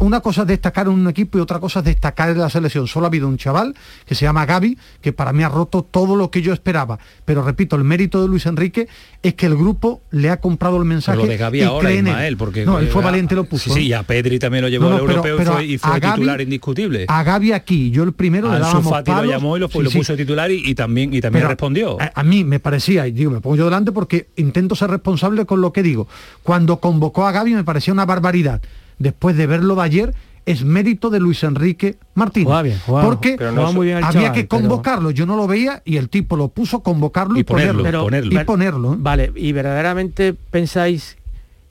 una 0.00 0.20
cosa 0.20 0.42
es 0.42 0.48
destacar 0.48 0.86
en 0.86 0.92
un 0.92 1.08
equipo 1.08 1.38
y 1.38 1.40
otra 1.40 1.58
cosa 1.58 1.80
es 1.80 1.84
destacar 1.84 2.30
en 2.30 2.38
la 2.38 2.48
selección. 2.48 2.86
Solo 2.86 3.06
ha 3.06 3.08
habido 3.08 3.26
un 3.26 3.36
chaval 3.36 3.74
que 4.06 4.14
se 4.14 4.24
llama 4.24 4.46
Gaby, 4.46 4.78
que 5.00 5.12
para 5.12 5.32
mí 5.32 5.42
ha 5.42 5.48
roto 5.48 5.82
todo 5.82 6.14
lo 6.14 6.30
que 6.30 6.40
yo 6.40 6.52
esperaba. 6.52 6.98
Pero 7.24 7.42
repito, 7.42 7.74
el 7.74 7.82
mérito 7.82 8.22
de 8.22 8.28
Luis 8.28 8.46
Enrique 8.46 8.86
es 9.24 9.34
que 9.34 9.46
el 9.46 9.56
grupo 9.56 10.00
le 10.12 10.30
ha 10.30 10.40
comprado 10.40 10.76
el 10.76 10.84
mensaje. 10.84 11.16
Pero 11.16 11.26
lo 11.26 11.32
de 11.32 11.36
Gaby 11.36 11.58
y 11.58 11.62
ahora, 11.62 11.88
cree. 11.88 11.96
Ismael, 11.98 12.36
porque 12.36 12.64
no, 12.64 12.78
él 12.78 12.86
fue 12.88 13.02
valiente 13.02 13.34
lo 13.34 13.42
puso. 13.44 13.70
Sí, 13.70 13.74
sí, 13.74 13.80
¿eh? 13.80 13.88
y 13.88 13.92
a 13.92 14.04
Pedri 14.04 14.38
también 14.38 14.62
lo 14.62 14.68
llevó 14.68 14.84
No, 14.84 14.90
no, 14.90 14.96
al 14.98 15.00
pero- 15.00 15.12
europeo 15.14 15.34
y 15.34 15.38
pero 15.38 15.52
fue- 15.54 15.64
y 15.66 16.00
titular 16.00 16.40
indiscutible. 16.40 17.04
A 17.08 17.22
Gaby 17.24 17.52
aquí, 17.52 17.90
yo 17.90 18.04
el 18.04 18.12
primero 18.12 18.52
le 18.52 18.60
dábamos 18.60 18.88
Fati 18.90 19.10
lo 19.10 19.16
palos. 19.16 19.32
llamó 19.32 19.56
y 19.56 19.60
lo, 19.60 19.68
Sí, 19.68 19.78
lo 19.82 19.90
puso 19.90 20.16
titular 20.16 20.50
y, 20.52 20.62
y 20.64 20.74
también 20.76 21.12
y 21.12 21.20
también 21.20 21.40
Pero 21.42 21.48
respondió. 21.48 22.00
A, 22.00 22.12
a 22.14 22.22
mí 22.22 22.44
me 22.44 22.60
parecía, 22.60 23.06
y 23.08 23.10
digo, 23.10 23.32
me 23.32 23.40
pongo 23.40 23.56
yo 23.56 23.64
delante 23.64 23.90
porque 23.90 24.28
intento 24.36 24.76
ser 24.76 24.90
responsable 24.90 25.44
con 25.44 25.60
lo 25.60 25.72
que 25.72 25.82
digo. 25.82 26.06
Cuando 26.44 26.76
convocó 26.78 27.26
a 27.26 27.32
Gaby 27.32 27.54
me 27.54 27.64
parecía 27.64 27.92
una 27.92 28.06
barbaridad. 28.06 28.62
Después 28.98 29.36
de 29.36 29.46
verlo 29.46 29.74
de 29.76 29.82
ayer, 29.82 30.14
es 30.46 30.64
mérito 30.64 31.10
de 31.10 31.20
Luis 31.20 31.42
Enrique 31.44 31.96
Martínez. 32.14 32.46
Jugaba 32.46 32.62
bien, 32.62 32.78
jugaba- 32.86 33.06
porque 33.06 33.34
pero 33.36 33.50
no 33.50 33.56
Jugaba 33.56 33.72
muy 33.72 33.86
bien 33.86 33.98
el 33.98 34.04
había 34.04 34.20
chaval, 34.22 34.32
que 34.32 34.44
pero- 34.44 34.62
convocarlo, 34.62 35.10
yo 35.10 35.26
no 35.26 35.36
lo 35.36 35.46
veía 35.46 35.82
y 35.84 35.96
el 35.98 36.08
tipo 36.08 36.36
lo 36.36 36.48
puso 36.48 36.80
convocarlo 36.80 37.36
y, 37.36 37.40
Y 37.40 37.44
ponerlo, 37.44 37.78
ponerlo. 37.80 38.04
ponerlo. 38.04 38.40
Y 38.40 38.44
ponerlo. 38.44 38.94
¿eh? 38.94 38.96
Vale, 38.98 39.32
¿y 39.36 39.52
verdaderamente 39.52 40.34
pensáis 40.34 41.16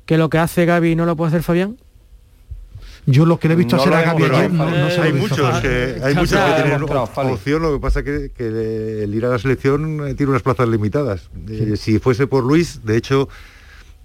que 0.06 0.18
lo 0.18 0.30
que 0.30 0.38
hace 0.38 0.66
Gaby 0.66 0.96
no 0.96 1.06
lo 1.06 1.16
puede 1.16 1.30
hacer 1.30 1.44
Fabián? 1.44 1.78
Yo 3.10 3.26
lo 3.26 3.40
que 3.40 3.48
le 3.48 3.54
he 3.54 3.58
visto 3.58 3.78
No 3.78 3.82
hacer 3.82 3.94
a 3.94 4.02
Gaby 4.02 4.24
ayer 4.24 4.52
no, 4.52 4.70
no 4.70 4.90
se 4.90 4.98
lo 4.98 5.04
hay 5.04 5.10
he 5.10 5.12
visto 5.14 5.30
muchos 5.38 5.60
que, 5.62 5.96
hay 6.04 6.14
muchos 6.14 6.40
que 6.40 6.62
tienen 6.62 6.84
opción, 6.84 7.62
lo 7.62 7.74
que 7.74 7.80
pasa 7.80 8.04
que, 8.04 8.32
que 8.36 9.04
el 9.04 9.16
ir 9.16 9.26
a 9.26 9.30
la 9.30 9.40
selección 9.40 10.06
eh, 10.08 10.14
tiene 10.14 10.32
unas 10.32 10.42
plazas 10.44 10.68
limitadas. 10.68 11.30
Eh, 11.50 11.76
si 11.78 12.00
fuese 12.00 12.28
por 12.28 12.44
Luis, 12.44 12.82
de 12.84 12.98
hecho, 12.98 13.30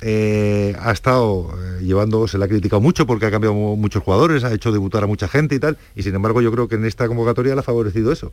eh, 0.03 0.75
ha 0.81 0.91
estado 0.93 1.51
eh, 1.79 1.83
llevando, 1.85 2.27
se 2.29 2.37
le 2.39 2.45
ha 2.45 2.49
criticado 2.49 2.81
mucho 2.83 3.07
porque 3.07 3.27
ha 3.27 3.31
cambiado 3.31 3.55
mu- 3.55 3.77
muchos 3.77 4.03
jugadores, 4.03 4.45
ha 4.45 4.53
hecho 4.53 4.73
debutar 4.73 5.05
a 5.05 5.07
mucha 5.07 5.29
gente 5.29 5.55
y 5.55 5.59
tal, 5.59 5.79
y 5.97 6.03
sin 6.03 6.15
embargo 6.15 6.41
yo 6.43 6.51
creo 6.53 6.69
que 6.69 6.75
en 6.75 6.85
esta 6.85 7.07
convocatoria 7.09 7.55
le 7.55 7.61
ha 7.61 7.63
favorecido 7.63 8.13
eso, 8.13 8.33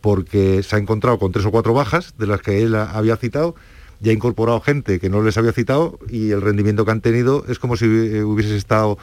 porque 0.00 0.62
se 0.62 0.76
ha 0.76 0.78
encontrado 0.78 1.18
con 1.18 1.32
tres 1.32 1.44
o 1.46 1.50
cuatro 1.50 1.72
bajas 1.74 2.14
de 2.18 2.26
las 2.26 2.40
que 2.42 2.62
él 2.62 2.74
ha- 2.74 2.90
había 2.90 3.16
citado, 3.16 3.54
ya 4.00 4.10
ha 4.10 4.14
incorporado 4.14 4.60
gente 4.60 5.00
que 5.00 5.08
no 5.08 5.22
les 5.22 5.38
había 5.38 5.52
citado 5.52 5.98
y 6.10 6.30
el 6.30 6.42
rendimiento 6.42 6.84
que 6.84 6.90
han 6.90 7.00
tenido 7.00 7.44
es 7.48 7.58
como 7.58 7.76
si 7.78 7.86
hubieses 7.86 8.52
estado 8.52 8.98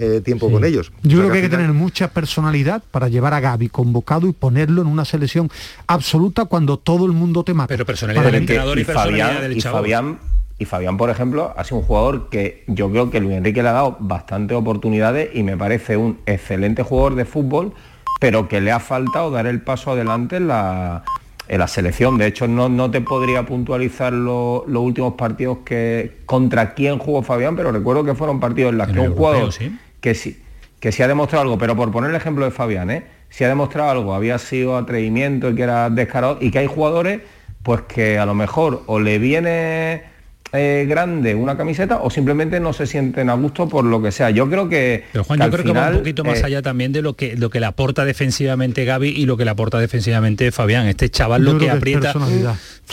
eh, 0.00 0.22
tiempo 0.24 0.50
con 0.50 0.64
ellos. 0.64 0.90
O 0.90 0.92
Yo 1.02 1.10
sea 1.10 1.18
creo 1.18 1.30
que 1.32 1.36
hay 1.38 1.42
que 1.42 1.48
tener 1.50 1.72
mucha 1.72 2.08
personalidad 2.12 2.82
para 2.90 3.08
llevar 3.08 3.34
a 3.34 3.40
Gaby 3.40 3.68
convocado 3.68 4.26
y 4.28 4.32
ponerlo 4.32 4.80
en 4.80 4.86
una 4.88 5.04
selección 5.04 5.50
absoluta 5.88 6.44
cuando 6.46 6.78
todo 6.78 7.04
el 7.04 7.12
mundo 7.12 7.42
te 7.44 7.52
mata. 7.52 7.66
Pero 7.68 7.84
personalidad 7.84 8.22
Para 8.22 8.30
del 8.32 8.40
mí- 8.40 8.44
entrenador 8.44 8.78
y, 8.78 8.82
y 8.82 8.84
personalidad 8.84 9.26
Fabián, 9.26 9.42
del 9.42 9.56
y 9.58 9.60
chaval. 9.60 9.82
Fabián 9.82 10.18
y 10.58 10.64
Fabián, 10.64 10.96
por 10.96 11.08
ejemplo, 11.10 11.54
ha 11.56 11.64
sido 11.64 11.78
un 11.78 11.84
jugador 11.84 12.28
que 12.30 12.64
yo 12.66 12.90
creo 12.90 13.10
que 13.10 13.20
Luis 13.20 13.36
Enrique 13.36 13.62
le 13.62 13.68
ha 13.68 13.72
dado 13.72 13.96
bastantes 14.00 14.56
oportunidades 14.56 15.30
y 15.34 15.42
me 15.44 15.56
parece 15.56 15.96
un 15.96 16.18
excelente 16.26 16.82
jugador 16.82 17.14
de 17.14 17.24
fútbol, 17.24 17.72
pero 18.20 18.48
que 18.48 18.60
le 18.60 18.72
ha 18.72 18.80
faltado 18.80 19.30
dar 19.30 19.46
el 19.46 19.60
paso 19.60 19.92
adelante 19.92 20.36
en 20.36 20.48
la, 20.48 21.04
en 21.46 21.58
la 21.60 21.68
selección. 21.68 22.18
De 22.18 22.26
hecho, 22.26 22.48
no, 22.48 22.68
no 22.68 22.90
te 22.90 23.00
podría 23.00 23.46
puntualizar 23.46 24.12
lo- 24.12 24.64
los 24.66 24.82
últimos 24.82 25.14
partidos 25.14 25.58
que 25.64 26.18
contra 26.26 26.74
quién 26.74 26.98
jugó 26.98 27.22
Fabián, 27.22 27.54
pero 27.54 27.70
recuerdo 27.70 28.02
que 28.04 28.14
fueron 28.16 28.40
partidos 28.40 28.72
en 28.72 28.78
los 28.78 28.86
que 28.88 28.92
un 28.94 28.98
europeo, 28.98 29.16
jugador 29.16 29.52
sí. 29.52 29.78
que 30.00 30.14
sí 30.14 30.42
que 30.80 30.92
sí 30.92 31.02
ha 31.02 31.08
demostrado 31.08 31.42
algo, 31.42 31.58
pero 31.58 31.74
por 31.74 31.90
poner 31.90 32.10
el 32.10 32.14
ejemplo 32.16 32.44
de 32.44 32.52
Fabián, 32.52 32.88
¿eh? 32.92 33.02
si 33.30 33.42
ha 33.42 33.48
demostrado 33.48 33.90
algo, 33.90 34.14
había 34.14 34.38
sido 34.38 34.76
atrevimiento 34.76 35.50
y 35.50 35.56
que 35.56 35.62
era 35.64 35.90
descarado, 35.90 36.38
y 36.40 36.52
que 36.52 36.60
hay 36.60 36.68
jugadores 36.68 37.20
pues 37.64 37.80
que 37.82 38.16
a 38.16 38.24
lo 38.24 38.32
mejor 38.36 38.84
o 38.86 39.00
le 39.00 39.18
viene 39.18 40.04
eh, 40.52 40.86
grande 40.88 41.34
una 41.34 41.56
camiseta 41.56 41.98
o 41.98 42.10
simplemente 42.10 42.60
no 42.60 42.72
se 42.72 42.86
sienten 42.86 43.30
a 43.30 43.34
gusto 43.34 43.68
por 43.68 43.84
lo 43.84 44.00
que 44.00 44.12
sea. 44.12 44.30
Yo 44.30 44.48
creo 44.48 44.68
que... 44.68 45.04
Pero 45.12 45.24
Juan, 45.24 45.38
que 45.38 45.42
yo 45.42 45.44
al 45.44 45.50
creo 45.50 45.64
que 45.64 45.72
va 45.72 45.80
final, 45.80 45.92
un 45.94 45.98
poquito 46.00 46.24
más 46.24 46.40
eh, 46.40 46.46
allá 46.46 46.62
también 46.62 46.92
de 46.92 47.02
lo 47.02 47.14
que 47.14 47.36
lo 47.36 47.50
que 47.50 47.60
le 47.60 47.66
aporta 47.66 48.04
defensivamente 48.04 48.84
Gaby 48.84 49.08
y 49.08 49.26
lo 49.26 49.36
que 49.36 49.44
le 49.44 49.50
aporta 49.50 49.78
defensivamente 49.78 50.50
Fabián. 50.52 50.86
Este 50.86 51.10
chaval 51.10 51.44
lo 51.44 51.58
que 51.58 51.70
aprieta 51.70 52.14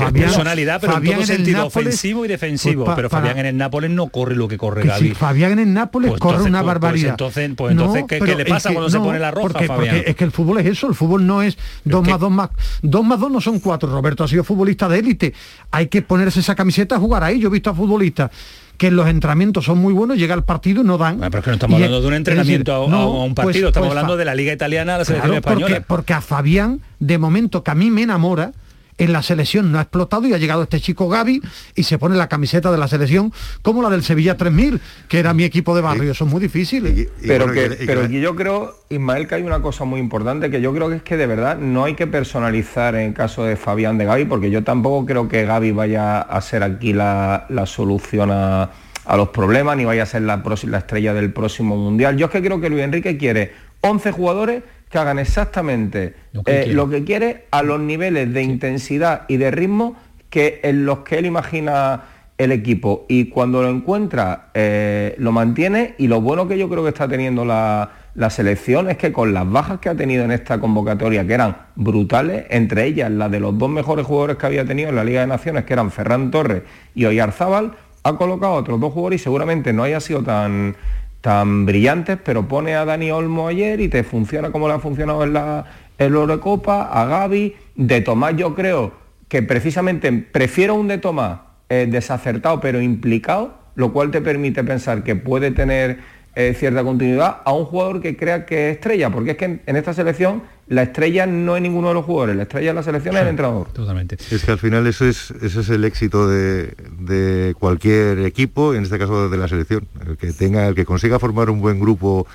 Fabián- 0.03 0.25
personalidad, 0.25 0.81
pero 0.81 0.93
Fabián 0.93 1.13
en 1.21 1.25
todo 1.25 1.35
sentido 1.35 1.57
Nápoles, 1.63 1.87
ofensivo 1.87 2.25
y 2.25 2.27
defensivo. 2.27 2.83
pues 2.83 2.91
pa- 2.91 2.95
pero 2.97 3.09
para- 3.09 3.21
Fabián 3.27 3.39
en 3.39 3.45
el 3.47 3.57
Nápoles 3.57 3.89
no 3.91 4.07
corre 4.07 4.35
lo 4.35 4.47
que 4.47 4.57
corre 4.57 4.81
que 4.81 4.87
Gaby. 4.89 5.07
si 5.09 5.15
Fabián 5.15 5.53
en 5.53 5.59
el 5.59 5.73
Nápoles 5.73 6.09
Pues 6.09 6.19
corre 6.19 6.33
entonces, 6.33 6.49
una 6.49 6.59
pues- 6.59 6.67
barbaridad. 6.67 7.09
entonces- 7.11 7.51
pues 7.55 7.71
entonces, 7.71 8.03
¿qué- 8.07 8.19
le 8.19 8.43
es 8.43 8.49
pasa 8.49 8.69
que 8.69 8.75
cuando 8.75 8.89
se 8.89 8.99
pone 8.99 9.19
la 9.19 9.31
roja, 9.31 9.47
porque, 9.47 9.67
Fabián? 9.67 9.95
porque 9.95 10.09
es 10.11 10.15
que 10.17 10.23
el 10.25 10.31
fútbol 10.31 10.57
es 10.59 10.65
eso, 10.65 10.87
el 10.87 10.95
fútbol 10.95 11.25
no 11.25 11.41
es 11.41 11.57
dos 11.83 12.03
que- 12.03 12.11
más 12.11 12.19
dos 12.19 12.31
más 12.31 12.49
dos 12.81 13.05
más 13.05 13.19
dos 13.19 13.31
no 13.31 13.39
son 13.41 13.59
cuatro. 13.59 13.89
Roberto 13.89 14.23
ha 14.23 14.27
sido 14.27 14.43
futbolista 14.43 14.89
de 14.89 14.99
élite. 14.99 15.33
Hay 15.71 15.87
que 15.87 16.01
ponerse 16.01 16.39
esa 16.41 16.55
camiseta 16.55 16.95
a 16.95 16.99
jugar 16.99 17.23
ahí. 17.23 17.39
Yo 17.39 17.47
he 17.47 17.51
visto 17.51 17.69
a 17.69 17.73
futbolistas 17.73 18.31
que 18.77 18.87
en 18.87 18.97
los 18.97 19.07
entrenamientos 19.07 19.63
son 19.63 19.77
muy 19.77 19.93
buenos, 19.93 20.17
llega 20.17 20.33
al 20.33 20.43
partido 20.43 20.81
y 20.81 20.85
no 20.85 20.97
dan. 20.97 21.17
Bueno, 21.17 21.31
pero 21.31 21.39
es 21.39 21.43
que 21.45 21.49
no 21.51 21.53
estamos 21.55 21.79
Y 21.79 21.83
hablando 21.83 22.01
de 22.01 22.07
un 22.09 22.13
entrenamiento 22.15 22.71
decir, 22.73 22.93
a, 22.93 22.97
no, 22.97 23.01
a 23.21 23.23
un 23.23 23.33
pues- 23.33 23.45
partido, 23.45 23.69
estamos 23.69 23.87
pues 23.87 23.97
hablando 23.97 24.17
de 24.17 24.25
la 24.25 24.35
Liga 24.35 24.51
Italiana 24.51 24.95
a 24.95 24.97
la 24.97 25.05
selección 25.05 25.31
Claro, 25.31 25.39
española. 25.39 25.75
Porque, 25.75 25.85
porque 25.87 26.13
a 26.13 26.19
Fabián, 26.19 26.81
de 26.99 27.17
momento, 27.17 27.63
que 27.63 27.71
a 27.71 27.75
mí 27.75 27.89
me 27.89 28.01
enamora, 28.01 28.51
en 28.97 29.11
la 29.11 29.21
selección 29.21 29.71
no 29.71 29.77
ha 29.79 29.81
explotado 29.81 30.25
y 30.27 30.33
ha 30.33 30.37
llegado 30.37 30.63
este 30.63 30.79
chico 30.79 31.09
Gaby 31.09 31.41
y 31.75 31.83
se 31.83 31.97
pone 31.97 32.15
la 32.15 32.29
camiseta 32.29 32.71
de 32.71 32.77
la 32.77 32.87
selección 32.87 33.33
como 33.61 33.81
la 33.81 33.89
del 33.89 34.03
Sevilla 34.03 34.37
3000, 34.37 34.79
que 35.09 35.19
era 35.19 35.33
mi 35.33 35.43
equipo 35.43 35.75
de 35.75 35.81
barrio. 35.81 36.11
Eso 36.11 36.25
es 36.25 36.31
muy 36.31 36.39
difícil. 36.39 36.85
¿eh? 36.87 37.09
Y 37.21 37.27
pero 37.27 37.45
bueno, 37.47 37.59
que, 37.61 37.65
y 37.73 37.77
que- 37.77 37.83
y 37.83 37.87
pero 37.87 38.05
yo 38.07 38.35
creo, 38.35 38.75
Ismael, 38.89 39.27
que 39.27 39.35
hay 39.35 39.43
una 39.43 39.61
cosa 39.61 39.83
muy 39.83 39.99
importante, 39.99 40.49
que 40.49 40.61
yo 40.61 40.73
creo 40.73 40.89
que 40.89 40.95
es 40.95 41.03
que 41.03 41.17
de 41.17 41.27
verdad 41.27 41.57
no 41.57 41.83
hay 41.83 41.95
que 41.95 42.07
personalizar 42.07 42.95
en 42.95 43.07
el 43.09 43.13
caso 43.13 43.43
de 43.43 43.55
Fabián 43.57 43.97
de 43.97 44.05
Gaby, 44.05 44.25
porque 44.25 44.49
yo 44.49 44.63
tampoco 44.63 45.05
creo 45.05 45.27
que 45.27 45.45
Gaby 45.45 45.71
vaya 45.71 46.21
a 46.21 46.41
ser 46.41 46.63
aquí 46.63 46.93
la, 46.93 47.45
la 47.49 47.65
solución 47.65 48.31
a, 48.31 48.69
a 49.05 49.17
los 49.17 49.29
problemas, 49.29 49.75
ni 49.77 49.83
vaya 49.85 50.03
a 50.03 50.05
ser 50.05 50.21
la, 50.21 50.41
próxima- 50.41 50.71
la 50.71 50.77
estrella 50.79 51.13
del 51.13 51.33
próximo 51.33 51.75
Mundial. 51.75 52.15
Yo 52.17 52.27
es 52.27 52.31
que 52.31 52.41
creo 52.41 52.61
que 52.61 52.69
Luis 52.69 52.83
Enrique 52.83 53.17
quiere 53.17 53.53
11 53.81 54.11
jugadores 54.11 54.63
que 54.95 54.99
hagan 54.99 55.19
exactamente 55.19 56.13
Lo 56.31 56.43
que 56.43 56.61
eh, 56.61 56.67
lo 56.67 56.89
que 56.89 57.03
quiere 57.03 57.47
a 57.51 57.63
los 57.63 57.81
niveles 57.81 58.33
de 58.33 58.41
intensidad 58.41 59.23
y 59.27 59.35
de 59.35 59.51
ritmo 59.51 59.97
que 60.29 60.61
en 60.63 60.85
los 60.85 60.99
que 60.99 61.17
él 61.17 61.25
imagina 61.25 62.03
el 62.37 62.53
equipo. 62.53 63.05
Y 63.09 63.25
cuando 63.25 63.61
lo 63.61 63.69
encuentra 63.69 64.51
eh, 64.53 65.15
lo 65.17 65.33
mantiene 65.33 65.95
y 65.97 66.07
lo 66.07 66.21
bueno 66.21 66.47
que 66.47 66.57
yo 66.57 66.69
creo 66.69 66.83
que 66.83 66.89
está 66.89 67.09
teniendo 67.09 67.43
la, 67.43 67.91
la 68.15 68.29
selección 68.29 68.89
es 68.89 68.97
que 68.97 69.11
con 69.11 69.33
las 69.33 69.49
bajas 69.49 69.79
que 69.79 69.89
ha 69.89 69.95
tenido 69.95 70.23
en 70.23 70.31
esta 70.31 70.59
convocatoria 70.61 71.27
que 71.27 71.33
eran 71.33 71.57
brutales, 71.75 72.45
entre 72.49 72.85
ellas 72.85 73.11
las 73.11 73.29
de 73.29 73.41
los 73.41 73.57
dos 73.57 73.69
mejores 73.69 74.05
jugadores 74.05 74.37
que 74.37 74.45
había 74.45 74.63
tenido 74.63 74.87
en 74.89 74.95
la 74.95 75.03
Liga 75.03 75.19
de 75.19 75.27
Naciones 75.27 75.65
que 75.65 75.73
eran 75.73 75.91
Ferran 75.91 76.31
Torres 76.31 76.63
y 76.93 77.03
Oyarzábal, 77.03 77.73
ha 78.03 78.17
colocado 78.17 78.53
a 78.53 78.57
otros 78.57 78.79
dos 78.79 78.93
jugadores 78.93 79.19
y 79.19 79.23
seguramente 79.25 79.73
no 79.73 79.83
haya 79.83 79.99
sido 79.99 80.23
tan 80.23 80.77
tan 81.25 81.65
brillantes, 81.65 82.19
pero 82.23 82.47
pone 82.47 82.75
a 82.75 82.85
Dani 82.85 83.09
Olmo 83.09 83.47
ayer 83.47 83.81
y 83.81 83.87
te 83.87 84.03
funciona 84.03 84.51
como 84.51 84.67
le 84.67 84.75
ha 84.75 84.79
funcionado 84.79 85.23
en 85.23 85.33
la, 85.33 85.65
Eurocopa, 85.97 86.83
a 86.83 87.05
Gaby, 87.05 87.55
de 87.73 88.01
Tomás 88.01 88.35
yo 88.35 88.53
creo 88.53 88.91
que 89.27 89.41
precisamente 89.41 90.11
prefiero 90.11 90.75
un 90.75 90.87
de 90.87 90.99
Tomás 90.99 91.39
eh, 91.69 91.87
desacertado 91.89 92.59
pero 92.59 92.79
implicado, 92.79 93.55
lo 93.73 93.91
cual 93.91 94.11
te 94.11 94.21
permite 94.21 94.63
pensar 94.63 95.01
que 95.01 95.15
puede 95.15 95.49
tener 95.49 95.97
eh, 96.35 96.53
cierta 96.57 96.83
continuidad 96.83 97.37
a 97.45 97.53
un 97.53 97.65
jugador 97.65 98.01
que 98.01 98.17
crea 98.17 98.45
que 98.45 98.69
es 98.69 98.75
estrella, 98.75 99.09
porque 99.09 99.31
es 99.31 99.37
que 99.37 99.45
en, 99.45 99.61
en 99.65 99.75
esta 99.75 99.93
selección 99.93 100.43
la 100.67 100.83
estrella 100.83 101.25
no 101.25 101.55
es 101.55 101.61
ninguno 101.61 101.89
de 101.89 101.93
los 101.93 102.05
jugadores, 102.05 102.35
la 102.35 102.43
estrella 102.43 102.69
de 102.69 102.73
la 102.73 102.83
selección 102.83 103.15
es 103.15 103.21
el 103.21 103.27
entrenador. 103.27 103.67
Totalmente. 103.71 104.17
Es 104.31 104.43
que 104.43 104.51
al 104.51 104.57
final 104.57 104.87
eso 104.87 105.05
es, 105.05 105.31
ese 105.41 105.59
es 105.61 105.69
el 105.69 105.85
éxito 105.85 106.27
de, 106.27 106.73
de 106.99 107.55
cualquier 107.59 108.19
equipo, 108.19 108.73
en 108.73 108.83
este 108.83 108.97
caso 108.97 109.29
de 109.29 109.37
la 109.37 109.47
selección. 109.47 109.87
El 110.05 110.17
que 110.17 110.33
tenga, 110.33 110.67
el 110.67 110.75
que 110.75 110.85
consiga 110.85 111.19
formar 111.19 111.49
un 111.49 111.61
buen 111.61 111.79
grupo 111.79 112.25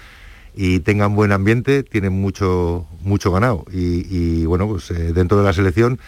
y 0.55 0.81
tenga 0.81 1.09
un 1.09 1.17
buen 1.17 1.33
ambiente, 1.33 1.83
tiene 1.83 2.11
mucho, 2.11 2.87
mucho 3.03 3.33
ganado. 3.33 3.65
Y, 3.73 4.07
y, 4.09 4.47
bueno, 4.47 4.69
pues 4.69 4.91
eh, 4.93 5.13
dentro 5.13 5.39
de 5.39 5.45
la 5.45 5.53
selección, 5.53 5.99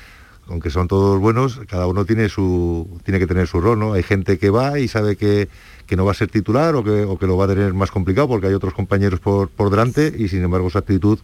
aunque 0.48 0.70
son 0.70 0.88
todos 0.88 1.20
buenos, 1.20 1.60
cada 1.68 1.86
uno 1.86 2.04
tiene 2.04 2.28
su, 2.28 3.00
tiene 3.04 3.18
que 3.18 3.26
tener 3.26 3.46
su 3.46 3.60
rol, 3.60 3.78
¿no? 3.78 3.94
Hay 3.94 4.02
gente 4.02 4.38
que 4.38 4.50
va 4.50 4.78
y 4.78 4.88
sabe 4.88 5.16
que, 5.16 5.48
que 5.86 5.96
no 5.96 6.04
va 6.04 6.12
a 6.12 6.14
ser 6.14 6.28
titular 6.28 6.74
o 6.74 6.84
que, 6.84 7.04
o 7.04 7.18
que 7.18 7.26
lo 7.26 7.36
va 7.36 7.46
a 7.46 7.48
tener 7.48 7.72
más 7.74 7.90
complicado 7.90 8.28
porque 8.28 8.46
hay 8.46 8.54
otros 8.54 8.74
compañeros 8.74 9.20
por, 9.20 9.48
por 9.48 9.70
delante 9.70 10.12
y 10.16 10.28
sin 10.28 10.42
embargo 10.42 10.70
su 10.70 10.78
actitud 10.78 11.18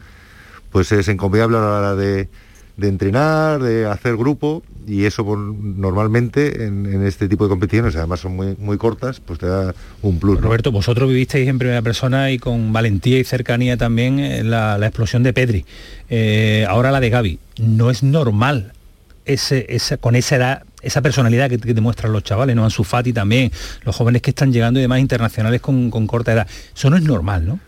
pues 0.71 0.93
es 0.93 1.09
encomiable 1.09 1.57
a 1.57 1.61
la 1.61 1.79
hora 1.79 1.95
de, 1.97 2.29
de 2.77 2.89
entrenar, 2.89 3.61
de 3.61 3.87
hacer 3.87 4.17
grupo 4.17 4.63
y 4.87 5.05
eso 5.05 5.25
normalmente 5.25 6.65
en, 6.65 6.87
en 6.87 7.05
este 7.05 7.29
tipo 7.29 7.45
de 7.45 7.51
competiciones, 7.51 7.95
además 7.97 8.21
son 8.21 8.37
muy, 8.37 8.57
muy 8.59 8.79
cortas, 8.79 9.21
pues 9.21 9.39
te 9.39 9.47
da 9.47 9.75
un 10.01 10.19
plus. 10.19 10.37
¿no? 10.37 10.47
Roberto, 10.47 10.73
vosotros 10.73 11.09
vivisteis 11.09 11.49
en 11.49 11.59
primera 11.59 11.83
persona 11.83 12.31
y 12.31 12.39
con 12.39 12.73
valentía 12.73 13.19
y 13.19 13.25
cercanía 13.25 13.77
también 13.77 14.19
eh, 14.19 14.45
la, 14.45 14.79
la 14.79 14.87
explosión 14.87 15.23
de 15.25 15.33
Pedri. 15.33 15.67
Eh, 16.09 16.65
ahora 16.69 16.91
la 16.91 17.01
de 17.01 17.11
Gaby. 17.11 17.39
No 17.61 17.91
es 17.91 18.03
normal 18.03 18.73
ese, 19.27 19.67
esa, 19.69 19.99
con 19.99 20.17
esa 20.17 20.37
edad, 20.37 20.63
esa 20.83 21.03
personalidad 21.03 21.49
que, 21.51 21.59
que 21.59 21.75
demuestran 21.75 22.13
los 22.13 22.23
chavales, 22.23 22.55
¿no? 22.57 22.65
Ansu 22.65 22.85
Fati 22.85 23.13
también, 23.13 23.51
los 23.85 23.95
jóvenes 23.97 24.23
que 24.23 24.31
están 24.31 24.53
llegando 24.53 24.79
y 24.79 24.83
demás 24.83 25.01
internacionales 25.01 25.61
con, 25.61 25.91
con 25.91 26.07
corta 26.07 26.33
edad. 26.33 26.47
Eso 26.75 26.89
no 26.91 26.97
es 26.97 27.03
normal, 27.03 27.47
¿no? 27.47 27.61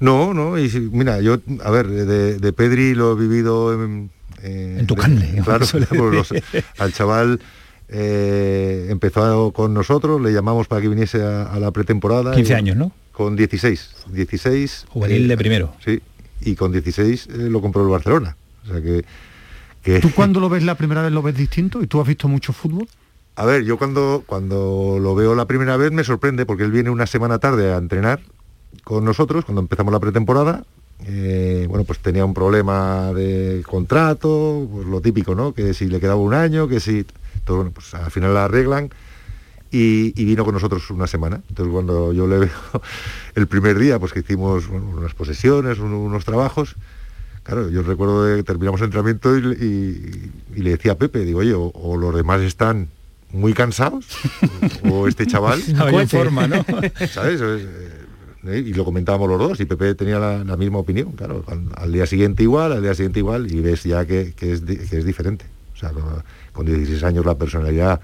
No, 0.00 0.34
no, 0.34 0.58
y 0.58 0.68
mira, 0.92 1.20
yo, 1.20 1.38
a 1.62 1.70
ver, 1.70 1.88
de, 1.88 2.38
de 2.38 2.52
Pedri 2.52 2.94
lo 2.94 3.12
he 3.12 3.20
vivido 3.20 3.72
en, 3.74 4.10
eh, 4.42 4.76
En 4.80 4.86
tu 4.86 4.96
carne, 4.96 5.40
Claro, 5.44 5.64
pues 5.70 5.90
los- 5.90 6.34
al 6.78 6.92
chaval 6.92 7.40
eh, 7.88 8.88
empezó 8.90 9.52
con 9.52 9.72
nosotros, 9.72 10.20
le 10.20 10.32
llamamos 10.32 10.66
para 10.66 10.80
que 10.82 10.88
viniese 10.88 11.22
a, 11.22 11.44
a 11.44 11.58
la 11.60 11.70
pretemporada. 11.70 12.34
15 12.34 12.52
y- 12.52 12.56
años, 12.56 12.76
¿no? 12.76 12.92
con 13.12 13.36
16. 13.36 13.90
16. 14.12 14.86
Juvenil 14.88 15.28
de 15.28 15.36
primero. 15.36 15.72
Sí. 15.84 16.02
Y 16.40 16.56
con 16.56 16.72
16 16.72 17.26
eh, 17.28 17.32
lo 17.48 17.60
compró 17.60 17.82
el 17.82 17.88
Barcelona. 17.88 18.36
O 18.64 18.72
sea 18.72 18.82
que, 18.82 19.04
que 19.84 20.00
¿Tú 20.00 20.10
cuando 20.12 20.40
lo 20.40 20.48
ves 20.48 20.64
la 20.64 20.74
primera 20.74 21.02
vez 21.02 21.12
lo 21.12 21.22
ves 21.22 21.36
distinto? 21.36 21.82
¿Y 21.82 21.86
tú 21.86 22.00
has 22.00 22.06
visto 22.08 22.26
mucho 22.26 22.52
fútbol? 22.52 22.88
A 23.36 23.44
ver, 23.44 23.64
yo 23.64 23.78
cuando, 23.78 24.22
cuando 24.26 24.98
lo 25.00 25.14
veo 25.14 25.34
la 25.34 25.46
primera 25.46 25.76
vez 25.76 25.92
me 25.92 26.02
sorprende 26.04 26.46
porque 26.46 26.64
él 26.64 26.70
viene 26.72 26.90
una 26.90 27.06
semana 27.06 27.38
tarde 27.38 27.72
a 27.72 27.76
entrenar 27.78 28.20
con 28.84 29.04
nosotros 29.04 29.44
cuando 29.44 29.60
empezamos 29.60 29.92
la 29.92 30.00
pretemporada. 30.00 30.64
Eh, 31.06 31.66
bueno, 31.68 31.84
pues 31.84 31.98
tenía 31.98 32.24
un 32.24 32.32
problema 32.34 33.12
de 33.12 33.62
contrato, 33.68 34.66
pues 34.72 34.86
lo 34.86 35.00
típico, 35.00 35.34
¿no? 35.34 35.52
Que 35.52 35.74
si 35.74 35.86
le 35.86 36.00
quedaba 36.00 36.20
un 36.20 36.34
año, 36.34 36.66
que 36.68 36.80
si... 36.80 37.04
Todo, 37.44 37.58
bueno, 37.58 37.72
pues 37.72 37.92
al 37.94 38.10
final 38.10 38.32
la 38.32 38.44
arreglan 38.46 38.88
y, 39.70 40.18
y 40.20 40.24
vino 40.24 40.44
con 40.44 40.54
nosotros 40.54 40.88
una 40.90 41.06
semana. 41.06 41.40
Entonces 41.48 41.72
cuando 41.72 42.12
yo 42.12 42.26
le 42.26 42.38
veo 42.38 42.50
el 43.34 43.46
primer 43.48 43.78
día, 43.78 43.98
pues 43.98 44.12
que 44.12 44.20
hicimos 44.20 44.68
bueno, 44.68 44.86
unas 44.96 45.14
posesiones, 45.14 45.78
un- 45.80 45.92
unos 45.92 46.24
trabajos, 46.24 46.76
Claro, 47.44 47.68
yo 47.70 47.82
recuerdo 47.82 48.36
que 48.36 48.42
terminamos 48.42 48.80
el 48.80 48.86
entrenamiento 48.86 49.36
y, 49.36 49.40
y- 49.40 50.32
y 50.56 50.62
le 50.62 50.70
decía 50.70 50.92
a 50.92 50.94
Pepe, 50.98 51.20
digo, 51.20 51.40
oye, 51.40 51.52
o, 51.54 51.70
o 51.74 51.96
los 51.96 52.14
demás 52.14 52.40
están 52.40 52.88
muy 53.32 53.52
cansados, 53.52 54.06
o 54.88 55.06
este 55.08 55.26
chaval... 55.26 55.60
Ya 55.66 55.88
en 55.90 56.08
forma, 56.08 56.46
¿no? 56.48 56.64
¿Sabes? 57.10 57.40
Es, 57.40 57.62
eh, 58.46 58.58
Y 58.66 58.72
lo 58.74 58.84
comentábamos 58.84 59.28
los 59.28 59.38
dos, 59.38 59.60
y 59.60 59.64
Pepe 59.66 59.94
tenía 59.94 60.18
la, 60.18 60.42
la 60.44 60.56
misma 60.56 60.78
opinión, 60.78 61.12
claro. 61.12 61.44
Al, 61.46 61.64
al 61.76 61.92
día 61.92 62.06
siguiente 62.06 62.42
igual, 62.42 62.72
al 62.72 62.82
día 62.82 62.94
siguiente 62.94 63.18
igual, 63.18 63.50
y 63.52 63.60
ves 63.60 63.82
ya 63.84 64.06
que, 64.06 64.32
que 64.34 64.52
es, 64.52 64.60
que 64.62 64.98
es 64.98 65.04
diferente. 65.04 65.44
O 65.74 65.76
sea, 65.76 65.90
con, 65.90 66.04
con 66.52 66.64
16 66.66 67.02
años 67.04 67.26
la 67.26 67.36
personalidad, 67.36 68.00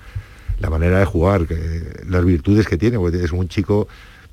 la 0.59 0.69
manera 0.69 0.99
de 0.99 1.05
jugar, 1.07 1.47
que- 1.47 2.03
las 2.09 2.25
virtudes 2.25 2.67
que 2.67 2.77
tiene, 2.77 2.99
porque 2.99 3.23
es 3.25 3.33
un 3.33 3.49
chico... 3.49 3.89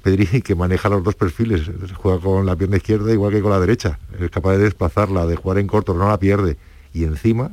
Pedri 0.08 0.42
que 0.42 0.56
maneja 0.56 0.88
los 0.88 1.04
dos 1.04 1.16
perfiles, 1.16 1.64
juega 1.96 2.20
con 2.20 2.46
la 2.46 2.56
pierna 2.56 2.78
izquierda 2.78 3.12
igual 3.12 3.34
que 3.34 3.42
con 3.42 3.52
la 3.52 3.60
derecha, 3.60 4.00
es 4.18 4.30
capaz 4.32 4.54
de 4.54 4.60
desplazarla, 4.60 5.26
de 5.26 5.36
jugar 5.36 5.58
en 5.58 5.68
corto, 5.68 5.94
no 5.94 6.08
la 6.08 6.18
pierde. 6.18 6.56
Y 6.94 7.04
encima 7.04 7.52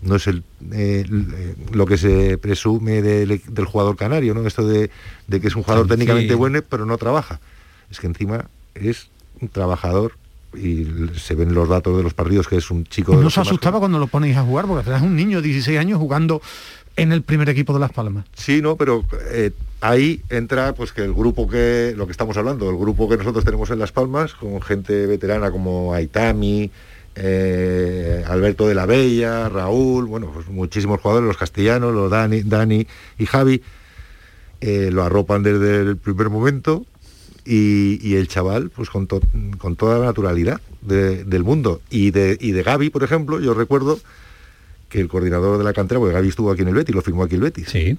no 0.00 0.14
es 0.14 0.28
el, 0.28 0.44
eh, 0.72 1.04
lo 1.72 1.84
que 1.86 1.96
se 1.98 2.38
presume 2.38 3.02
del, 3.02 3.40
del 3.48 3.64
jugador 3.64 3.96
canario, 3.96 4.32
¿no? 4.32 4.46
Esto 4.46 4.64
de, 4.66 4.90
de 5.26 5.40
que 5.40 5.48
es 5.48 5.56
un 5.56 5.64
jugador 5.64 5.86
Sí. 5.86 5.90
técnicamente 5.90 6.34
bueno, 6.36 6.60
pero 6.68 6.86
no 6.86 6.96
trabaja. 6.98 7.40
Es 7.90 7.98
que 7.98 8.06
encima 8.06 8.46
es 8.76 9.08
un 9.40 9.48
trabajador 9.48 10.12
y 10.54 10.86
se 11.16 11.34
ven 11.34 11.52
los 11.54 11.68
datos 11.68 11.96
de 11.96 12.02
los 12.02 12.14
partidos 12.14 12.46
que 12.46 12.56
es 12.56 12.70
un 12.70 12.84
chico 12.84 13.16
de 13.16 13.22
¿No 13.22 13.30
se 13.30 13.36
que 13.36 13.48
asustaba 13.48 13.78
cuando 13.80 13.98
lo 13.98 14.06
ponéis 14.06 14.36
a 14.36 14.42
jugar? 14.42 14.66
Porque 14.66 14.88
es 14.94 15.02
un 15.02 15.16
niño 15.16 15.40
de 15.40 15.48
16 15.48 15.78
años 15.78 15.98
jugando 15.98 16.42
en 16.96 17.12
el 17.12 17.22
primer 17.22 17.48
equipo 17.48 17.72
de 17.72 17.80
Las 17.80 17.92
Palmas. 17.92 18.26
Sí, 18.34 18.60
no, 18.62 18.76
pero 18.76 19.04
eh, 19.30 19.50
ahí 19.80 20.20
entra 20.28 20.74
pues 20.74 20.92
que 20.92 21.02
el 21.02 21.12
grupo 21.14 21.48
que, 21.48 21.94
lo 21.96 22.06
que 22.06 22.12
estamos 22.12 22.36
hablando, 22.36 22.68
el 22.70 22.76
grupo 22.76 23.08
que 23.08 23.16
nosotros 23.16 23.44
tenemos 23.44 23.70
en 23.70 23.78
Las 23.78 23.92
Palmas, 23.92 24.34
con 24.34 24.60
gente 24.62 25.06
veterana 25.06 25.50
como 25.50 25.94
Aitami, 25.94 26.70
eh, 27.14 28.24
Alberto 28.26 28.66
de 28.68 28.74
la 28.74 28.86
Bella, 28.86 29.48
Raúl, 29.48 30.06
bueno, 30.06 30.30
pues 30.32 30.48
muchísimos 30.48 31.00
jugadores, 31.00 31.26
los 31.28 31.36
castellanos, 31.36 31.94
los 31.94 32.10
Dani, 32.10 32.42
Dani 32.42 32.86
y 33.18 33.26
Javi, 33.26 33.62
eh, 34.60 34.90
lo 34.92 35.02
arropan 35.02 35.42
desde 35.42 35.80
el 35.80 35.96
primer 35.96 36.30
momento 36.30 36.84
y, 37.44 38.14
el 38.14 38.28
chaval, 38.28 38.70
pues 38.70 38.88
con, 38.88 39.06
to- 39.08 39.20
con 39.58 39.74
toda 39.76 39.98
la 39.98 40.04
naturalidad 40.06 40.60
de- 40.82 41.24
del 41.24 41.42
mundo. 41.42 41.80
Y 41.90 42.12
de, 42.12 42.36
y 42.40 42.52
de 42.52 42.62
Gaby, 42.62 42.90
por 42.90 43.02
ejemplo, 43.02 43.40
yo 43.40 43.54
recuerdo 43.54 43.98
que 44.92 45.00
el 45.00 45.08
coordinador 45.08 45.56
de 45.58 45.64
la 45.64 45.72
cantera, 45.72 45.98
porque 45.98 46.14
Gaby 46.14 46.28
estuvo 46.28 46.50
aquí 46.52 46.62
en 46.62 46.68
el 46.68 46.74
Betis, 46.74 46.94
lo 46.94 47.00
firmó 47.02 47.22
aquí 47.24 47.34
el 47.36 47.40
Betis. 47.40 47.68
Sí. 47.70 47.96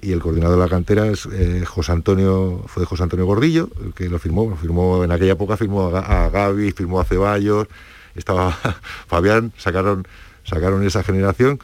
Y 0.00 0.12
el 0.12 0.20
coordinador 0.20 0.56
de 0.56 0.62
la 0.62 0.68
cantera 0.70 1.06
es 1.08 1.26
eh, 1.32 1.64
José 1.66 1.90
Antonio, 1.90 2.62
fue 2.68 2.84
José 2.84 3.02
Antonio 3.02 3.26
Gordillo, 3.26 3.68
el 3.84 3.92
que 3.94 4.08
lo 4.08 4.20
firmó, 4.20 4.56
firmó 4.56 5.02
en 5.02 5.10
aquella 5.10 5.32
época, 5.32 5.56
firmó 5.56 5.88
a, 5.96 6.26
a 6.26 6.30
Gaby, 6.30 6.70
firmó 6.70 7.00
a 7.00 7.04
Ceballos, 7.04 7.66
estaba 8.14 8.52
Fabián, 9.08 9.52
sacaron, 9.58 10.06
sacaron 10.44 10.86
esa 10.86 11.02
generación. 11.02 11.58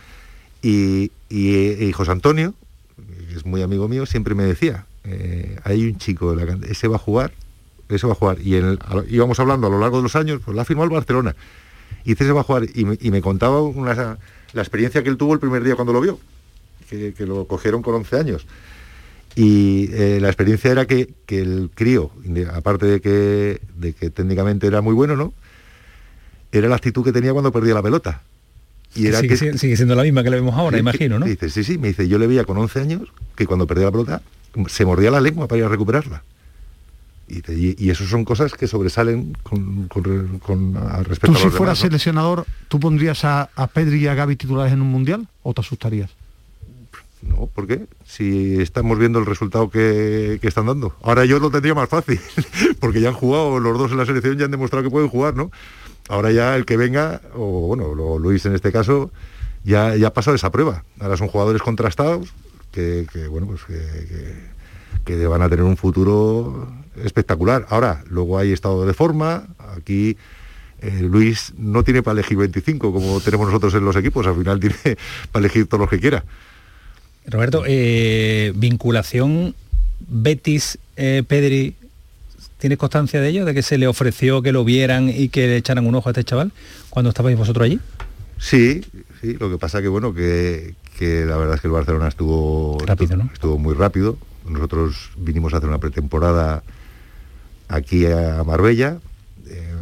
Y, 0.62 1.12
y- 1.28 1.84
y 1.84 1.92
José 1.92 2.10
Antonio, 2.10 2.54
que 3.28 3.36
es 3.36 3.46
muy 3.46 3.62
amigo 3.62 3.86
mío, 3.86 4.04
siempre 4.06 4.34
me 4.34 4.42
decía, 4.44 4.86
eh, 5.04 5.56
hay 5.62 5.86
un 5.86 5.98
chico 5.98 6.30
de 6.34 6.36
la 6.36 6.46
cantera, 6.46 6.72
ese 6.72 6.88
va 6.88 6.96
a 6.96 6.98
jugar, 6.98 7.32
ese 7.88 8.06
va 8.08 8.14
a 8.14 8.16
jugar. 8.16 8.40
Y 8.40 8.56
en 8.56 8.64
el- 8.66 8.78
a 8.84 8.96
lo- 8.96 9.04
íbamos 9.04 9.38
hablando 9.38 9.68
a 9.68 9.70
lo 9.70 9.78
largo 9.78 9.98
de 9.98 10.02
los 10.04 10.16
años, 10.16 10.40
pues 10.44 10.56
la 10.56 10.64
firmado 10.64 10.86
el 10.86 10.90
Barcelona. 10.94 11.36
Y 12.04 12.12
ese 12.14 12.24
se 12.26 12.32
va 12.32 12.40
a 12.40 12.44
jugar. 12.44 12.64
Y 12.74 12.84
me, 12.84 12.98
y 13.00 13.10
me 13.12 13.20
contaba 13.22 13.62
una- 13.62 14.18
la 14.54 14.62
experiencia 14.62 15.02
que 15.02 15.08
él 15.10 15.16
tuvo 15.16 15.34
el 15.34 15.40
primer 15.40 15.62
día 15.64 15.74
cuando 15.74 15.92
lo 15.92 16.00
vio 16.00 16.18
que, 16.88 17.12
que 17.14 17.26
lo 17.26 17.46
cogieron 17.46 17.82
con 17.82 17.94
11 17.94 18.16
años. 18.18 18.46
Y 19.36 19.88
eh, 19.92 20.18
la 20.20 20.28
experiencia 20.28 20.70
era 20.70 20.86
que, 20.86 21.10
que 21.26 21.40
el 21.40 21.70
crío, 21.74 22.10
aparte 22.52 22.86
de 22.86 23.00
que, 23.00 23.60
de 23.76 23.92
que 23.92 24.10
técnicamente 24.10 24.66
era 24.66 24.80
muy 24.80 24.94
bueno, 24.94 25.16
¿no? 25.16 25.34
Era 26.52 26.68
la 26.68 26.76
actitud 26.76 27.02
que 27.04 27.10
tenía 27.12 27.32
cuando 27.32 27.50
perdía 27.50 27.74
la 27.74 27.82
pelota. 27.82 28.22
Y 28.94 29.06
era 29.08 29.18
sigue, 29.18 29.30
que, 29.36 29.52
si- 29.52 29.58
sigue 29.58 29.76
siendo 29.76 29.96
la 29.96 30.04
misma 30.04 30.22
que 30.22 30.30
le 30.30 30.36
vemos 30.36 30.54
ahora, 30.54 30.78
imagino, 30.78 31.18
¿no? 31.18 31.26
Dice, 31.26 31.50
sí, 31.50 31.64
sí, 31.64 31.78
me 31.78 31.88
dice, 31.88 32.06
yo 32.06 32.16
le 32.18 32.28
veía 32.28 32.44
con 32.44 32.56
11 32.58 32.78
años 32.80 33.12
que 33.34 33.44
cuando 33.46 33.66
perdía 33.66 33.86
la 33.86 33.90
pelota 33.90 34.22
se 34.68 34.84
mordía 34.84 35.10
la 35.10 35.20
lengua 35.20 35.48
para 35.48 35.58
ir 35.58 35.64
a 35.64 35.68
recuperarla. 35.68 36.22
Y, 37.26 37.40
te- 37.40 37.54
y- 37.54 37.90
eso 37.90 38.04
son 38.06 38.24
cosas 38.24 38.52
que 38.52 38.66
sobresalen 38.68 39.34
con, 39.42 39.88
con 39.88 40.38
con- 40.40 40.76
al 40.76 41.04
respecto 41.06 41.32
¿Tú 41.32 41.38
a 41.38 41.38
si 41.40 41.44
los 41.46 41.54
fueras 41.54 41.78
demás, 41.78 41.84
¿no? 41.84 41.88
seleccionador, 41.88 42.46
tú 42.68 42.78
pondrías 42.78 43.24
a, 43.24 43.48
a 43.56 43.66
Pedri 43.66 43.98
y 44.04 44.06
a 44.08 44.14
Gaby 44.14 44.36
titulares 44.36 44.72
en 44.74 44.82
un 44.82 44.88
mundial 44.90 45.26
o 45.42 45.54
te 45.54 45.62
asustarías? 45.62 46.10
No, 47.22 47.46
¿por 47.46 47.66
qué? 47.66 47.86
Si 48.04 48.60
estamos 48.60 48.98
viendo 48.98 49.18
el 49.18 49.24
resultado 49.24 49.70
que, 49.70 50.38
que 50.42 50.46
están 50.48 50.66
dando. 50.66 50.94
Ahora 51.02 51.24
yo 51.24 51.38
lo 51.38 51.50
tendría 51.50 51.72
más 51.74 51.88
fácil, 51.88 52.20
porque 52.80 53.00
ya 53.00 53.08
han 53.08 53.14
jugado 53.14 53.58
los 53.58 53.78
dos 53.78 53.90
en 53.92 53.96
la 53.96 54.04
selección, 54.04 54.36
ya 54.36 54.44
han 54.44 54.50
demostrado 54.50 54.84
que 54.84 54.90
pueden 54.90 55.08
jugar, 55.08 55.34
¿no? 55.34 55.50
Ahora 56.10 56.30
ya 56.32 56.54
el 56.54 56.66
que 56.66 56.76
venga, 56.76 57.22
o 57.34 57.66
bueno, 57.68 57.94
lo- 57.94 58.18
Luis 58.18 58.44
en 58.44 58.54
este 58.54 58.70
caso, 58.70 59.10
ya, 59.64 59.96
ya 59.96 60.08
ha 60.08 60.12
pasado 60.12 60.34
esa 60.36 60.52
prueba. 60.52 60.84
Ahora 61.00 61.16
son 61.16 61.28
jugadores 61.28 61.62
contrastados 61.62 62.28
que, 62.70 63.06
que, 63.10 63.26
bueno, 63.28 63.46
pues 63.46 63.62
que- 63.64 64.52
que 65.06 65.26
van 65.26 65.40
a 65.40 65.48
tener 65.48 65.64
un 65.64 65.78
futuro 65.78 66.68
espectacular. 67.02 67.66
Ahora, 67.70 68.04
luego 68.08 68.38
hay 68.38 68.52
estado 68.52 68.86
de 68.86 68.94
forma, 68.94 69.46
aquí 69.76 70.16
eh, 70.80 71.00
Luis 71.00 71.52
no 71.56 71.82
tiene 71.82 72.02
para 72.02 72.18
elegir 72.18 72.36
25 72.36 72.92
como 72.92 73.20
tenemos 73.20 73.46
nosotros 73.46 73.74
en 73.74 73.84
los 73.84 73.96
equipos, 73.96 74.26
al 74.26 74.36
final 74.36 74.60
tiene 74.60 74.76
para 75.32 75.44
elegir 75.44 75.66
todos 75.66 75.80
los 75.80 75.90
que 75.90 76.00
quiera. 76.00 76.24
Roberto, 77.26 77.64
eh, 77.66 78.52
vinculación 78.54 79.54
Betis, 80.06 80.78
eh, 80.96 81.22
Pedri, 81.26 81.74
¿tienes 82.58 82.78
constancia 82.78 83.20
de 83.20 83.28
ello? 83.28 83.44
¿De 83.44 83.54
que 83.54 83.62
se 83.62 83.78
le 83.78 83.86
ofreció 83.86 84.42
que 84.42 84.52
lo 84.52 84.64
vieran 84.64 85.08
y 85.08 85.28
que 85.28 85.46
le 85.46 85.56
echaran 85.56 85.86
un 85.86 85.94
ojo 85.94 86.10
a 86.10 86.12
este 86.12 86.24
chaval 86.24 86.52
cuando 86.90 87.08
estabais 87.10 87.36
vosotros 87.36 87.64
allí? 87.64 87.80
Sí, 88.38 88.82
sí, 89.20 89.34
lo 89.34 89.50
que 89.50 89.58
pasa 89.58 89.80
que 89.80 89.88
bueno, 89.88 90.12
que, 90.12 90.74
que 90.98 91.24
la 91.24 91.36
verdad 91.36 91.54
es 91.54 91.60
que 91.62 91.68
el 91.68 91.72
Barcelona 91.72 92.08
estuvo 92.08 92.78
Rápido, 92.84 93.16
¿no? 93.16 93.30
estuvo 93.32 93.58
muy 93.58 93.74
rápido. 93.74 94.18
Nosotros 94.46 95.12
vinimos 95.16 95.54
a 95.54 95.58
hacer 95.58 95.68
una 95.68 95.78
pretemporada 95.78 96.62
aquí 97.68 98.06
a 98.06 98.42
Marbella, 98.44 98.98
eh, 99.46 99.74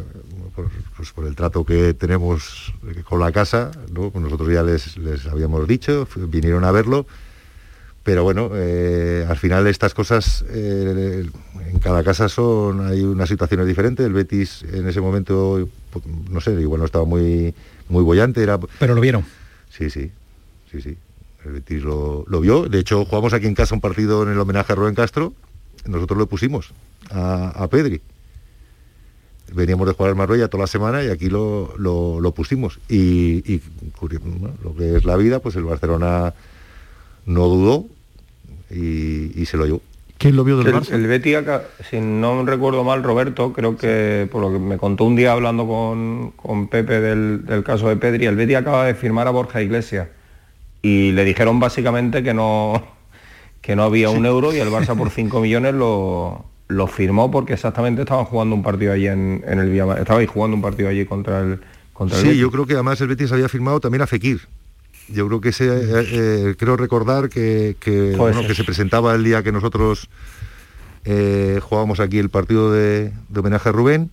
por, 0.55 0.69
pues 0.95 1.11
por 1.11 1.25
el 1.25 1.35
trato 1.35 1.65
que 1.65 1.93
tenemos 1.93 2.73
con 3.05 3.19
la 3.19 3.31
casa, 3.31 3.71
¿no? 3.91 4.11
Pues 4.11 4.23
nosotros 4.23 4.51
ya 4.51 4.63
les, 4.63 4.97
les 4.97 5.25
habíamos 5.25 5.67
dicho, 5.67 6.07
vinieron 6.15 6.63
a 6.63 6.71
verlo, 6.71 7.05
pero 8.03 8.23
bueno, 8.23 8.51
eh, 8.53 9.25
al 9.27 9.37
final 9.37 9.65
estas 9.67 9.93
cosas 9.93 10.43
eh, 10.49 11.25
en 11.71 11.79
cada 11.79 12.03
casa 12.03 12.27
son, 12.27 12.85
hay 12.85 13.01
unas 13.01 13.29
situaciones 13.29 13.65
diferentes. 13.65 14.05
El 14.05 14.11
Betis 14.11 14.63
en 14.63 14.87
ese 14.87 14.99
momento, 14.99 15.69
pues, 15.89 16.05
no 16.29 16.41
sé, 16.41 16.51
igual 16.59 16.81
no 16.81 16.85
estaba 16.85 17.05
muy, 17.05 17.55
muy 17.87 18.03
bollante, 18.03 18.43
era 18.43 18.59
Pero 18.59 18.93
lo 18.93 18.99
vieron. 18.99 19.23
Sí, 19.69 19.89
sí, 19.89 20.11
sí, 20.69 20.81
sí. 20.81 20.97
El 21.45 21.53
Betis 21.53 21.81
lo, 21.83 22.25
lo 22.27 22.41
vio. 22.41 22.67
De 22.67 22.79
hecho, 22.79 23.05
jugamos 23.05 23.33
aquí 23.33 23.47
en 23.47 23.55
casa 23.55 23.73
un 23.73 23.81
partido 23.81 24.23
en 24.23 24.29
el 24.29 24.39
homenaje 24.39 24.73
a 24.73 24.75
Rubén 24.75 24.95
Castro. 24.95 25.33
Nosotros 25.85 26.17
lo 26.17 26.27
pusimos 26.27 26.73
a, 27.11 27.49
a 27.63 27.67
Pedri. 27.69 28.01
Veníamos 29.53 29.87
de 29.87 29.93
jugar 29.93 30.11
en 30.13 30.17
Marbella 30.17 30.47
toda 30.47 30.63
la 30.63 30.67
semana 30.67 31.03
y 31.03 31.09
aquí 31.09 31.29
lo, 31.29 31.73
lo- 31.77 32.19
lo 32.19 32.31
pusimos. 32.33 32.79
Y, 32.89 33.43
y, 33.53 33.61
curio- 33.99 34.19
bueno, 34.23 34.55
lo 34.63 34.75
que 34.75 34.95
es 34.95 35.05
la 35.05 35.15
vida, 35.15 35.39
pues 35.39 35.55
el 35.55 35.63
Barcelona 35.63 36.33
no 37.25 37.47
dudó 37.47 37.85
y, 38.71 39.39
y 39.39 39.45
se 39.45 39.57
lo 39.57 39.65
llevó. 39.65 39.81
¿Quién 40.17 40.35
lo 40.37 40.43
vio 40.45 40.57
del 40.57 40.67
El, 40.67 40.73
Barça? 40.75 40.93
el 40.93 41.05
Betis, 41.05 41.37
si 41.89 41.99
no 41.99 42.45
recuerdo 42.45 42.83
mal, 42.85 43.03
Roberto, 43.03 43.51
creo 43.51 43.75
que 43.77 44.27
por 44.31 44.41
lo 44.41 44.51
que 44.53 44.59
me 44.59 44.77
contó 44.77 45.03
un 45.03 45.15
día 45.17 45.33
hablando 45.33 45.67
con, 45.67 46.31
con 46.31 46.69
Pepe 46.69 47.01
del, 47.01 47.45
del 47.45 47.63
caso 47.63 47.89
de 47.89 47.97
Pedri, 47.97 48.25
el 48.25 48.37
Betis 48.37 48.55
acaba 48.55 48.85
de 48.85 48.95
firmar 48.95 49.27
a 49.27 49.31
Borja 49.31 49.61
Iglesias 49.61 50.07
y 50.81 51.11
le 51.11 51.25
dijeron 51.25 51.59
básicamente 51.59 52.23
que 52.23 52.33
no, 52.33 52.81
que 53.61 53.75
no 53.75 53.83
había 53.83 54.09
un 54.11 54.25
euro 54.25 54.53
y 54.53 54.59
el 54.59 54.69
Barça 54.69 54.97
por 54.97 55.09
5 55.09 55.41
millones 55.41 55.73
lo, 55.73 56.45
lo 56.73 56.87
firmó 56.87 57.29
porque 57.31 57.53
exactamente 57.53 58.01
estaban 58.01 58.25
jugando 58.25 58.55
un 58.55 58.63
partido 58.63 58.93
allí 58.93 59.07
en, 59.07 59.43
en 59.47 59.59
el 59.59 59.69
Villamar, 59.69 59.99
estabais 59.99 60.29
jugando 60.29 60.55
un 60.55 60.61
partido 60.61 60.89
allí 60.89 61.05
contra 61.05 61.39
el 61.41 61.59
contra 61.93 62.17
el 62.17 62.21
Sí, 62.23 62.27
Betis. 62.29 62.41
yo 62.41 62.51
creo 62.51 62.65
que 62.65 62.73
además 62.73 62.99
el 63.01 63.07
Betis 63.07 63.31
había 63.31 63.47
firmado 63.49 63.79
también 63.79 64.01
a 64.01 64.07
Fekir. 64.07 64.41
Yo 65.09 65.27
creo 65.27 65.41
que 65.41 65.49
ese, 65.49 65.67
eh, 65.67 66.05
eh, 66.11 66.55
creo 66.57 66.77
recordar 66.77 67.29
que, 67.29 67.75
bueno, 68.17 68.41
que 68.47 68.55
se 68.55 68.63
presentaba 68.63 69.13
el 69.15 69.23
día 69.23 69.43
que 69.43 69.51
nosotros 69.51 70.09
eh, 71.05 71.59
jugábamos 71.61 71.99
aquí 71.99 72.17
el 72.19 72.29
partido 72.29 72.71
de, 72.71 73.11
de 73.29 73.39
homenaje 73.39 73.69
a 73.69 73.71
Rubén 73.73 74.11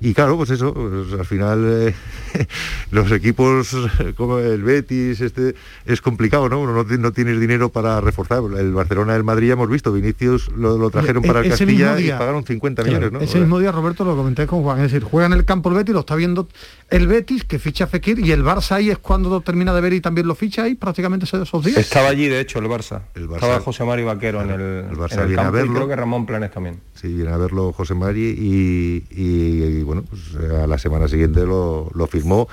y 0.00 0.12
claro, 0.12 0.36
pues 0.36 0.50
eso, 0.50 0.74
pues 0.74 1.18
al 1.18 1.24
final 1.24 1.64
eh, 1.64 1.94
los 2.90 3.10
equipos 3.12 3.74
como 4.16 4.38
el 4.38 4.62
Betis, 4.62 5.20
este 5.20 5.54
es 5.86 6.00
complicado, 6.00 6.48
¿no? 6.48 6.66
No, 6.66 6.84
no 6.84 7.12
tienes 7.12 7.40
dinero 7.40 7.70
para 7.70 8.00
reforzar. 8.00 8.42
El 8.58 8.72
Barcelona, 8.72 9.16
el 9.16 9.24
Madrid 9.24 9.48
ya 9.48 9.52
hemos 9.54 9.70
visto, 9.70 9.92
Vinicius 9.92 10.50
lo, 10.52 10.90
trajeron 10.90 11.22
para 11.22 11.40
el 11.40 11.48
Castilla 11.48 11.98
y 11.98 12.10
pagaron 12.10 12.44
50 12.44 12.84
millones, 12.84 13.12
¿no? 13.12 13.20
Ese 13.20 13.38
mismo 13.40 13.58
día, 13.58 13.72
Roberto, 13.72 14.04
lo 14.04 14.16
comenté 14.16 14.46
con 14.46 14.62
Juan, 14.62 14.78
es 14.78 14.92
decir, 14.92 15.02
juega 15.02 15.26
en 15.26 15.32
el 15.32 15.44
campo 15.44 15.70
el 15.70 15.76
Betis, 15.76 15.94
lo 15.94 16.00
está 16.00 16.14
viendo 16.14 16.48
el 16.90 17.06
Betis, 17.06 17.44
que 17.44 17.58
ficha 17.58 17.84
a 17.84 17.86
Fekir, 17.86 18.18
y 18.18 18.32
el 18.32 18.44
Barça 18.44 18.72
ahí 18.72 18.90
es 18.90 18.98
cuando 18.98 19.40
termina 19.40 19.74
de 19.74 19.80
ver 19.80 19.92
y 19.94 20.00
también 20.00 20.26
lo 20.26 20.34
ficha 20.34 20.64
ahí 20.64 20.74
prácticamente 20.74 21.24
esos 21.24 21.64
días. 21.64 21.78
Estaba 21.78 22.08
allí, 22.08 22.28
de 22.28 22.40
hecho, 22.40 22.58
el 22.58 22.66
Barça. 22.66 23.02
El 23.14 23.24
Estaba 23.32 23.60
José 23.60 23.84
Mari 23.84 24.04
Vaquero 24.04 24.42
en 24.42 24.50
el, 24.50 24.60
el 24.60 24.96
Barça 24.96 25.26
viene 25.26 25.42
a 25.42 25.50
verlo. 25.50 25.74
creo 25.74 25.88
que 25.88 25.96
Ramón 25.96 26.26
Planes 26.26 26.52
también. 26.52 26.80
Sí, 26.94 27.08
viene 27.08 27.30
a 27.30 27.36
verlo 27.36 27.72
José 27.72 27.94
Mari 27.94 28.34
y, 28.38 29.85
bueno, 29.86 30.04
pues 30.08 30.20
a 30.52 30.66
la 30.66 30.78
semana 30.78 31.08
siguiente 31.08 31.46
lo, 31.46 31.90
lo 31.94 32.06
firmó 32.06 32.48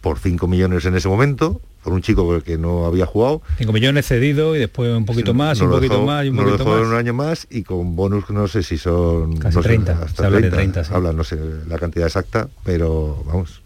por 0.00 0.18
5 0.18 0.48
millones 0.48 0.84
en 0.84 0.96
ese 0.96 1.08
momento, 1.08 1.60
por 1.84 1.92
un 1.92 2.02
chico 2.02 2.40
que 2.42 2.58
no 2.58 2.86
había 2.86 3.06
jugado. 3.06 3.42
5 3.58 3.72
millones 3.72 4.06
cedido 4.06 4.56
y 4.56 4.58
después 4.58 4.90
un 4.96 5.04
poquito 5.04 5.34
más, 5.34 5.60
y 5.60 5.62
un 5.62 5.70
poquito 5.70 6.02
más 6.04 6.24
y 6.24 6.30
un 6.30 6.36
poquito 6.36 6.64
más. 6.64 6.80
un 6.80 6.94
año 6.94 7.14
más 7.14 7.46
y 7.50 7.62
con 7.62 7.94
bonus 7.94 8.28
no 8.30 8.48
sé 8.48 8.62
si 8.62 8.78
son... 8.78 9.36
Casi 9.36 9.60
30, 9.60 9.92
hasta 10.02 10.26
habla 10.26 10.40
de 10.40 10.50
30. 10.50 10.82
Hablan, 10.90 11.16
no 11.16 11.22
sé 11.22 11.38
la 11.68 11.78
cantidad 11.78 12.06
exacta, 12.06 12.48
pero 12.64 13.22
vamos, 13.26 13.62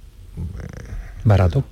Barato. 1.24 1.64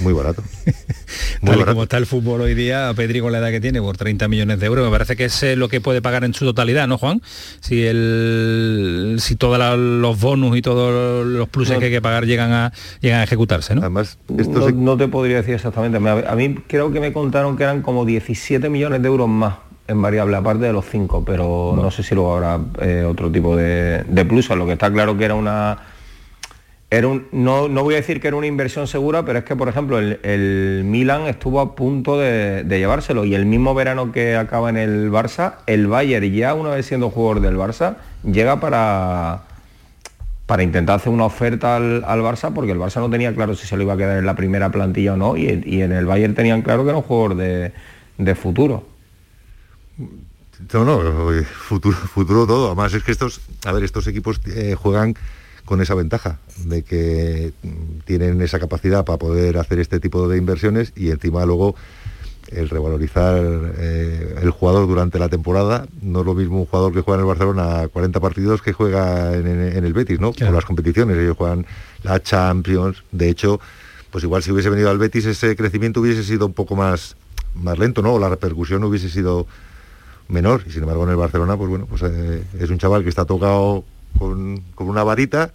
Muy 0.00 0.12
barato. 0.12 0.42
Muy 1.40 1.56
Tal 1.56 1.66
como 1.66 1.82
está 1.84 1.98
el 1.98 2.06
fútbol 2.06 2.40
hoy 2.40 2.54
día, 2.54 2.92
Pedri 2.94 3.20
con 3.20 3.32
la 3.32 3.38
edad 3.38 3.50
que 3.50 3.60
tiene, 3.60 3.80
por 3.80 3.96
30 3.96 4.28
millones 4.28 4.60
de 4.60 4.66
euros, 4.66 4.84
me 4.84 4.90
parece 4.90 5.16
que 5.16 5.26
es 5.26 5.42
eh, 5.42 5.56
lo 5.56 5.68
que 5.68 5.80
puede 5.80 6.02
pagar 6.02 6.24
en 6.24 6.34
su 6.34 6.44
totalidad, 6.44 6.88
¿no, 6.88 6.98
Juan? 6.98 7.22
Si 7.60 7.84
el 7.84 9.16
si 9.20 9.36
todos 9.36 9.78
los 9.78 10.20
bonus 10.20 10.56
y 10.56 10.62
todos 10.62 11.26
los 11.26 11.48
pluses 11.48 11.78
que 11.78 11.86
hay 11.86 11.90
que 11.90 12.02
pagar 12.02 12.26
llegan 12.26 12.52
a 12.52 12.72
llegan 13.00 13.20
a 13.20 13.24
ejecutarse, 13.24 13.74
¿no? 13.74 13.80
Además, 13.82 14.18
esto 14.36 14.70
no, 14.70 14.96
te 14.96 15.08
podría 15.08 15.36
decir 15.36 15.54
exactamente. 15.54 15.98
A 15.98 16.34
mí 16.34 16.56
creo 16.66 16.92
que 16.92 17.00
me 17.00 17.12
contaron 17.12 17.56
que 17.56 17.62
eran 17.62 17.82
como 17.82 18.04
17 18.04 18.68
millones 18.68 19.02
de 19.02 19.08
euros 19.08 19.28
más 19.28 19.56
en 19.88 20.02
variable, 20.02 20.36
aparte 20.36 20.64
de 20.64 20.72
los 20.72 20.84
5, 20.86 21.24
pero 21.24 21.74
no, 21.76 21.90
sé 21.90 22.02
si 22.02 22.14
luego 22.14 22.34
habrá 22.34 22.60
eh, 22.80 23.04
otro 23.08 23.30
tipo 23.30 23.56
de, 23.56 24.02
de 24.04 24.24
pluses. 24.24 24.56
Lo 24.56 24.66
que 24.66 24.72
está 24.72 24.92
claro 24.92 25.16
que 25.16 25.24
era 25.24 25.34
una 25.34 25.78
era 26.88 27.08
un, 27.08 27.26
no, 27.32 27.68
no, 27.68 27.82
voy 27.82 27.94
a 27.94 27.96
decir 27.96 28.20
que 28.20 28.28
era 28.28 28.36
una 28.36 28.46
inversión 28.46 28.86
segura, 28.86 29.24
pero 29.24 29.40
es 29.40 29.44
que, 29.44 29.56
por 29.56 29.68
ejemplo, 29.68 29.98
el, 29.98 30.82
Milan 30.84 31.22
estuvo 31.22 31.60
a 31.60 31.74
punto 31.74 32.16
de, 32.16 32.64
llevárselo 32.68 33.24
y 33.24 33.34
el 33.34 33.44
mismo 33.44 33.74
verano 33.74 34.12
que 34.12 34.36
acaba 34.36 34.70
en 34.70 34.76
el 34.76 35.10
Barça, 35.10 35.56
el 35.66 35.88
Bayern 35.88 36.32
ya 36.32 36.54
una 36.54 36.70
vez 36.70 36.86
siendo 36.86 37.10
jugador 37.10 37.40
del 37.40 37.56
Barça, 37.56 37.96
llega 38.22 38.60
para, 38.60 39.42
para 40.46 40.62
intentar 40.62 40.96
hacer 40.96 41.12
una 41.12 41.24
oferta 41.24 41.74
al, 41.74 42.02
Barça 42.02 42.54
porque 42.54 42.70
el 42.70 42.78
Barça 42.78 43.00
no 43.00 43.10
tenía 43.10 43.34
claro 43.34 43.56
si 43.56 43.66
se 43.66 43.76
lo 43.76 43.82
iba 43.82 43.94
a 43.94 43.96
quedar 43.96 44.18
en 44.18 44.26
la 44.26 44.36
primera 44.36 44.70
plantilla 44.70 45.14
o 45.14 45.16
no 45.16 45.36
y, 45.36 45.48
en 45.48 45.90
el 45.90 46.06
Bayern 46.06 46.36
tenían 46.36 46.62
claro 46.62 46.84
que 46.84 46.90
era 46.90 46.98
un 46.98 47.04
jugador 47.04 47.34
de, 47.36 48.34
futuro. 48.36 48.86
No, 50.72 50.84
no, 50.84 51.42
futuro, 51.44 51.96
futuro 51.96 52.46
todo. 52.46 52.66
Además 52.66 52.94
es 52.94 53.02
que 53.02 53.10
estos, 53.10 53.40
a 53.64 53.72
ver, 53.72 53.82
estos 53.82 54.06
equipos 54.06 54.40
eh, 54.46 54.76
juegan 54.78 55.14
con 55.66 55.82
esa 55.82 55.94
ventaja 55.94 56.38
de 56.64 56.82
que 56.82 57.52
tienen 58.06 58.40
esa 58.40 58.58
capacidad 58.58 59.04
para 59.04 59.18
poder 59.18 59.58
hacer 59.58 59.78
este 59.80 60.00
tipo 60.00 60.26
de 60.28 60.38
inversiones 60.38 60.92
y 60.96 61.10
encima 61.10 61.44
luego 61.44 61.74
el 62.48 62.68
revalorizar 62.68 63.42
eh, 63.78 64.36
el 64.40 64.50
jugador 64.50 64.86
durante 64.86 65.18
la 65.18 65.28
temporada. 65.28 65.86
No 66.00 66.20
es 66.20 66.26
lo 66.26 66.34
mismo 66.34 66.60
un 66.60 66.66
jugador 66.66 66.92
que 66.92 67.00
juega 67.00 67.16
en 67.16 67.20
el 67.22 67.26
Barcelona 67.26 67.88
40 67.92 68.20
partidos 68.20 68.62
que 68.62 68.72
juega 68.72 69.34
en, 69.34 69.46
el 69.46 69.92
Betis, 69.92 70.20
¿no? 70.20 70.32
Por 70.32 70.52
las 70.52 70.64
competiciones. 70.64 71.18
Ellos 71.18 71.36
juegan 71.36 71.66
la 72.04 72.22
Champions. 72.22 73.02
De 73.10 73.28
hecho, 73.28 73.60
pues 74.10 74.22
igual 74.24 74.42
si 74.42 74.52
hubiese 74.52 74.70
venido 74.70 74.88
al 74.90 74.98
Betis 74.98 75.26
ese 75.26 75.56
crecimiento 75.56 76.00
hubiese 76.00 76.22
sido 76.22 76.46
un 76.46 76.52
poco 76.52 76.76
más, 76.76 77.16
más 77.54 77.78
lento, 77.78 78.00
¿no? 78.00 78.14
O 78.14 78.18
la 78.18 78.28
repercusión 78.28 78.84
hubiese 78.84 79.10
sido 79.10 79.46
menor. 80.28 80.62
Y 80.66 80.70
sin 80.70 80.82
embargo 80.82 81.02
en 81.04 81.10
el 81.10 81.16
Barcelona, 81.16 81.56
pues 81.56 81.68
bueno, 81.68 81.86
pues 81.86 82.02
eh, 82.02 82.44
es 82.60 82.70
un 82.70 82.78
chaval 82.78 83.02
que 83.02 83.08
está 83.08 83.24
tocado 83.24 83.84
con, 84.18 84.62
una 84.78 85.04
varita 85.04 85.52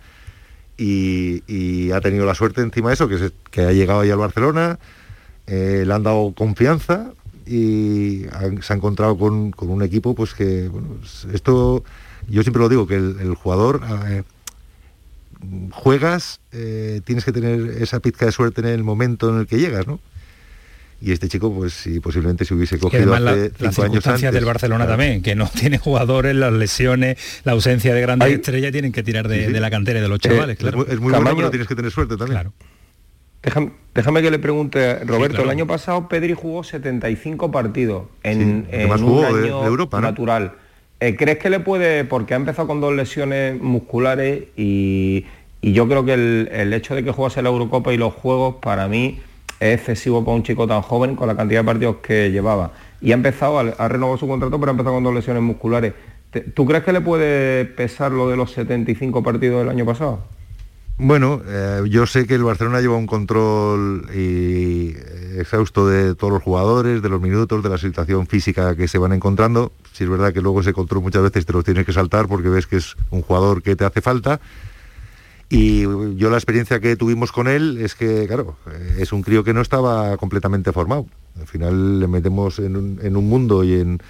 y, 0.77 1.91
ha 1.91 2.01
tenido 2.01 2.25
la 2.25 2.35
suerte 2.35 2.61
encima 2.61 2.89
de 2.89 2.95
eso, 2.95 3.07
que, 3.07 3.31
que 3.51 3.61
ha 3.61 3.71
llegado 3.71 4.01
ahí 4.01 4.09
al 4.09 4.17
Barcelona, 4.17 4.79
eh, 5.47 5.83
le 5.85 5.93
han 5.93 6.03
dado 6.03 6.33
confianza 6.35 7.11
y 7.45 8.25
se 8.61 8.73
ha 8.73 8.75
encontrado 8.75 9.17
con, 9.17 9.53
un 9.57 9.83
equipo 9.83 10.15
pues 10.15 10.33
que, 10.33 10.69
bueno, 10.69 10.87
pues 10.99 11.27
esto, 11.33 11.83
yo 12.29 12.43
siempre 12.43 12.61
lo 12.61 12.69
digo, 12.69 12.87
que 12.87 12.95
el, 12.95 13.35
jugador... 13.35 13.81
Juegas, 15.71 16.39
eh, 16.51 17.01
tienes 17.03 17.25
que 17.25 17.31
tener 17.31 17.81
esa 17.81 17.99
pizca 17.99 18.27
de 18.27 18.31
suerte 18.31 18.61
en 18.61 18.67
el 18.67 18.83
momento 18.83 19.27
en 19.29 19.39
el 19.39 19.47
que 19.47 19.57
llegas, 19.57 19.87
¿no? 19.87 19.99
Y 21.01 21.11
este 21.11 21.27
chico 21.27 21.53
pues 21.53 21.73
si 21.73 21.99
posiblemente 21.99 22.45
se 22.45 22.53
hubiese 22.53 22.77
cogido 22.77 23.13
hace 23.13 23.23
la, 23.23 23.71
cinco 23.71 23.83
años 23.83 24.07
antes, 24.07 24.31
del 24.31 24.45
Barcelona 24.45 24.87
también 24.87 25.21
que 25.21 25.35
no 25.35 25.49
tiene 25.59 25.77
jugadores 25.77 26.35
las 26.35 26.53
lesiones 26.53 27.17
la 27.43 27.53
ausencia 27.53 27.93
de 27.93 28.01
grandes 28.01 28.31
estrellas 28.31 28.71
tienen 28.71 28.91
que 28.91 29.03
tirar 29.03 29.27
de, 29.27 29.49
la 29.59 29.69
cantera 29.71 29.99
de 29.99 30.07
los 30.07 30.19
eh, 30.19 30.29
chavales 30.29 30.57
claro. 30.57 30.85
es 30.87 30.99
muy, 30.99 31.11
bueno 31.11 31.35
pero 31.35 31.49
tienes 31.49 31.67
que 31.67 31.75
tener 31.75 31.91
suerte 31.91 32.15
también. 32.17 32.39
Claro. 32.39 32.53
Déjame, 33.93 34.21
que 34.21 34.29
le 34.29 34.37
pregunte, 34.37 34.99
Roberto, 35.03 35.41
el 35.41 35.49
año 35.49 35.65
pasado 35.65 36.07
Pedri 36.07 36.33
jugó 36.33 36.63
75 36.63 37.49
partidos 37.49 38.03
en, 38.21 38.67
un 38.71 38.91
año 38.91 39.33
de, 39.33 39.47
Europa, 39.47 39.99
natural. 39.99 40.53
Eh, 40.99 41.15
¿Crees 41.15 41.39
que 41.39 41.49
le 41.49 41.59
puede, 41.59 42.05
porque 42.05 42.35
ha 42.35 42.37
empezado 42.37 42.67
con 42.67 42.79
dos 42.79 42.93
lesiones 42.93 43.59
musculares 43.59 44.43
y, 44.55 45.25
yo 45.63 45.87
creo 45.87 46.05
que 46.05 46.13
el, 46.13 46.49
el 46.51 46.73
hecho 46.73 46.93
de 46.95 47.03
que 47.03 47.11
jugase 47.11 47.41
la 47.41 47.49
Eurocopa 47.49 47.91
y 47.93 47.97
los 47.97 48.13
Juegos, 48.13 48.55
para 48.61 48.87
mí, 48.87 49.19
es 49.61 49.75
excesivo 49.75 50.25
para 50.25 50.35
un 50.35 50.43
chico 50.43 50.67
tan 50.67 50.81
joven 50.81 51.15
con 51.15 51.27
la 51.27 51.35
cantidad 51.35 51.61
de 51.61 51.65
partidos 51.65 51.97
que 51.97 52.31
llevaba. 52.31 52.71
Y 52.99 53.11
ha 53.11 53.13
empezado, 53.15 53.59
ha 53.59 53.87
renovado 53.87 54.17
su 54.17 54.27
contrato, 54.27 54.59
pero 54.59 54.71
ha 54.71 54.73
empezado 54.73 54.95
con 54.95 55.03
dos 55.03 55.13
lesiones 55.13 55.43
musculares. 55.43 55.93
¿Tú 56.55 56.65
crees 56.65 56.83
que 56.83 56.91
le 56.91 57.01
puede 57.01 57.65
pesar 57.65 58.11
lo 58.11 58.27
de 58.27 58.37
los 58.37 58.51
75 58.53 59.21
partidos 59.21 59.59
del 59.59 59.69
año 59.69 59.85
pasado? 59.85 60.23
Bueno, 60.97 61.41
eh, 61.47 61.83
yo 61.89 62.05
sé 62.05 62.25
que 62.25 62.35
el 62.35 62.43
Barcelona 62.43 62.81
lleva 62.81 62.95
un 62.95 63.05
control 63.05 64.07
y 64.15 64.93
exhausto 65.37 65.87
de 65.87 66.15
todos 66.15 66.33
los 66.33 66.43
jugadores, 66.43 67.01
de 67.01 67.09
los 67.09 67.21
minutos, 67.21 67.61
de 67.61 67.69
la 67.69 67.77
situación 67.77 68.27
física 68.27 68.75
que 68.75 68.87
se 68.87 68.97
van 68.97 69.13
encontrando. 69.13 69.73
Si 69.93 70.03
es 70.03 70.09
verdad 70.09 70.33
que 70.33 70.41
luego 70.41 70.61
ese 70.61 70.73
control 70.73 71.03
muchas 71.03 71.21
veces 71.21 71.45
te 71.45 71.53
los 71.53 71.63
tienes 71.63 71.85
que 71.85 71.93
saltar 71.93 72.27
porque 72.27 72.49
ves 72.49 72.65
que 72.65 72.77
es 72.77 72.95
un 73.11 73.21
jugador 73.21 73.61
que 73.61 73.75
te 73.75 73.85
hace 73.85 74.01
falta 74.01 74.39
y 75.51 75.81
yo 76.15 76.29
la 76.29 76.37
experiencia 76.37 76.79
que 76.79 76.95
tuvimos 76.95 77.33
con 77.33 77.49
él 77.49 77.79
es 77.81 77.93
que, 77.93 78.25
claro, 78.25 78.55
es 78.97 79.11
un 79.11 79.21
crío 79.21 79.43
que 79.43 79.53
no 79.53 79.59
estaba 79.59 80.15
completamente 80.15 80.71
formado. 80.71 81.07
Al 81.37 81.45
final 81.45 81.99
le 81.99 82.07
metemos 82.07 82.57
en 82.59 82.77
un, 82.77 83.29
mundo 83.29 83.65
y 83.65 83.73
en, 83.73 84.01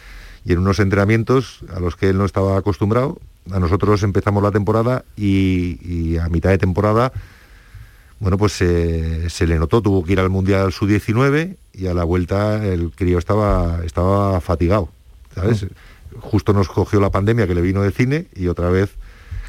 unos 0.45 0.79
entrenamientos 0.79 1.61
a 1.75 1.79
los 1.79 1.95
que 1.95 2.09
él 2.09 2.19
no 2.19 2.25
estaba 2.25 2.57
acostumbrado. 2.57 3.17
A 3.51 3.59
nosotros 3.59 4.03
empezamos 4.03 4.43
la 4.43 4.51
temporada 4.51 5.03
y, 5.17 6.15
a 6.17 6.29
mitad 6.29 6.51
de 6.51 6.59
temporada, 6.59 7.11
bueno, 8.19 8.37
pues 8.37 8.53
se 8.53 9.47
le 9.47 9.57
notó, 9.57 9.81
tuvo 9.81 10.03
que 10.03 10.13
ir 10.13 10.19
al 10.19 10.29
Mundial 10.29 10.71
Sub-19 10.71 11.55
y 11.73 11.87
a 11.87 11.95
la 11.95 12.03
vuelta 12.03 12.63
el 12.63 12.91
crío 12.91 13.17
estaba, 13.17 13.79
estaba 13.83 14.39
fatigado, 14.41 14.89
¿sabes? 15.33 15.65
Justo 16.19 16.53
nos 16.53 16.69
cogió 16.69 16.99
la 16.99 17.09
pandemia 17.09 17.47
que 17.47 17.55
le 17.55 17.61
vino 17.61 17.81
de 17.81 17.89
cine 17.89 18.27
y 18.35 18.45
otra 18.45 18.69
vez 18.69 18.91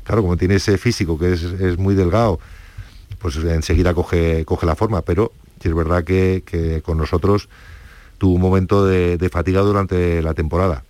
claro, 0.04 0.22
como 0.22 0.36
tiene 0.36 0.56
ese 0.56 0.78
físico 0.78 1.18
que 1.18 1.32
es, 1.32 1.78
muy 1.78 1.94
delgado, 1.94 2.38
pues 3.18 3.36
enseguida 3.36 3.94
coge, 3.94 4.44
coge 4.44 4.66
la 4.66 4.74
forma, 4.74 5.02
pero 5.02 5.32
es 5.68 5.74
verdad 5.74 6.04
que, 6.04 6.82
con 6.84 6.98
nosotros 6.98 7.48
tuvo 8.18 8.34
un 8.34 8.40
momento 8.40 8.86
de, 8.86 9.28
fatiga 9.30 9.60
durante 9.60 10.22
la 10.22 10.34
temporada. 10.34 10.84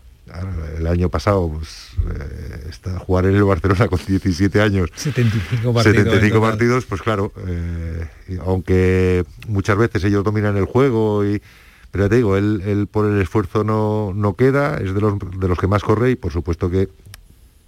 El 0.79 0.87
año 0.87 1.11
pasado, 1.11 1.49
pues, 1.49 1.91
eh, 2.09 2.99
jugar 3.01 3.27
en 3.27 3.37
el 3.37 3.45
Barcelona 3.45 3.89
con 3.89 3.99
17 4.07 4.63
años, 4.63 4.89
75 4.95 5.75
partidos, 5.75 6.05
75 6.05 6.41
partidos 6.41 6.87
pues 6.87 7.03
claro, 7.03 7.33
eh, 7.47 8.07
aunque 8.43 9.25
muchas 9.47 9.77
veces 9.77 10.05
ellos 10.05 10.25
dominan 10.25 10.57
el 10.57 10.65
juego 10.65 11.27
y, 11.27 11.43
pero 11.91 12.05
ya 12.05 12.09
te 12.09 12.17
digo, 12.17 12.39
él, 12.39 12.89
por 12.91 13.11
el 13.11 13.21
esfuerzo 13.21 13.63
no, 13.63 14.13
no, 14.15 14.35
queda, 14.35 14.79
es 14.79 14.95
de 14.95 15.01
los, 15.03 15.19
de 15.19 15.49
los 15.49 15.59
que 15.59 15.67
más 15.67 15.83
corre 15.83 16.13
y 16.13 16.17
por 16.17 16.33
supuesto 16.33 16.71
que, 16.71 16.89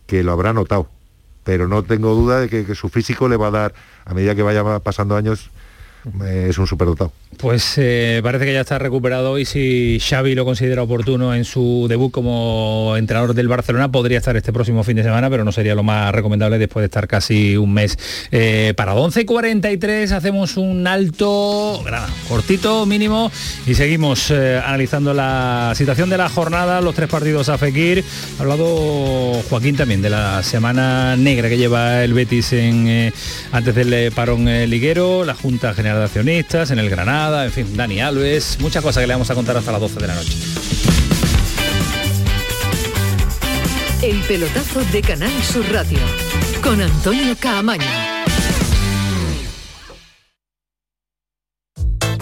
que 0.07 0.23
lo 0.23 0.33
habrá 0.33 0.55
notado 0.55 0.89
pero 1.45 1.69
no 1.69 1.83
tengo 1.83 2.15
duda 2.15 2.41
de 2.41 2.49
que, 2.49 2.75
su 2.75 2.89
físico 2.89 3.29
le 3.29 3.37
va 3.37 3.49
a 3.49 3.51
dar, 3.53 3.75
a 4.05 4.15
medida 4.15 4.35
que 4.35 4.43
vaya 4.43 4.81
pasando 4.81 5.15
años, 5.15 5.51
es 6.25 6.59
un 6.59 6.67
superdotado. 6.67 7.13
Pues 7.39 7.75
eh, 7.79 8.21
parece 8.23 8.45
que 8.45 8.53
ya 8.53 8.61
está 8.61 8.79
recuperado 8.79 9.39
y 9.39 9.45
si 9.45 9.99
Xavi 10.01 10.35
lo 10.35 10.45
considera 10.45 10.83
oportuno 10.83 11.35
en 11.35 11.45
su 11.45 11.87
debut 11.89 12.13
como 12.13 12.95
entrenador 12.97 13.35
del 13.35 13.49
Barcelona, 13.49 13.91
podría 13.91 14.19
estar 14.19 14.37
este 14.37 14.53
próximo 14.53 14.85
fin 14.85 14.97
de 14.97 15.03
semana, 15.03 15.29
pero 15.31 15.45
no 15.45 15.51
sería 15.51 15.75
lo 15.75 15.83
más 15.83 16.15
recomendable 16.15 16.59
después 16.59 16.83
de 16.83 16.87
estar 16.87 17.09
casi 17.09 17.57
un 17.57 17.73
mes 17.73 17.99
eh, 18.31 18.73
parado. 18.77 19.05
11.43, 19.09 20.13
hacemos 20.13 20.57
un 20.57 20.87
alto, 20.87 21.83
cortito, 22.29 22.87
mínimo, 22.87 23.33
y 23.67 23.75
seguimos 23.75 24.31
eh, 24.31 24.61
analizando 24.65 25.13
la 25.13 25.73
situación 25.75 26.11
de 26.11 26.19
la 26.19 26.29
jornada, 26.29 26.81
los 26.81 26.95
tres 26.95 27.09
partidos 27.09 27.49
a 27.49 27.59
Fekir. 27.59 28.05
Ha 28.39 28.43
hablado 28.43 29.43
Joaquín 29.49 29.77
también 29.77 30.03
de 30.03 30.11
la 30.11 30.43
semana 30.43 31.17
negra 31.17 31.49
que 31.49 31.59
lleva 31.59 32.05
el 32.05 32.15
Betis 32.15 32.53
en, 32.53 33.13
antes 33.51 33.75
del 33.75 34.13
parón 34.13 34.45
liguero, 34.69 35.25
la 35.25 35.35
Junta 35.35 35.75
General 35.75 35.94
de 35.99 36.05
Accionistas, 36.05 36.71
en 36.71 36.79
el 36.79 36.91
Granada 36.91 37.45
en 37.45 37.53
fin, 37.53 37.77
Dani 37.77 38.01
Alves, 38.01 38.59
muchas 38.61 38.83
cosas 38.83 39.01
que 39.03 39.07
le 39.07 39.15
vamos 39.15 39.31
a 39.31 39.35
contar 39.35 39.57
hasta 39.57 39.73
las 39.73 39.81
12 39.81 40.01
de 40.01 40.07
la 40.07 40.15
noche. 40.15 40.33
El 44.03 44.21
pelotazo 44.23 44.85
de 44.93 45.01
Canal 45.01 45.33
Sur 45.43 45.65
Radio 45.73 45.99
con 46.63 46.81
Antonio 46.81 47.35
Caamaño. 47.39 48.14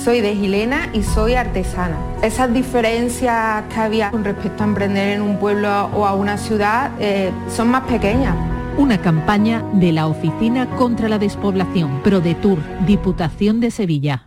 soy 0.00 0.20
de 0.20 0.34
Gilena 0.34 0.90
y 0.94 1.02
soy 1.02 1.34
artesana. 1.34 1.96
Esas 2.22 2.52
diferencias 2.52 3.64
que 3.72 3.80
había 3.80 4.10
con 4.10 4.24
respecto 4.24 4.62
a 4.62 4.66
emprender 4.66 5.10
en 5.10 5.22
un 5.22 5.38
pueblo 5.38 5.86
o 5.94 6.06
a 6.06 6.14
una 6.14 6.38
ciudad 6.38 6.92
eh, 6.98 7.30
son 7.54 7.68
más 7.68 7.82
pequeñas. 7.82 8.34
Una 8.78 8.98
campaña 8.98 9.62
de 9.74 9.92
la 9.92 10.06
Oficina 10.06 10.68
contra 10.76 11.08
la 11.08 11.18
Despoblación, 11.18 12.02
ProDetour, 12.02 12.58
Diputación 12.86 13.60
de 13.60 13.70
Sevilla. 13.70 14.26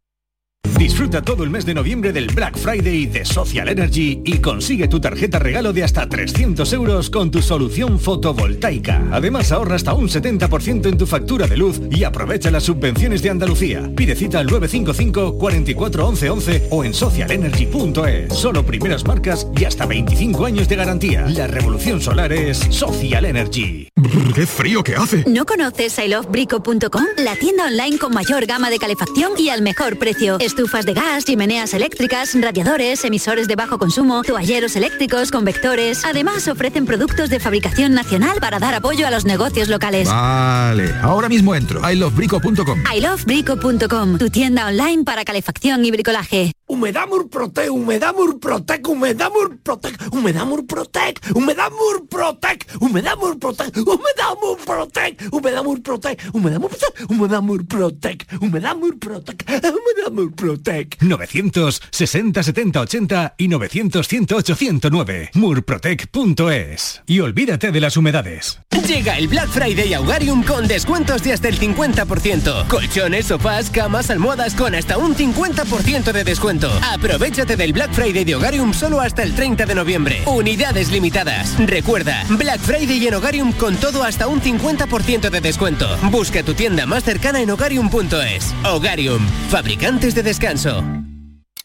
Disfruta 0.81 1.21
todo 1.21 1.43
el 1.43 1.51
mes 1.51 1.63
de 1.65 1.75
noviembre 1.75 2.11
del 2.11 2.27
Black 2.27 2.57
Friday 2.57 3.05
de 3.05 3.23
Social 3.23 3.69
Energy 3.69 4.21
y 4.25 4.39
consigue 4.39 4.87
tu 4.87 4.99
tarjeta 4.99 5.37
regalo 5.37 5.73
de 5.73 5.83
hasta 5.83 6.09
300 6.09 6.73
euros 6.73 7.09
con 7.09 7.29
tu 7.29 7.41
solución 7.41 7.99
fotovoltaica. 7.99 9.03
Además 9.11 9.51
ahorra 9.51 9.75
hasta 9.75 9.93
un 9.93 10.09
70% 10.09 10.87
en 10.87 10.97
tu 10.97 11.05
factura 11.05 11.45
de 11.45 11.57
luz 11.57 11.79
y 11.91 12.03
aprovecha 12.03 12.49
las 12.49 12.63
subvenciones 12.63 13.21
de 13.21 13.29
Andalucía. 13.29 13.91
Pide 13.95 14.15
cita 14.15 14.39
al 14.39 14.47
955 14.47 15.37
44 15.37 16.07
11 16.07 16.29
11 16.29 16.67
o 16.71 16.83
en 16.83 16.93
socialenergy.es. 16.93 18.33
Solo 18.33 18.65
primeras 18.65 19.05
marcas 19.05 19.47
y 19.55 19.65
hasta 19.65 19.85
25 19.85 20.45
años 20.45 20.67
de 20.67 20.75
garantía. 20.75 21.27
La 21.27 21.45
revolución 21.45 22.01
solar 22.01 22.33
es 22.33 22.57
Social 22.57 23.25
Energy. 23.25 23.87
¡Qué 24.33 24.47
frío 24.47 24.83
que 24.83 24.95
hace! 24.95 25.23
¿No 25.27 25.45
conoces 25.45 25.97
ilovebrico.com? 25.99 27.05
La 27.17 27.35
tienda 27.35 27.65
online 27.65 27.97
con 27.97 28.13
mayor 28.13 28.45
gama 28.45 28.69
de 28.69 28.79
calefacción 28.79 29.33
y 29.37 29.49
al 29.49 29.61
mejor 29.61 29.99
precio. 29.99 30.37
Estufas 30.51 30.85
de 30.85 30.93
gas, 30.93 31.23
chimeneas 31.23 31.73
eléctricas, 31.73 32.35
radiadores, 32.39 33.05
emisores 33.05 33.47
de 33.47 33.55
bajo 33.55 33.77
consumo, 33.77 34.21
toalleros 34.21 34.75
eléctricos, 34.75 35.31
convectores. 35.31 36.03
Además 36.03 36.45
ofrecen 36.49 36.85
productos 36.85 37.29
de 37.29 37.39
fabricación 37.39 37.93
nacional 37.93 38.37
para 38.41 38.59
dar 38.59 38.73
apoyo 38.73 39.07
a 39.07 39.11
los 39.11 39.23
negocios 39.23 39.69
locales. 39.69 40.09
Vale, 40.09 40.93
ahora 41.01 41.29
mismo 41.29 41.55
entro. 41.55 41.89
ilovebrico.com. 41.89 42.83
ilovebrico.com, 42.93 44.17
tu 44.17 44.29
tienda 44.29 44.67
online 44.67 45.05
para 45.05 45.23
calefacción 45.23 45.85
y 45.85 45.91
bricolaje. 45.91 46.51
Humedad 46.71 47.05
Murprotec, 47.05 47.69
Humedad 47.69 48.15
Murprotec, 48.15 48.87
Humedad 48.87 49.29
Murprotec, 49.29 50.13
Humedad 50.13 50.45
Murprotec, 50.45 51.19
Humedad 51.35 51.69
Murprotec, 51.69 52.65
Humedad 52.79 53.17
Murprotec, 53.17 53.75
Humedad 53.91 54.37
Murprotec, 54.41 55.31
Humedad 55.31 55.63
Murprotec, 55.63 56.21
Humedad 56.31 56.61
Murprotec, 56.61 57.01
Humedad 57.09 57.41
Murprotec, 57.41 58.27
Humedad 58.39 58.75
Murprotec, 58.77 59.45
Humedad 59.49 60.11
Murprotec. 60.13 60.97
960 61.01 62.41
70 62.41 62.79
80 62.79 63.35
y 63.37 63.47
900 63.49 64.07
108 64.07 64.55
109. 64.55 65.31
Murprotec.es. 65.33 67.01
Y 67.05 67.19
olvídate 67.19 67.73
de 67.73 67.81
las 67.81 67.97
humedades. 67.97 68.61
Llega 68.87 69.17
el 69.17 69.27
Black 69.27 69.49
Friday 69.49 69.93
a 69.93 69.99
Hogarium 69.99 70.43
con 70.43 70.67
descuentos 70.69 71.21
de 71.23 71.33
hasta 71.33 71.49
el 71.49 71.59
50%. 71.59 72.67
Colchones, 72.67 73.25
sofás, 73.25 73.69
camas, 73.69 74.09
almohadas 74.09 74.55
con 74.55 74.73
hasta 74.73 74.97
un 74.97 75.15
50% 75.15 76.13
de 76.13 76.23
Aprovechate 76.69 77.55
del 77.55 77.73
Black 77.73 77.91
Friday 77.93 78.23
de 78.23 78.35
Hogarium 78.35 78.73
solo 78.73 78.99
hasta 78.99 79.23
el 79.23 79.33
30 79.33 79.65
de 79.65 79.75
noviembre. 79.75 80.21
Unidades 80.25 80.91
limitadas. 80.91 81.57
Recuerda, 81.57 82.23
Black 82.29 82.59
Friday 82.59 83.07
en 83.07 83.13
Hogarium 83.15 83.51
con 83.53 83.75
todo 83.77 84.03
hasta 84.03 84.27
un 84.27 84.41
50% 84.41 85.29
de 85.29 85.41
descuento. 85.41 85.87
Busca 86.11 86.43
tu 86.43 86.53
tienda 86.53 86.85
más 86.85 87.03
cercana 87.03 87.41
en 87.41 87.49
hogarium.es. 87.49 88.53
Hogarium, 88.65 89.25
fabricantes 89.49 90.15
de 90.15 90.23
descanso. 90.23 90.83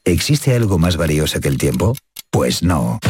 ¿Existe 0.05 0.55
algo 0.55 0.79
más 0.79 0.97
valioso 0.97 1.41
que 1.41 1.49
el 1.49 1.59
tiempo? 1.59 1.97
Pues 2.31 2.63
no. 2.63 3.01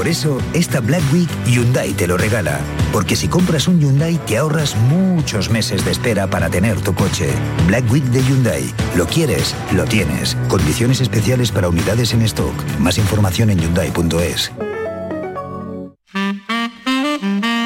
Por 0.00 0.08
eso, 0.08 0.40
esta 0.54 0.80
Black 0.80 1.02
Week 1.12 1.28
Hyundai 1.44 1.92
te 1.92 2.06
lo 2.06 2.16
regala. 2.16 2.58
Porque 2.90 3.16
si 3.16 3.28
compras 3.28 3.68
un 3.68 3.80
Hyundai 3.80 4.16
te 4.26 4.38
ahorras 4.38 4.74
muchos 4.74 5.50
meses 5.50 5.84
de 5.84 5.90
espera 5.90 6.26
para 6.26 6.48
tener 6.48 6.80
tu 6.80 6.94
coche. 6.94 7.28
Black 7.66 7.84
Week 7.92 8.04
de 8.04 8.22
Hyundai. 8.22 8.72
Lo 8.96 9.04
quieres, 9.04 9.54
lo 9.72 9.84
tienes. 9.84 10.38
Condiciones 10.48 11.02
especiales 11.02 11.52
para 11.52 11.68
unidades 11.68 12.14
en 12.14 12.22
stock. 12.22 12.54
Más 12.78 12.96
información 12.96 13.50
en 13.50 13.58
hyundai.es. 13.58 14.50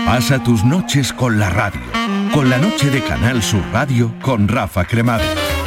Pasa 0.05 0.43
tus 0.43 0.65
noches 0.65 1.13
con 1.13 1.39
la 1.39 1.51
radio. 1.51 1.83
Con 2.33 2.51
la 2.51 2.59
noche 2.59 2.91
de 2.91 3.01
Canal 3.05 3.45
Sur 3.45 3.63
Radio 3.73 4.13
con 4.21 4.49
Rafa 4.49 4.85
Cremades. 4.87 5.64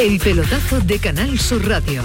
El 0.00 0.18
pelotazo 0.18 0.80
de 0.80 0.98
Canal 0.98 1.38
Sur 1.38 1.68
Radio 1.68 2.02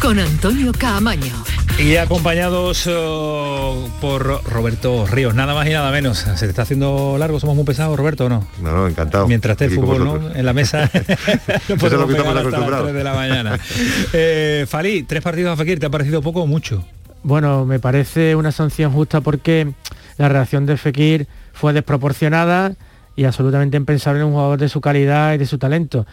con 0.00 0.20
Antonio 0.20 0.70
Caamaño. 0.70 1.34
Y 1.76 1.96
acompañados 1.96 2.86
eh, 2.86 3.88
por 4.00 4.44
Roberto 4.44 5.08
Ríos, 5.08 5.34
nada 5.34 5.52
más 5.52 5.66
y 5.66 5.70
nada 5.70 5.90
menos. 5.90 6.18
¿Se 6.18 6.38
te 6.38 6.50
está 6.50 6.62
haciendo 6.62 7.16
largo? 7.18 7.40
¿Somos 7.40 7.56
muy 7.56 7.64
pesados, 7.64 7.98
Roberto, 7.98 8.26
o 8.26 8.28
no? 8.28 8.46
No, 8.60 8.70
no, 8.70 8.86
encantado. 8.86 9.26
Mientras 9.26 9.54
esté 9.54 9.64
el 9.64 9.72
fútbol 9.72 10.04
¿no? 10.04 10.30
en 10.32 10.46
la 10.46 10.52
mesa, 10.52 10.88
no 10.94 11.00
Eso 11.00 11.74
es 11.74 11.80
podemos 11.80 11.90
lo 11.90 12.06
que 12.06 12.12
estamos 12.12 12.16
pegar 12.16 12.28
hasta 12.28 12.34
las 12.34 12.46
acostumbrados. 12.46 12.84
3 12.84 12.94
de 12.94 13.04
la 13.04 13.14
mañana. 13.14 13.58
Eh, 14.12 14.64
Falí, 14.68 15.02
tres 15.02 15.20
partidos 15.20 15.52
a 15.52 15.56
Fekir, 15.56 15.80
¿te 15.80 15.86
ha 15.86 15.90
parecido 15.90 16.22
poco 16.22 16.42
o 16.42 16.46
mucho? 16.46 16.84
Bueno, 17.24 17.66
me 17.66 17.80
parece 17.80 18.36
una 18.36 18.52
sanción 18.52 18.92
justa 18.92 19.20
porque 19.20 19.72
la 20.16 20.28
reacción 20.28 20.64
de 20.64 20.76
Fekir 20.76 21.26
fue 21.52 21.72
desproporcionada 21.72 22.74
y 23.16 23.24
absolutamente 23.24 23.76
impensable 23.76 24.20
en 24.20 24.26
un 24.26 24.32
jugador 24.32 24.60
de 24.60 24.68
su 24.68 24.80
calidad 24.80 25.34
y 25.34 25.38
de 25.38 25.46
su 25.46 25.58
talento. 25.58 26.06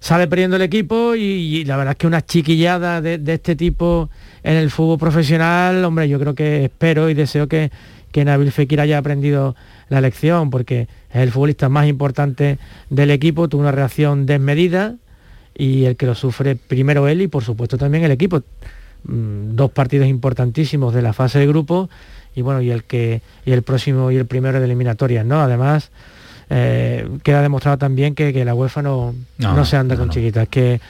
Sale 0.00 0.28
perdiendo 0.28 0.56
el 0.56 0.62
equipo 0.62 1.14
y, 1.14 1.64
la 1.64 1.76
verdad 1.76 1.92
es 1.92 1.98
que 1.98 2.06
una 2.06 2.24
chiquillada 2.24 3.00
de, 3.00 3.18
de 3.18 3.34
este 3.34 3.56
tipo 3.56 4.10
en 4.42 4.54
el 4.54 4.70
fútbol 4.70 4.98
profesional, 4.98 5.84
hombre, 5.84 6.08
yo 6.08 6.20
creo 6.20 6.34
que 6.34 6.64
espero 6.64 7.10
y 7.10 7.14
deseo 7.14 7.48
que, 7.48 7.70
que 8.12 8.24
Nabil 8.24 8.52
Fekir 8.52 8.80
haya 8.80 8.98
aprendido 8.98 9.56
la 9.88 10.00
lección 10.00 10.50
porque 10.50 10.88
es 11.10 11.16
el 11.16 11.30
futbolista 11.30 11.68
más 11.68 11.86
importante 11.86 12.58
del 12.90 13.10
equipo, 13.10 13.48
tuvo 13.48 13.62
una 13.62 13.72
reacción 13.72 14.26
desmedida 14.26 14.96
y 15.54 15.84
el 15.84 15.96
que 15.96 16.06
lo 16.06 16.14
sufre 16.14 16.56
primero 16.56 17.08
él 17.08 17.22
y 17.22 17.28
por 17.28 17.44
supuesto 17.44 17.78
también 17.78 18.04
el 18.04 18.12
equipo. 18.12 18.42
Mm, 19.04 19.54
dos 19.54 19.70
partidos 19.70 20.08
importantísimos 20.08 20.94
de 20.94 21.02
la 21.02 21.12
fase 21.12 21.38
de 21.38 21.46
grupo 21.46 21.88
y 22.34 22.42
bueno 22.42 22.60
y 22.60 22.70
el 22.70 22.84
que 22.84 23.22
y 23.44 23.52
el 23.52 23.62
próximo 23.62 24.10
y 24.10 24.16
el 24.16 24.26
primero 24.26 24.58
de 24.58 24.64
eliminatorias 24.64 25.24
no 25.24 25.40
además 25.40 25.90
eh, 26.50 27.06
queda 27.22 27.42
demostrado 27.42 27.78
también 27.78 28.14
que, 28.14 28.32
que 28.32 28.44
la 28.44 28.54
UEFA 28.54 28.82
no, 28.82 29.14
No, 29.38 29.54
no, 29.54 29.64
se 29.64 29.76
anda 29.76 29.96
con 29.96 30.08
chiquitas 30.10 30.48
que 30.48 30.80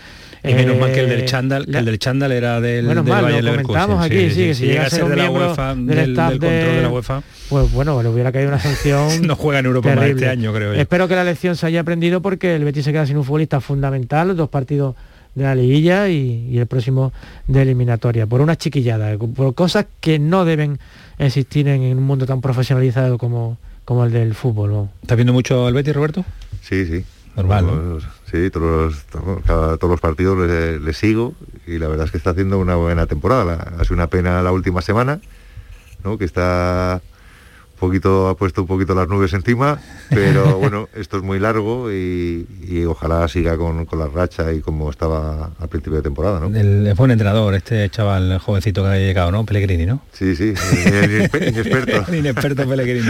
Y 0.45 0.55
menos 0.55 0.79
mal 0.79 0.93
que 0.93 1.01
el 1.01 1.07
eh, 1.11 1.17
del 1.17 1.25
chándal, 1.25 1.67
que 1.67 1.79
el 1.79 1.85
del 1.85 1.99
chándal 1.99 2.31
era 2.33 2.61
del, 2.61 2.87
Menos 2.87 3.05
del 3.05 3.13
mal, 3.15 3.45
lo 3.45 3.51
comentamos 3.63 4.05
aquí, 4.05 4.31
sí, 4.31 4.37
que 4.47 4.55
si 4.55 4.67
llega 4.67 4.87
a 4.87 4.91
ser 4.91 5.07
de 5.09 5.17
la 5.17 5.31
UEFA, 5.31 5.75
del 5.75 5.87
del, 5.87 6.11
staff 6.11 6.31
del 6.31 6.39
control 6.41 6.53
de- 6.63 6.75
de 6.77 6.83
la 6.83 6.89
UEFA, 6.91 7.23
pues 7.49 7.73
bueno, 7.73 8.03
le 8.03 8.09
hubiera 8.09 8.31
caído 8.31 8.49
una 8.49 8.61
sanción 8.61 9.23
no 9.27 9.35
juega 9.35 9.59
en 9.59 9.67
Europa 9.67 9.89
más 9.89 9.99
terrible. 9.99 10.21
este 10.27 10.31
año, 10.31 10.53
creo 10.55 10.75
yo. 10.75 10.81
Espero 10.81 11.09
que 11.09 11.17
la 11.17 11.25
lección 11.25 11.57
se 11.57 11.67
haya 11.67 11.81
aprendido 11.81 12.23
porque 12.23 12.55
el 12.55 12.65
Betis 12.65 12.85
se 12.85 12.93
queda 12.93 13.05
sin 13.07 13.17
un 13.17 13.25
futbolista 13.25 13.61
fundamental, 13.61 14.37
dos 14.37 14.49
partidos 14.49 14.95
de 15.35 15.43
la 15.45 15.55
liguilla 15.57 16.09
y, 16.09 16.49
y 16.51 16.59
el 16.59 16.67
próximo 16.67 17.13
de 17.49 17.63
eliminatoria, 17.63 18.27
por 18.27 18.41
una 18.41 18.57
chiquillada, 18.57 19.17
por 19.19 19.55
cosas 19.55 19.87
que 20.01 20.19
no 20.21 20.45
deben 20.45 20.79
existir 21.19 21.67
en, 21.69 21.83
en 21.83 21.99
un 21.99 22.05
mundo 22.05 22.27
tan 22.27 22.41
profesionalizado 22.41 23.19
como, 23.19 23.57
como 23.89 24.05
el 24.05 24.13
del 24.13 24.35
fútbol. 24.35 24.71
¿no? 24.71 24.91
¿Estás 25.01 25.17
viendo 25.17 25.33
mucho 25.33 25.67
al 25.67 25.73
Betis, 25.73 25.95
Roberto? 25.97 26.23
Sí, 26.61 26.85
sí. 26.85 27.07
Normal, 27.37 28.03
Sí, 28.31 28.51
todos 28.51 28.93
los, 28.93 29.05
to- 29.07 29.41
cada- 29.47 29.79
todos 29.79 29.93
los 29.93 30.01
partidos 30.01 30.37
le, 30.47 30.79
le 30.79 30.93
sigo 30.93 31.33
y 31.67 31.79
la 31.79 31.89
verdad 31.89 32.05
es 32.05 32.11
que 32.11 32.19
está 32.19 32.31
haciendo 32.31 32.59
una 32.59 32.75
buena 32.77 33.07
temporada. 33.07 33.73
Ha 33.79 33.85
sido 33.85 33.95
una 33.95 34.09
pena 34.09 34.43
la 34.43 34.53
última 34.53 34.83
semana, 34.83 35.21
¿no? 36.05 36.19
que 36.19 36.27
está 36.27 37.01
poquito, 37.79 38.29
ha 38.29 38.37
puesto 38.37 38.63
un 38.63 38.67
poquito 38.67 38.95
las 38.95 39.09
nubes 39.09 39.33
encima, 39.33 39.79
pero 40.11 40.59
bueno, 40.59 40.89
esto 40.95 41.17
es 41.19 41.23
muy 41.23 41.39
largo 41.39 41.91
y, 41.93 42.47
y 42.69 42.85
ojalá 42.85 43.27
siga 43.29 43.57
con, 43.57 43.85
con 43.87 43.99
la 43.99 44.07
racha 44.09 44.53
y 44.53 44.61
como 44.61 44.91
estaba 44.91 45.51
al 45.59 45.69
principio 45.69 45.97
de 45.97 46.03
temporada. 46.03 46.41
¿no? 46.41 46.55
El, 46.57 46.93
buen 46.95 47.11
entrenador, 47.11 47.55
este 47.55 47.89
chaval 47.91 48.39
jovencito 48.39 48.83
que 48.83 48.89
ha 48.89 48.97
llegado, 48.97 49.31
¿no? 49.33 49.45
Pellegrini, 49.45 49.87
¿no? 49.87 50.03
Sí, 50.13 50.35
sí, 50.37 50.53
inexperto. 51.35 52.15
Inexperto 52.15 52.69
Pellegrini. 52.69 53.09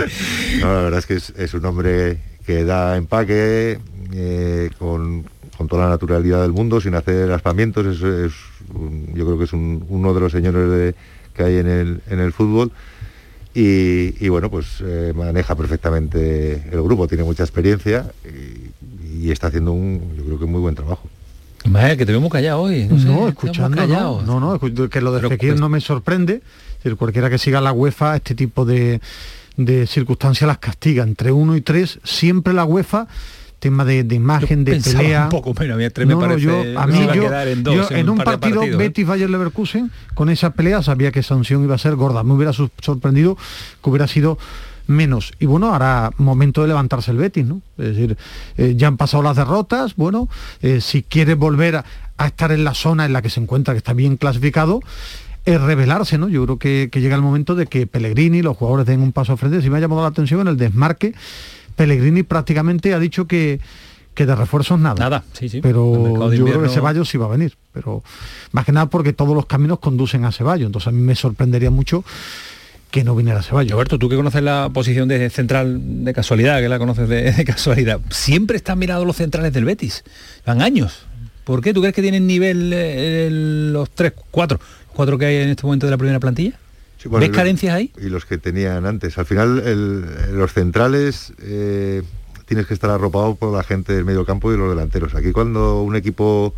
No, 0.61 0.73
la 0.75 0.83
verdad 0.83 0.99
es 0.99 1.07
que 1.07 1.15
es, 1.15 1.31
es 1.31 1.55
un 1.55 1.65
hombre 1.65 2.19
que 2.47 2.65
da 2.65 2.97
empaque 2.97 3.79
eh, 4.15 4.71
con, 4.79 5.25
con 5.57 5.69
toda 5.69 5.85
la 5.85 5.91
naturalidad 5.91 6.43
del 6.43 6.53
mundo, 6.53 6.81
sin 6.81 6.95
hacer 6.95 7.31
aspamientos. 7.33 7.87
Es, 7.87 8.03
es 8.03 8.33
un- 8.75 9.13
yo 9.15 9.25
creo 9.27 9.39
que 9.39 9.45
es 9.45 9.53
un- 9.53 9.85
uno 9.89 10.15
de 10.15 10.21
los 10.21 10.33
señores 10.33 10.71
de- 10.71 10.95
que 11.35 11.43
hay 11.45 11.59
en 11.59 11.69
el, 11.69 12.01
en 12.09 12.21
el 12.21 12.33
fútbol. 12.33 12.73
Y, 13.61 14.15
y 14.25 14.29
bueno, 14.29 14.51
pues 14.51 14.67
eh, 14.83 15.13
maneja 15.17 15.57
perfectamente 15.57 16.63
el 16.71 16.81
grupo, 16.83 17.09
tiene 17.09 17.25
mucha 17.25 17.43
experiencia 17.43 18.07
y, 18.25 19.27
y 19.27 19.31
está 19.33 19.49
haciendo 19.49 19.73
un, 19.73 20.15
yo 20.17 20.25
creo 20.25 20.39
que 20.39 20.45
muy 20.47 20.61
buen 20.61 20.77
trabajo. 20.77 21.09
Que 21.65 21.97
te 22.07 22.13
veo 22.13 22.21
muy 22.21 22.31
callado 22.31 22.61
hoy. 22.63 22.85
No, 22.87 22.99
sé, 23.01 23.07
No, 23.07 23.17
veo 23.19 23.29
escuchando, 23.31 23.85
no, 23.87 24.23
no, 24.23 24.39
no, 24.39 24.61
que 24.89 25.01
lo 25.01 25.13
de 25.13 25.19
Pero, 25.19 25.29
Fekir 25.31 25.51
pues- 25.51 25.61
no 25.61 25.69
me 25.69 25.81
sorprende. 25.81 26.41
Decir, 26.77 26.97
cualquiera 26.97 27.29
que 27.29 27.39
siga 27.39 27.61
la 27.61 27.73
UEFA, 27.73 28.15
este 28.17 28.37
tipo 28.37 28.65
de, 28.65 29.01
de 29.57 29.87
circunstancias 29.89 30.47
las 30.47 30.59
castiga. 30.59 31.03
Entre 31.03 31.33
uno 31.33 31.57
y 31.57 31.61
tres, 31.61 31.99
siempre 32.05 32.53
la 32.53 32.65
UEFA, 32.65 33.09
tema 33.59 33.85
de, 33.85 34.05
de 34.05 34.15
imagen, 34.15 34.65
de 34.65 34.81
pelea. 34.81 35.25
un 35.25 35.29
poco, 35.31 35.55
pero 35.55 35.75
a 35.75 35.77
mí 35.77 35.85
a 35.85 35.91
me 35.97 36.07
No, 36.07 36.15
no, 36.15 36.21
parece 36.21 36.41
yo, 36.43 36.61
a 36.79 36.87
que 36.87 36.93
mí 36.93 37.03
a 37.03 37.15
yo, 37.15 37.23
quedar 37.23 37.49
en 37.49 37.63
dos 37.63 37.75
yo 37.75 37.89
en 37.91 37.99
en 37.99 38.11
un 38.11 38.19
partido 38.19 38.61
partidos, 38.61 38.67
¿eh? 38.67 38.77
Betis 38.77 39.07
Bayer 39.07 39.31
Leverkusen 39.31 39.91
con 40.15 40.31
esa 40.31 40.51
pelea 40.51 40.83
sabía 40.83 41.11
que 41.13 41.23
sanción 41.23 41.63
iba 41.65 41.75
a 41.75 41.79
ser 41.79 41.97
gorda. 41.97 42.23
Me 42.23 42.35
hubiera 42.35 42.53
sorprendido 42.53 43.37
que 43.83 43.91
hubiera 43.91 44.07
sido 44.07 44.39
menos. 44.87 45.33
Y 45.39 45.47
bueno, 45.47 45.73
ahora 45.73 46.11
momento 46.17 46.63
de 46.63 46.69
levantarse 46.69 47.11
el 47.11 47.19
Betis, 47.19 47.45
¿no? 47.45 47.61
Es 47.77 47.97
decir, 47.97 48.17
eh, 48.57 48.75
ya 48.77 48.89
han 48.89 48.97
pasado 48.97 49.23
las 49.23 49.37
derrotas, 49.37 49.97
bueno, 49.97 50.29
eh, 50.63 50.81
si 50.81 51.03
quiere 51.03 51.35
volver 51.35 51.77
a, 51.77 51.85
a 52.17 52.27
estar 52.27 52.53
en 52.53 52.65
la 52.65 52.75
zona 52.75 53.05
en 53.05 53.13
la 53.13 53.23
que 53.23 53.29
se 53.31 53.41
encuentra, 53.41 53.75
que 53.75 53.79
está 53.79 53.93
bien 53.93 54.17
clasificado, 54.17 54.81
es 55.45 55.61
revelarse, 55.61 56.19
¿no? 56.19 56.29
Yo 56.29 56.45
creo 56.45 56.59
que, 56.59 56.89
que 56.93 57.01
llega 57.01 57.17
el 57.17 57.23
momento 57.23 57.55
de 57.55 57.67
que 57.67 57.87
Pellegrini, 57.87 58.43
los 58.43 58.57
jugadores 58.57 58.87
den 58.87 59.01
un 59.01 59.13
paso 59.13 59.33
al 59.33 59.39
frente. 59.39 59.63
Si 59.63 59.71
me 59.71 59.79
ha 59.79 59.81
llamado 59.81 60.03
la 60.03 60.09
atención 60.09 60.41
en 60.41 60.49
el 60.49 60.57
desmarque, 60.57 61.15
Pellegrini 61.79 62.25
prácticamente 62.25 62.93
ha 62.93 62.99
dicho 62.99 63.27
que, 63.29 63.61
que 64.15 64.27
de 64.27 64.35
refuerzos 64.35 64.81
nada. 64.81 64.97
Nada, 64.97 65.25
sí, 65.33 65.49
sí. 65.49 65.61
Pero 65.63 66.33
yo 66.35 66.45
creo 66.45 66.61
que 66.61 66.69
Ceballos 66.69 67.09
sí 67.09 67.17
va 67.17 67.27
a 67.27 67.29
venir. 67.29 67.57
Pero 67.73 68.03
más 68.51 68.67
que 68.67 68.73
nada 68.73 68.87
porque 68.87 69.13
todos 69.13 69.35
los 69.35 69.47
caminos 69.47 69.79
conducen 69.79 70.25
a 70.25 70.33
Ceballos. 70.33 70.67
Entonces 70.67 70.89
a 70.89 70.91
mí 70.91 71.01
me 71.01 71.15
sorprendería 71.15 71.71
mucho 71.71 72.05
que 72.91 73.05
no 73.05 73.15
viniera 73.15 73.43
Ceballos. 73.43 73.71
Roberto, 73.71 73.97
tú 73.97 74.09
que 74.09 74.17
conoces 74.17 74.43
la 74.43 74.71
posición 74.75 75.07
de 75.07 75.31
central 75.31 76.05
de 76.05 76.13
casualidad, 76.13 76.61
que 76.61 76.69
la 76.69 76.81
conoces 76.81 77.09
de, 77.09 77.31
de 77.33 77.45
casualidad, 77.45 78.01
siempre 78.11 78.57
están 78.57 78.79
mirados 78.81 79.07
los 79.07 79.15
centrales 79.15 79.53
del 79.53 79.65
Betis. 79.65 80.03
Van 80.45 80.61
años. 80.61 81.07
¿Por 81.45 81.63
qué? 81.63 81.73
¿Tú 81.73 81.81
crees 81.81 81.95
que 81.95 82.03
tienen 82.03 82.27
nivel 82.27 82.73
eh, 82.75 83.29
los 83.31 83.89
tres, 83.91 84.13
cuatro, 84.31 84.59
cuatro 84.93 85.17
que 85.17 85.27
hay 85.27 85.37
en 85.37 85.49
este 85.51 85.63
momento 85.63 85.87
de 85.87 85.93
la 85.93 85.97
primera 85.97 86.19
plantilla? 86.19 86.59
Sí, 86.99 87.09
bueno, 87.09 87.27
¿Ves 87.27 87.35
carencias 87.37 87.75
ahí? 87.75 87.93
Y 87.97 88.09
los 88.09 88.25
que 88.27 88.39
tenían 88.39 88.85
antes. 88.87 89.17
Al 89.19 89.27
final, 89.27 89.61
el- 89.65 90.37
los 90.37 90.53
centrales 90.53 91.33
eh, 91.41 92.03
tienes 92.47 92.67
que 92.67 92.75
estar 92.75 92.91
arropado 92.91 93.37
por 93.37 93.55
la 93.57 93.63
gente 93.63 93.93
del 93.93 94.05
medio 94.05 94.25
campo 94.27 94.53
y 94.53 94.57
los 94.57 94.69
delanteros. 94.69 95.15
Aquí 95.15 95.31
cuando 95.33 95.83
un 95.83 95.95
equipo 95.97 96.55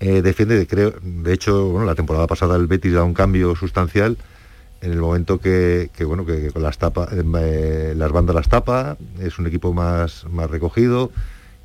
eh, 0.00 0.22
defiende, 0.22 0.64
creo, 0.68 0.94
de 1.02 1.32
hecho, 1.32 1.70
bueno, 1.70 1.84
la 1.86 1.96
temporada 1.96 2.26
pasada 2.28 2.54
el 2.56 2.68
Betis 2.68 2.92
da 2.92 3.02
un 3.02 3.14
cambio 3.14 3.56
sustancial 3.56 4.16
en 4.80 4.92
el 4.92 4.98
momento 5.00 5.40
que, 5.40 5.90
que, 5.96 6.04
bueno, 6.04 6.24
que, 6.24 6.40
que 6.40 6.50
con 6.52 6.62
las 6.62 6.78
tapas, 6.78 7.08
eh, 7.12 7.94
las 7.96 8.12
bandas 8.12 8.36
las 8.36 8.48
tapa, 8.48 8.96
es 9.18 9.40
un 9.40 9.48
equipo 9.48 9.74
más, 9.74 10.24
más 10.30 10.48
recogido. 10.48 11.10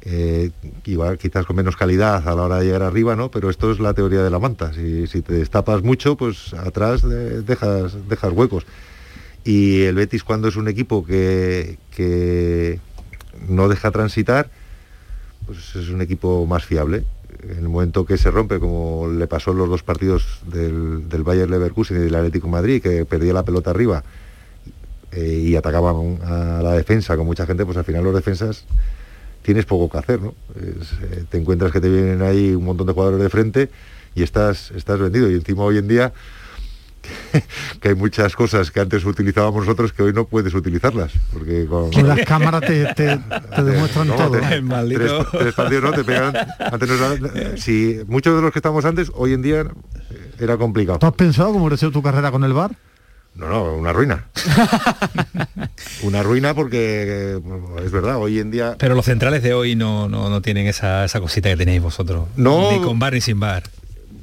Eh, 0.06 0.52
igual 0.84 1.18
quizás 1.18 1.46
con 1.46 1.56
menos 1.56 1.78
calidad 1.78 2.28
a 2.28 2.36
la 2.36 2.44
hora 2.44 2.60
de 2.60 2.66
llegar 2.66 2.84
arriba, 2.84 3.16
¿no? 3.16 3.32
Pero 3.32 3.50
esto 3.50 3.72
es 3.72 3.80
la 3.80 3.94
teoría 3.94 4.22
de 4.22 4.30
la 4.30 4.40
manta. 4.40 4.74
Si, 4.74 5.22
te 5.22 5.34
destapas 5.34 5.82
mucho, 5.82 6.18
pues 6.18 6.54
atrás 6.54 7.04
dejas, 7.04 7.94
huecos. 8.34 8.66
Y 9.46 9.84
el 9.84 9.96
Betis 9.96 10.24
cuando 10.24 10.50
es 10.50 10.58
un 10.58 10.68
equipo 10.68 11.06
que, 11.06 11.78
no 13.48 13.70
deja 13.70 13.92
transitar, 13.92 14.50
pues 15.46 15.76
es 15.76 15.90
un 15.90 16.02
equipo 16.02 16.46
más 16.46 16.66
fiable. 16.66 17.06
En 17.44 17.60
el 17.60 17.70
momento 17.70 18.06
que 18.06 18.18
se 18.18 18.30
rompe, 18.30 18.60
como 18.60 19.08
le 19.10 19.28
pasó 19.28 19.52
en 19.52 19.58
los 19.58 19.70
dos 19.70 19.84
partidos 19.84 20.42
del, 20.48 21.24
Bayern 21.24 21.52
Leverkusen 21.52 21.98
y 21.98 22.02
del 22.02 22.16
Atlético 22.16 22.50
Madrid, 22.50 22.82
que 22.82 23.06
perdía 23.06 23.34
la 23.34 23.44
pelota 23.44 23.70
arriba 23.70 24.04
eh, 25.14 25.44
y 25.46 25.56
atacaban 25.56 26.20
a 26.24 26.62
la 26.62 26.74
defensa 26.74 27.16
con 27.16 27.26
mucha 27.26 27.46
gente, 27.46 27.66
pues 27.66 27.78
al 27.78 27.86
final 27.86 28.04
los 28.04 28.16
defensas 28.16 28.66
tienes 29.44 29.66
poco 29.66 29.90
que 29.92 29.98
hacer, 30.00 30.22
¿no? 30.22 30.34
Es, 30.56 30.92
eh, 31.04 31.26
te 31.30 31.38
encuentras 31.38 31.72
que 31.72 31.80
te 31.80 31.90
vienen 31.90 32.22
ahí 32.24 32.54
un 32.56 32.66
montón 32.66 32.88
de 32.88 32.94
jugadores 32.94 33.22
de 33.22 33.30
frente 33.30 33.70
y 34.16 34.24
estás, 34.24 34.72
estás 34.72 35.00
vendido. 35.00 35.30
Y 35.30 35.36
encima 35.36 35.64
hoy 35.64 35.78
en 35.78 35.88
día 35.88 36.12
que 37.82 37.90
hay 37.90 37.96
muchas 37.96 38.36
cosas 38.36 38.72
que 38.72 38.80
antes 38.80 39.04
utilizábamos 39.06 39.66
nosotros 39.66 39.92
que 39.92 40.04
hoy 40.04 40.14
no 40.14 40.26
puedes 40.26 40.54
utilizarlas. 40.54 41.12
Porque 41.34 41.66
con, 41.66 41.92
las 42.08 42.20
cámaras 42.26 42.62
te, 42.62 42.86
te- 42.94 43.18
te 43.18 43.64
demuestran 43.64 44.08
No, 44.08 44.16
todo. 44.16 44.32
te- 44.32 44.62
tres, 44.96 45.12
tres 45.32 45.54
partidos 45.54 45.84
no 45.84 45.92
te 45.92 46.04
pegan. 46.04 46.34
Antes 46.60 46.90
nos 46.90 47.00
daban- 47.00 47.58
si 47.58 48.00
muchos 48.08 48.36
de 48.36 48.42
los 48.42 48.52
que 48.54 48.60
estamos 48.60 48.86
antes, 48.86 49.12
hoy 49.16 49.34
en 49.34 49.42
día 49.42 49.66
era 50.40 50.58
complicado. 50.58 51.00
¿Tú 51.00 51.06
has 51.08 51.14
pensado 51.14 51.50
cómo 51.52 51.66
hubiera 51.66 51.78
sido 51.78 51.92
tu 51.92 52.02
carrera 52.02 52.32
con 52.32 52.44
el 52.44 52.54
bar? 52.54 52.72
No, 53.36 53.50
no, 53.50 53.74
una 53.76 53.92
ruina. 53.94 54.26
una 56.04 56.22
ruina 56.24 56.54
porque 56.54 57.40
es 57.84 57.92
verdad, 57.92 58.18
hoy 58.18 58.40
en 58.40 58.52
día 58.52 58.76
Pero 58.78 58.94
los 58.96 59.06
centrales 59.06 59.42
de 59.44 59.54
hoy 59.54 59.76
no, 59.76 60.08
no, 60.08 60.30
no 60.30 60.42
tienen 60.42 60.68
esa, 60.68 61.06
esa 61.06 61.20
cosita 61.20 61.50
que 61.50 61.58
tenéis 61.58 61.82
vosotros. 61.82 62.28
No. 62.36 62.72
Ni 62.72 62.80
con 62.82 63.00
bar 63.00 63.14
ni 63.14 63.22
sin 63.22 63.40
bar. 63.40 63.64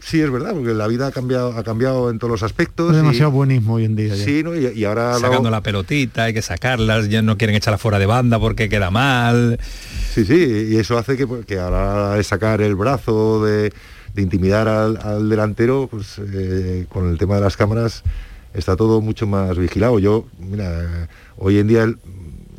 sí 0.00 0.20
es 0.20 0.30
verdad, 0.30 0.52
porque 0.54 0.74
la 0.74 0.86
vida 0.86 1.08
ha 1.08 1.10
cambiado, 1.12 1.56
ha 1.58 1.64
cambiado 1.64 2.08
en 2.10 2.18
todos 2.18 2.30
los 2.30 2.42
aspectos. 2.44 2.90
Es 2.90 2.94
y- 2.94 2.96
demasiado 2.98 3.32
buenismo 3.32 3.74
hoy 3.74 3.84
en 3.84 3.96
día. 3.96 4.14
ya. 4.14 4.24
Sí, 4.24 4.42
¿no? 4.44 4.54
y, 4.54 4.66
y 4.68 4.84
ahora 4.84 5.18
Sacando 5.18 5.50
la 5.50 5.60
pelotita, 5.62 6.24
hay 6.24 6.34
que 6.34 6.42
sacarlas, 6.42 7.08
ya 7.08 7.20
no 7.20 7.36
quieren 7.36 7.56
echarla 7.56 7.78
fuera 7.78 7.98
de 7.98 8.06
banda 8.06 8.38
porque 8.38 8.68
queda 8.68 8.90
mal. 8.92 9.58
Sí, 10.14 10.24
sí, 10.24 10.68
y 10.70 10.76
eso 10.76 10.96
hace 10.98 11.16
que, 11.16 11.26
pues, 11.26 11.44
que 11.46 11.58
a 11.58 11.68
la 11.68 11.78
hora 11.94 12.14
de 12.14 12.22
sacar 12.24 12.60
el 12.62 12.76
brazo, 12.76 13.44
de, 13.44 13.72
de 14.14 14.22
intimidar 14.22 14.68
al, 14.68 14.98
al 15.02 15.28
delantero, 15.28 15.88
pues 15.90 16.20
eh, 16.32 16.86
con 16.88 17.08
el 17.10 17.18
tema 17.18 17.34
de 17.36 17.40
las 17.42 17.56
cámaras 17.56 18.02
está 18.54 18.76
todo 18.76 19.00
mucho 19.00 19.26
más 19.26 19.56
vigilado. 19.58 19.98
Yo, 19.98 20.26
mira, 20.38 21.08
hoy 21.36 21.58
en 21.58 21.66
día 21.68 21.82
el, 21.84 21.98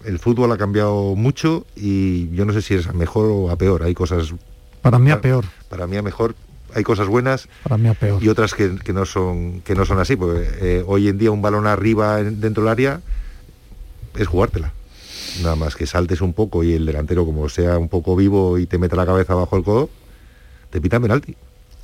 el 0.05 0.19
fútbol 0.19 0.51
ha 0.51 0.57
cambiado 0.57 1.15
mucho 1.15 1.65
y 1.75 2.29
yo 2.35 2.45
no 2.45 2.53
sé 2.53 2.61
si 2.61 2.75
es 2.75 2.87
a 2.87 2.93
mejor 2.93 3.27
o 3.31 3.49
a 3.51 3.55
peor. 3.57 3.83
Hay 3.83 3.93
cosas... 3.93 4.33
Para 4.81 4.97
mí 4.99 5.11
a 5.11 5.21
peor. 5.21 5.45
Para 5.69 5.85
mí 5.87 5.97
a 5.97 6.01
mejor. 6.01 6.35
Hay 6.73 6.83
cosas 6.83 7.07
buenas 7.07 7.49
Para 7.63 7.77
mí 7.77 7.89
a 7.89 7.93
peor. 7.93 8.23
y 8.23 8.29
otras 8.29 8.53
que, 8.53 8.77
que 8.77 8.93
no 8.93 9.05
son 9.05 9.59
que 9.61 9.75
no 9.75 9.85
son 9.85 9.99
así. 9.99 10.15
Porque 10.15 10.47
eh, 10.61 10.83
hoy 10.87 11.07
en 11.09 11.17
día 11.17 11.29
un 11.29 11.41
balón 11.41 11.67
arriba 11.67 12.19
en- 12.21 12.39
dentro 12.39 12.63
del 12.63 12.71
área 12.71 13.01
es 14.17 14.27
jugártela. 14.27 14.73
Nada 15.43 15.55
más 15.55 15.75
que 15.75 15.85
saltes 15.85 16.21
un 16.21 16.33
poco 16.33 16.63
y 16.63 16.73
el 16.73 16.85
delantero, 16.85 17.25
como 17.25 17.47
sea 17.49 17.77
un 17.77 17.89
poco 17.89 18.15
vivo 18.15 18.57
y 18.57 18.65
te 18.65 18.77
mete 18.77 18.95
la 18.95 19.05
cabeza 19.05 19.35
bajo 19.35 19.55
el 19.57 19.63
codo, 19.63 19.89
te 20.69 20.79
pitan 20.81 21.01
penalti. 21.01 21.35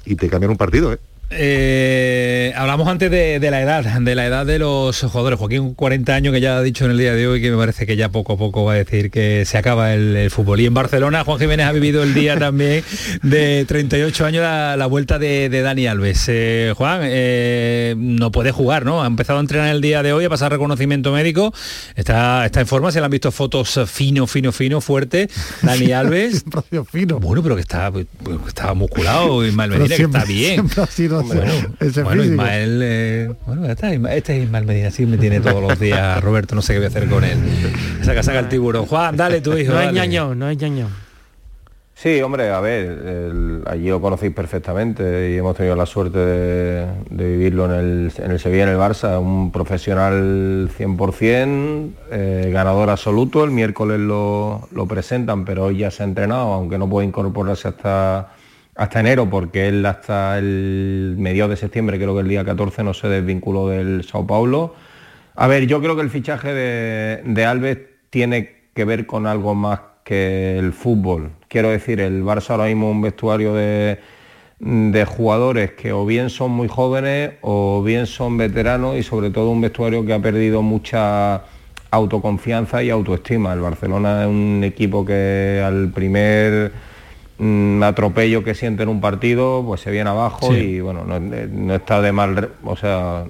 Y 0.06 0.16
te 0.16 0.30
cambian 0.30 0.52
un 0.52 0.58
partido, 0.58 0.94
¿eh? 0.94 1.00
Eh, 1.30 2.54
hablamos 2.56 2.88
antes 2.88 3.12
de, 3.12 3.40
de 3.42 3.52
la 3.52 3.62
edad, 3.62 3.84
de 4.00 4.16
la 4.16 4.26
edad 4.26 4.46
de 4.46 4.60
los 4.60 5.02
jugadores. 5.02 5.38
Joaquín, 5.38 5.74
40 5.74 6.16
años 6.16 6.34
que 6.34 6.40
ya 6.40 6.58
ha 6.58 6.62
dicho 6.62 6.86
en 6.86 6.92
el 6.92 6.98
día 6.98 7.14
de 7.14 7.28
hoy 7.28 7.42
que 7.42 7.52
me 7.52 7.58
parece 7.58 7.86
que 7.86 7.98
ya 7.98 8.10
poco 8.10 8.34
a 8.34 8.38
poco 8.38 8.64
va 8.64 8.74
a 8.74 8.76
decir 8.76 9.12
que 9.12 9.44
se 9.46 9.58
acaba 9.58 9.94
el, 9.94 10.16
el 10.16 10.32
fútbol. 10.32 10.62
Y 10.62 10.66
en 10.66 10.74
Barcelona, 10.74 11.24
Juan 11.26 11.38
Jiménez 11.40 11.66
ha 11.66 11.72
vivido 11.74 12.02
el 12.04 12.14
día 12.14 12.38
también 12.40 12.84
de 13.24 13.66
38 13.68 14.26
años 14.26 14.42
la, 14.44 14.78
la 14.78 14.86
vuelta 14.86 15.20
de, 15.20 15.50
de 15.50 15.62
Dani 15.62 15.88
Alves. 15.88 16.26
Eh, 16.30 16.74
Juan, 16.78 17.02
eh, 17.04 17.94
no 17.98 18.32
puede 18.32 18.52
jugar, 18.52 18.86
¿no? 18.86 19.04
Ha 19.04 19.08
empezado 19.08 19.40
a 19.40 19.42
entrenar 19.42 19.70
el 19.76 19.82
día 19.82 20.04
de 20.04 20.14
hoy, 20.14 20.24
a 20.26 20.30
pasar 20.30 20.52
reconocimiento 20.52 21.12
médico. 21.12 21.54
Está, 21.96 22.46
está 22.46 22.62
en 22.62 22.68
forma, 22.68 22.92
se 22.92 23.00
le 23.00 23.06
han 23.06 23.12
visto 23.12 23.32
fotos 23.34 23.80
fino, 23.88 24.28
fino, 24.28 24.54
fino, 24.54 24.80
fuerte. 24.80 25.30
Dani 25.62 25.92
Alves. 25.92 26.46
fino. 26.90 27.20
Bueno, 27.20 27.44
pero 27.44 27.56
que 27.56 27.62
está, 27.62 27.92
pues, 27.92 28.06
que 28.24 28.48
está 28.48 28.74
musculado, 28.74 29.40
Pero 29.58 29.68
Medina, 29.68 29.96
que 29.96 30.04
está 30.04 30.24
bien. 30.24 30.54
siempre 30.54 30.84
ha 30.84 30.88
sido 30.88 31.17
bueno, 31.26 31.42
ese 31.80 32.04
bueno, 32.04 32.22
físico. 32.24 32.34
Ismael, 32.42 32.80
eh, 32.84 33.32
bueno, 33.46 33.66
ya 33.66 33.72
está, 33.74 33.92
este 33.94 34.38
es 34.38 34.44
Ismael 34.46 34.66
Medina, 34.66 34.92
sí 34.92 35.06
me 35.06 35.18
tiene 35.18 35.40
todos 35.40 35.62
los 35.62 35.80
días, 35.80 36.22
Roberto, 36.24 36.56
no 36.56 36.62
sé 36.62 36.74
qué 36.74 36.80
voy 36.80 36.86
a 36.86 36.90
hacer 36.90 37.08
con 37.08 37.24
él. 37.24 37.38
Saca, 38.04 38.24
saca 38.24 38.40
el 38.40 38.50
tiburón. 38.50 38.86
Juan, 38.86 39.16
dale 39.18 39.42
tu 39.42 39.56
hijo. 39.58 39.74
No 39.74 39.82
es 39.82 39.94
ñaño, 39.94 40.36
no 40.36 40.50
es 40.50 40.58
ñaño. 40.58 40.88
Sí, 42.00 42.22
hombre, 42.22 42.52
a 42.52 42.60
ver, 42.60 42.86
el- 42.86 43.64
allí 43.66 43.90
lo 43.90 44.00
conocéis 44.00 44.32
perfectamente 44.32 45.32
y 45.32 45.38
hemos 45.38 45.58
tenido 45.58 45.76
la 45.76 45.88
suerte 45.88 46.20
de, 46.20 46.86
de 47.10 47.28
vivirlo 47.28 47.66
en 47.66 47.72
el, 47.72 48.12
en 48.24 48.30
el 48.32 48.40
Sevilla, 48.40 48.64
en 48.66 48.70
el 48.70 48.78
Barça, 48.78 49.20
un 49.20 49.52
profesional 49.52 50.70
100%, 50.78 51.90
eh, 52.12 52.50
ganador 52.54 52.92
absoluto, 52.92 53.44
el 53.44 53.50
miércoles 53.50 54.00
lo, 54.00 54.68
lo 54.72 54.86
presentan, 54.86 55.44
pero 55.44 55.66
hoy 55.66 55.78
ya 55.80 55.90
se 55.90 56.04
ha 56.04 56.06
entrenado, 56.06 56.54
aunque 56.54 56.78
no 56.78 56.88
puede 56.88 57.08
incorporarse 57.08 57.68
hasta, 57.70 58.30
hasta 58.78 59.00
enero, 59.00 59.30
porque 59.30 59.68
él 59.68 59.86
hasta 59.86 60.38
el 60.38 61.16
mediados 61.18 61.50
de 61.50 61.58
septiembre, 61.58 61.98
creo 61.98 62.14
que 62.14 62.22
el 62.22 62.28
día 62.28 62.46
14, 62.46 62.84
no 62.84 62.94
se 62.94 63.10
desvinculó 63.10 63.68
del 63.70 64.04
Sao 64.04 64.26
Paulo. 64.26 64.76
A 65.36 65.48
ver, 65.48 65.66
yo 65.66 65.82
creo 65.82 65.96
que 65.96 66.04
el 66.04 66.12
fichaje 66.12 66.54
de, 66.54 67.22
de 67.26 67.46
Alves 67.46 67.80
tiene 68.12 68.70
que 68.74 68.86
ver 68.86 69.08
con 69.08 69.26
algo 69.26 69.56
más 69.56 69.80
que 70.04 70.58
el 70.60 70.74
fútbol. 70.74 71.32
Quiero 71.48 71.70
decir, 71.70 72.00
el 72.00 72.24
Barça 72.24 72.52
ahora 72.52 72.66
mismo 72.66 72.90
es 72.90 72.96
un 72.96 73.02
vestuario 73.02 73.54
de, 73.56 74.00
de 74.60 75.06
jugadores 75.06 75.72
que 75.72 75.92
o 75.92 76.06
bien 76.06 76.30
son 76.30 76.52
muy 76.52 76.68
jóvenes 76.68 77.34
o 77.42 77.82
bien 77.84 78.06
son 78.06 78.38
veteranos 78.38 78.96
y 78.96 79.04
sobre 79.04 79.32
todo 79.32 79.50
un 79.50 79.62
vestuario 79.62 80.06
que 80.06 80.14
ha 80.14 80.20
perdido 80.20 80.62
mucha 80.62 81.42
autoconfianza 81.90 82.84
y 82.84 82.92
autoestima. 82.92 83.54
El 83.54 83.62
Barcelona 83.62 84.24
es 84.24 84.28
un 84.28 84.62
equipo 84.64 85.04
que 85.04 85.64
al 85.66 85.90
primer 85.90 86.72
mm, 87.38 87.84
atropello 87.84 88.44
que 88.44 88.56
siente 88.56 88.84
en 88.84 88.90
un 88.90 89.02
partido, 89.02 89.64
pues 89.66 89.82
se 89.82 89.92
viene 89.92 90.10
abajo 90.10 90.52
Sí. 90.52 90.58
y 90.58 90.80
bueno, 90.80 91.04
no, 91.06 91.20
no 91.20 91.76
está 91.76 92.02
de 92.02 92.12
mal, 92.12 92.50
o 92.64 92.76
sea, 92.76 93.26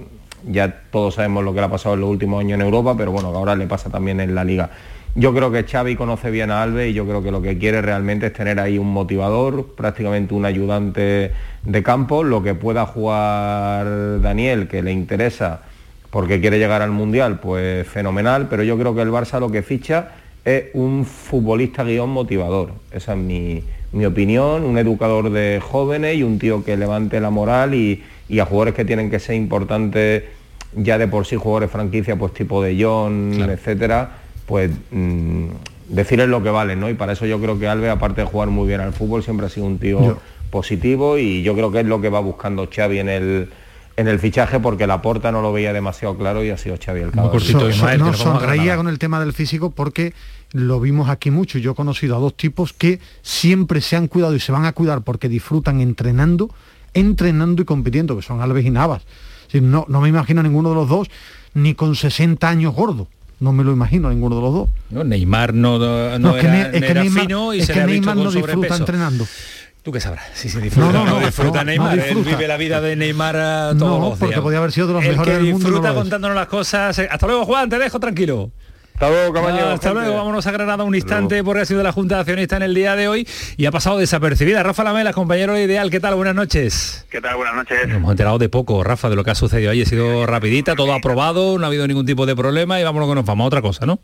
ya 0.46 0.82
todos 0.90 1.14
sabemos 1.14 1.44
lo 1.44 1.52
que 1.52 1.60
le 1.60 1.66
ha 1.66 1.70
pasado 1.70 1.94
en 1.94 2.00
los 2.02 2.10
últimos 2.10 2.40
años 2.40 2.54
en 2.54 2.64
Europa, 2.64 2.94
pero 2.96 3.12
bueno, 3.12 3.30
que 3.30 3.36
ahora 3.38 3.56
le 3.56 3.66
pasa 3.66 3.90
también 3.90 4.20
en 4.20 4.34
la 4.34 4.44
liga. 4.44 4.70
Yo 5.14 5.34
creo 5.34 5.50
que 5.50 5.64
Xavi 5.64 5.96
conoce 5.96 6.30
bien 6.30 6.50
a 6.50 6.62
Alves 6.62 6.90
y 6.90 6.92
yo 6.92 7.04
creo 7.04 7.22
que 7.22 7.30
lo 7.32 7.42
que 7.42 7.58
quiere 7.58 7.82
realmente 7.82 8.26
es 8.26 8.32
tener 8.32 8.60
ahí 8.60 8.78
un 8.78 8.92
motivador, 8.92 9.74
prácticamente 9.74 10.34
un 10.34 10.44
ayudante 10.44 11.32
de 11.64 11.82
campo, 11.82 12.22
lo 12.22 12.42
que 12.42 12.54
pueda 12.54 12.86
jugar 12.86 14.20
Daniel, 14.20 14.68
que 14.68 14.82
le 14.82 14.92
interesa 14.92 15.62
porque 16.10 16.40
quiere 16.40 16.58
llegar 16.58 16.82
al 16.82 16.90
Mundial, 16.90 17.40
pues 17.40 17.86
fenomenal, 17.88 18.46
pero 18.48 18.62
yo 18.62 18.78
creo 18.78 18.94
que 18.94 19.02
el 19.02 19.10
Barça 19.10 19.40
lo 19.40 19.50
que 19.50 19.62
ficha 19.62 20.10
es 20.44 20.66
un 20.72 21.04
futbolista 21.04 21.84
guion 21.84 22.10
motivador. 22.10 22.72
Esa 22.90 23.12
es 23.12 23.18
mi, 23.18 23.62
mi 23.92 24.04
opinión, 24.04 24.64
un 24.64 24.76
educador 24.78 25.30
de 25.30 25.60
jóvenes 25.62 26.16
y 26.16 26.22
un 26.22 26.38
tío 26.38 26.64
que 26.64 26.76
levante 26.76 27.20
la 27.20 27.30
moral 27.30 27.74
y, 27.74 28.02
y 28.28 28.38
a 28.40 28.44
jugadores 28.44 28.74
que 28.74 28.84
tienen 28.84 29.10
que 29.10 29.18
ser 29.18 29.34
importantes 29.36 30.24
ya 30.76 30.98
de 30.98 31.08
por 31.08 31.24
sí, 31.26 31.36
jugadores 31.36 31.70
franquicia, 31.70 32.16
pues 32.16 32.34
tipo 32.34 32.62
de 32.62 32.76
John, 32.82 33.32
etcétera, 33.50 34.10
pues 34.46 34.70
mm, 34.90 35.44
decirles 35.88 36.28
lo 36.28 36.42
que 36.42 36.50
valen, 36.50 36.78
¿no? 36.80 36.90
Y 36.90 36.94
para 36.94 37.12
eso 37.12 37.24
yo 37.24 37.40
creo 37.40 37.58
que 37.58 37.66
Alves, 37.66 37.90
aparte 37.90 38.20
de 38.20 38.26
jugar 38.26 38.48
muy 38.50 38.68
bien 38.68 38.80
al 38.80 38.92
fútbol, 38.92 39.22
siempre 39.22 39.46
ha 39.46 39.48
sido 39.48 39.66
un 39.66 39.78
tío 39.78 40.00
Yo- 40.00 40.18
positivo 40.50 41.16
y 41.18 41.42
yo 41.42 41.54
creo 41.54 41.70
que 41.72 41.80
es 41.80 41.86
lo 41.86 42.00
que 42.00 42.08
va 42.10 42.20
buscando 42.20 42.68
Xavi 42.74 42.98
en 42.98 43.08
el 43.08 43.48
en 43.96 44.06
el 44.06 44.20
fichaje 44.20 44.60
porque 44.60 44.86
la 44.86 45.02
porta 45.02 45.32
no 45.32 45.42
lo 45.42 45.52
veía 45.52 45.72
demasiado 45.72 46.16
claro 46.16 46.44
y 46.44 46.50
ha 46.50 46.56
sido 46.56 46.76
Xavi 46.82 47.00
el. 47.00 47.12
So- 47.12 47.40
so- 47.40 47.96
no, 47.98 48.12
sonreía 48.14 48.76
con 48.76 48.86
el 48.88 48.98
tema 48.98 49.18
del 49.20 49.32
físico 49.32 49.70
porque 49.72 50.12
lo 50.52 50.80
vimos 50.80 51.08
aquí 51.08 51.30
mucho. 51.30 51.58
Yo 51.58 51.72
he 51.72 51.74
conocido 51.74 52.16
a 52.16 52.18
dos 52.18 52.34
tipos 52.36 52.72
que 52.72 53.00
siempre 53.22 53.80
se 53.80 53.96
han 53.96 54.08
cuidado 54.08 54.34
y 54.34 54.40
se 54.40 54.52
van 54.52 54.64
a 54.64 54.72
cuidar 54.72 55.02
porque 55.02 55.28
disfrutan 55.28 55.80
entrenando, 55.80 56.50
entrenando 56.94 57.62
y 57.62 57.64
compitiendo, 57.64 58.16
que 58.16 58.22
son 58.22 58.40
Alves 58.40 58.64
y 58.64 58.70
Navas. 58.70 59.02
No, 59.52 59.86
no 59.88 60.00
me 60.00 60.08
imagino 60.08 60.40
a 60.40 60.42
ninguno 60.42 60.70
de 60.70 60.74
los 60.74 60.88
dos 60.88 61.08
ni 61.54 61.74
con 61.74 61.96
60 61.96 62.48
años 62.48 62.74
gordo. 62.74 63.08
No 63.40 63.52
me 63.52 63.62
lo 63.62 63.72
imagino 63.72 64.08
a 64.08 64.10
ninguno 64.10 64.36
de 64.36 64.42
los 64.42 64.52
dos. 64.52 64.68
No, 64.90 65.04
Neymar 65.04 65.54
no, 65.54 65.78
no, 65.78 66.18
No, 66.18 66.36
es 66.36 66.42
que 66.42 66.48
era, 66.48 66.62
es 66.70 66.80
que 66.82 66.90
era 66.90 67.04
Neymar- 67.04 67.20
fino 67.20 67.54
y 67.54 67.60
es 67.60 67.66
se 67.66 67.72
que 67.72 67.80
le 67.80 67.86
Neymar 67.86 68.16
no 68.16 68.22
disfruta 68.30 68.50
sobrepeso. 68.52 68.76
entrenando. 68.76 69.26
¿Tú 69.82 69.92
qué 69.92 70.00
sabrás? 70.00 70.24
Sí, 70.34 70.48
sí, 70.48 70.60
disfruta. 70.60 70.92
No, 70.92 71.04
no, 71.04 71.18
no, 71.20 71.24
disfruta 71.26 71.62
Neymar. 71.64 71.98
él 71.98 72.16
vive 72.24 72.48
la 72.48 72.56
vida 72.56 72.80
de 72.80 72.96
Neymar 72.96 73.36
eh, 73.36 73.78
todos 73.78 74.00
No, 74.00 74.08
los 74.10 74.18
porque 74.18 74.40
podía 74.42 74.58
haber 74.58 74.72
sido 74.72 74.88
de 74.88 74.92
los 74.94 75.04
El 75.04 75.10
mejores 75.12 75.38
que 75.38 75.42
del 75.44 75.52
mundo 75.52 75.68
disfruta 75.68 75.94
contándonos 75.94 76.34
las 76.36 76.48
cosas. 76.48 76.98
Hasta 76.98 77.26
luego, 77.26 77.44
Juan, 77.44 77.70
te 77.70 77.78
dejo 77.78 78.00
tranquilo. 78.00 78.50
Hasta 79.00 79.10
luego, 79.10 79.32
Camaño, 79.32 79.58
Ah, 79.60 79.72
hasta 79.74 79.90
gente. 79.90 80.02
luego, 80.02 80.16
vámonos 80.16 80.44
a 80.44 80.50
Granada 80.50 80.82
un 80.82 80.92
instante 80.92 81.44
porque 81.44 81.60
ha 81.62 81.64
sido 81.64 81.84
la 81.84 81.92
Junta 81.92 82.16
de 82.16 82.20
Accionistas 82.22 82.56
en 82.56 82.62
el 82.64 82.74
día 82.74 82.96
de 82.96 83.06
hoy 83.06 83.28
y 83.56 83.66
ha 83.66 83.70
pasado 83.70 83.96
desapercibida. 83.98 84.60
Rafa 84.64 84.82
Lamela, 84.82 85.12
compañero 85.12 85.52
de 85.52 85.62
Ideal, 85.62 85.88
¿qué 85.88 86.00
tal? 86.00 86.16
Buenas 86.16 86.34
noches. 86.34 87.06
¿Qué 87.08 87.20
tal? 87.20 87.36
Buenas 87.36 87.54
noches. 87.54 87.86
Nos 87.86 87.98
hemos 87.98 88.10
enterado 88.10 88.38
de 88.38 88.48
poco, 88.48 88.82
Rafa, 88.82 89.08
de 89.08 89.14
lo 89.14 89.22
que 89.22 89.30
ha 89.30 89.34
sucedido 89.36 89.70
ahí. 89.70 89.82
Ha 89.82 89.86
sido 89.86 90.26
rapidita, 90.26 90.74
todo 90.74 90.92
aprobado, 90.92 91.58
no 91.58 91.64
ha 91.64 91.68
habido 91.68 91.86
ningún 91.86 92.06
tipo 92.06 92.26
de 92.26 92.34
problema 92.34 92.80
y 92.80 92.82
vámonos 92.82 93.08
que 93.08 93.14
nos 93.14 93.24
vamos 93.24 93.44
a 93.44 93.46
otra 93.46 93.62
cosa, 93.62 93.86
¿no? 93.86 94.00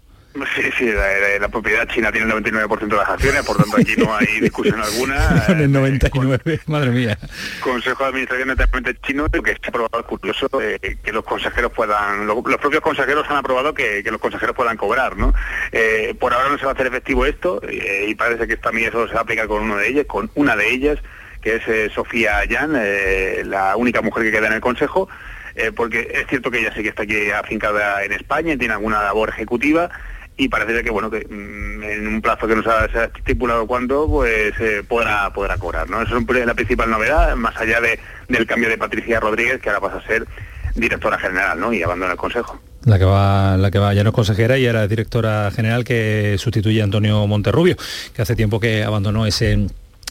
Sí, 0.56 0.62
sí, 0.76 0.86
la, 0.86 1.18
la- 1.20 1.38
la 1.40 1.48
propiedad 1.48 1.86
china 1.88 2.10
tiene 2.10 2.26
el 2.32 2.42
99% 2.42 2.88
de 2.88 2.96
las 2.96 3.08
acciones, 3.08 3.42
por 3.44 3.56
tanto 3.56 3.76
aquí 3.76 3.94
no 3.96 4.16
hay 4.16 4.40
discusión 4.40 4.80
alguna. 4.82 5.44
Con 5.46 5.60
el 5.60 5.70
99, 5.70 6.60
madre 6.66 6.90
mía. 6.90 7.16
Consejo 7.60 8.02
de 8.02 8.08
Administración 8.08 8.48
netamente 8.48 8.96
chino 9.06 9.28
que 9.30 9.50
ha 9.52 9.68
aprobado, 9.68 10.00
es 10.00 10.06
curioso, 10.06 10.48
eh, 10.60 10.96
que 11.04 11.12
los 11.12 11.24
consejeros 11.24 11.70
puedan, 11.72 12.26
lo- 12.26 12.42
los 12.44 12.58
propios 12.60 12.82
consejeros 12.82 13.26
han 13.30 13.36
aprobado 13.36 13.74
que, 13.74 14.02
que 14.02 14.10
los 14.10 14.20
consejeros 14.20 14.56
puedan 14.56 14.76
cobrar, 14.76 15.16
¿no? 15.16 15.32
Eh, 15.70 16.16
por 16.18 16.34
ahora 16.34 16.48
no 16.48 16.58
se 16.58 16.64
va 16.64 16.72
a 16.72 16.74
hacer 16.74 16.88
efectivo 16.88 17.24
esto 17.26 17.60
eh, 17.68 18.06
y 18.08 18.14
parece 18.16 18.48
que 18.48 18.56
también 18.56 18.88
eso 18.88 19.06
se 19.06 19.14
va 19.14 19.20
a 19.20 19.22
aplicar 19.22 19.46
con 19.46 19.62
uno 19.62 19.76
de 19.76 19.88
ellas, 19.88 20.06
con 20.06 20.30
una 20.34 20.56
de 20.56 20.68
ellas, 20.68 20.98
que 21.42 21.56
es 21.56 21.68
eh, 21.68 21.90
Sofía 21.94 22.44
Yan, 22.44 22.72
eh, 22.76 23.42
la 23.46 23.76
única 23.76 24.02
mujer 24.02 24.24
que 24.24 24.32
queda 24.32 24.48
en 24.48 24.54
el 24.54 24.60
Consejo, 24.60 25.08
eh, 25.54 25.70
porque 25.74 26.08
es 26.12 26.26
cierto 26.26 26.50
que 26.50 26.58
ella 26.58 26.72
sí 26.74 26.82
que 26.82 26.88
está 26.88 27.04
aquí 27.04 27.30
afincada 27.30 28.02
en 28.02 28.12
España 28.12 28.54
y 28.54 28.56
tiene 28.56 28.74
alguna 28.74 29.00
labor 29.02 29.28
ejecutiva 29.28 29.90
y 30.36 30.48
parece 30.48 30.82
que 30.82 30.90
bueno 30.90 31.10
que 31.10 31.26
mm, 31.28 31.82
en 31.82 32.06
un 32.06 32.22
plazo 32.22 32.46
que 32.46 32.56
nos 32.56 32.66
ha, 32.66 32.88
se 32.90 32.98
ha 32.98 33.04
estipulado 33.04 33.66
cuándo 33.66 34.06
pues 34.08 34.52
eh, 34.60 34.82
podrá 34.86 35.32
podrá 35.32 35.56
cobrar 35.58 35.88
no 35.88 36.02
eso 36.02 36.16
es 36.18 36.46
la 36.46 36.54
principal 36.54 36.90
novedad 36.90 37.36
más 37.36 37.56
allá 37.56 37.80
de, 37.80 37.98
del 38.28 38.46
cambio 38.46 38.68
de 38.68 38.78
Patricia 38.78 39.20
Rodríguez 39.20 39.60
que 39.60 39.68
ahora 39.68 39.80
pasa 39.80 39.98
a 39.98 40.06
ser 40.06 40.26
directora 40.74 41.18
general 41.18 41.60
no 41.60 41.72
y 41.72 41.82
abandona 41.82 42.12
el 42.12 42.18
consejo 42.18 42.60
La 42.84 42.98
que 42.98 43.04
va, 43.04 43.56
la 43.56 43.70
que 43.70 43.78
va 43.78 43.94
ya 43.94 44.02
no 44.02 44.10
es 44.10 44.14
consejera 44.14 44.58
y 44.58 44.66
era 44.66 44.88
directora 44.88 45.50
general 45.54 45.84
que 45.84 46.36
sustituye 46.38 46.80
a 46.80 46.84
Antonio 46.84 47.26
Monterrubio, 47.26 47.76
que 48.14 48.22
hace 48.22 48.34
tiempo 48.34 48.58
que 48.60 48.82
abandonó 48.82 49.24
ese 49.24 49.68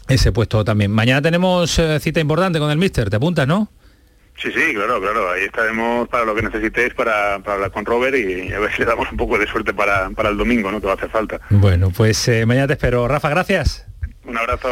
ese 0.08 0.32
puesto 0.32 0.64
también. 0.66 0.92
Mañana 0.92 1.22
tenemos 1.22 1.78
eh, 1.80 2.00
cita 2.00 2.20
importante 2.20 2.60
con 2.60 2.70
el 2.72 2.78
Mister, 2.78 3.10
¿te 3.10 3.16
apuntas, 3.16 3.48
no? 3.48 3.70
Sí 4.38 4.50
sí 4.52 4.74
claro 4.74 5.00
claro 5.02 5.32
ahí 5.32 5.46
estaremos 5.46 6.08
para 6.10 6.26
lo 6.26 6.36
que 6.36 6.42
necesitéis 6.42 6.94
para, 6.94 7.40
para 7.40 7.56
hablar 7.56 7.72
con 7.72 7.86
Robert 7.86 8.16
y 8.16 8.52
a 8.52 8.60
ver 8.60 8.72
si 8.74 8.80
le 8.80 8.86
damos 8.86 9.10
un 9.12 9.18
poco 9.18 9.38
de 9.38 9.48
suerte 9.48 9.74
para, 9.74 10.10
para 10.12 10.30
el 10.30 10.38
domingo 10.38 10.72
no 10.72 10.80
que 10.82 10.88
va 10.88 10.94
a 10.94 10.96
hacer 10.96 11.10
falta 11.10 11.40
Bueno, 11.50 11.90
pues 11.96 12.28
eh, 12.28 12.46
mañana 12.46 12.68
te 12.68 12.74
espero. 12.74 13.08
Rafa, 13.08 13.30
gracias. 13.30 13.86
un 14.26 14.38
abrazo 14.38 14.68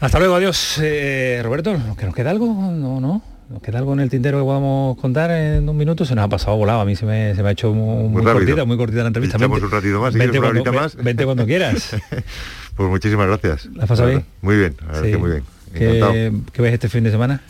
Hasta 0.00 0.18
luego, 0.18 0.34
adiós. 0.34 0.78
Eh, 0.82 1.40
Roberto, 1.44 1.76
¿que 1.98 2.06
nos 2.06 2.14
queda 2.14 2.30
algo? 2.30 2.46
No, 2.46 3.00
no. 3.00 3.22
¿Nos 3.48 3.62
queda 3.62 3.78
algo 3.78 3.92
en 3.92 4.00
el 4.00 4.10
tintero 4.10 4.38
que 4.38 4.44
podamos 4.44 4.98
contar 4.98 5.30
en 5.30 5.68
un 5.68 5.76
minuto? 5.76 6.04
Se 6.04 6.16
nos 6.16 6.24
ha 6.24 6.28
pasado 6.28 6.56
volado, 6.56 6.80
a 6.80 6.84
mí 6.84 6.96
se 6.96 7.06
me, 7.06 7.32
se 7.36 7.42
me 7.44 7.50
ha 7.50 7.52
hecho 7.52 7.72
muy, 7.72 8.08
muy 8.08 8.24
cortita, 8.24 8.64
muy 8.64 8.76
cortita 8.76 9.02
la 9.02 9.06
entrevista. 9.08 9.36
Echamos 9.36 9.62
un 9.62 9.70
ratito 9.70 10.00
más, 10.00 10.14
vente 10.14 10.38
cuando, 10.40 10.60
horita 10.60 10.72
más. 10.72 10.96
ve- 10.96 11.02
vente 11.04 11.24
cuando 11.24 11.46
quieras. 11.46 11.96
Pues 12.76 12.90
muchísimas 12.90 13.26
gracias. 13.28 13.70
¿La 13.74 13.84
has 13.84 13.88
pasado 13.88 14.08
bien? 14.10 14.24
Muy 14.42 14.56
bien, 14.58 14.76
la 14.80 14.86
verdad 14.88 15.02
Sí. 15.04 15.10
que 15.12 15.16
muy 15.16 15.30
bien. 15.30 15.42
¿Qué, 15.72 15.96
Encantado. 15.98 16.42
qué 16.52 16.62
ves 16.62 16.72
este 16.74 16.88
fin 16.90 17.04
de 17.04 17.10
semana? 17.10 17.40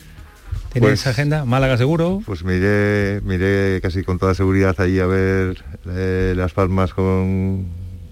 ¿Tienes 0.71 0.89
Pues- 1.03 1.07
agenda? 1.07 1.45
¿Málaga 1.45 1.77
seguro? 1.77 2.21
Pues 2.25 2.43
me 2.43 2.55
iré, 2.57 3.21
me 3.23 3.35
iré 3.35 3.79
casi 3.81 4.03
con 4.03 4.19
toda 4.19 4.33
seguridad 4.35 4.75
allí 4.79 4.99
a 4.99 5.05
ver 5.07 5.63
eh, 5.89 6.33
Las 6.35 6.53
Palmas 6.53 6.93
con, 6.93 7.65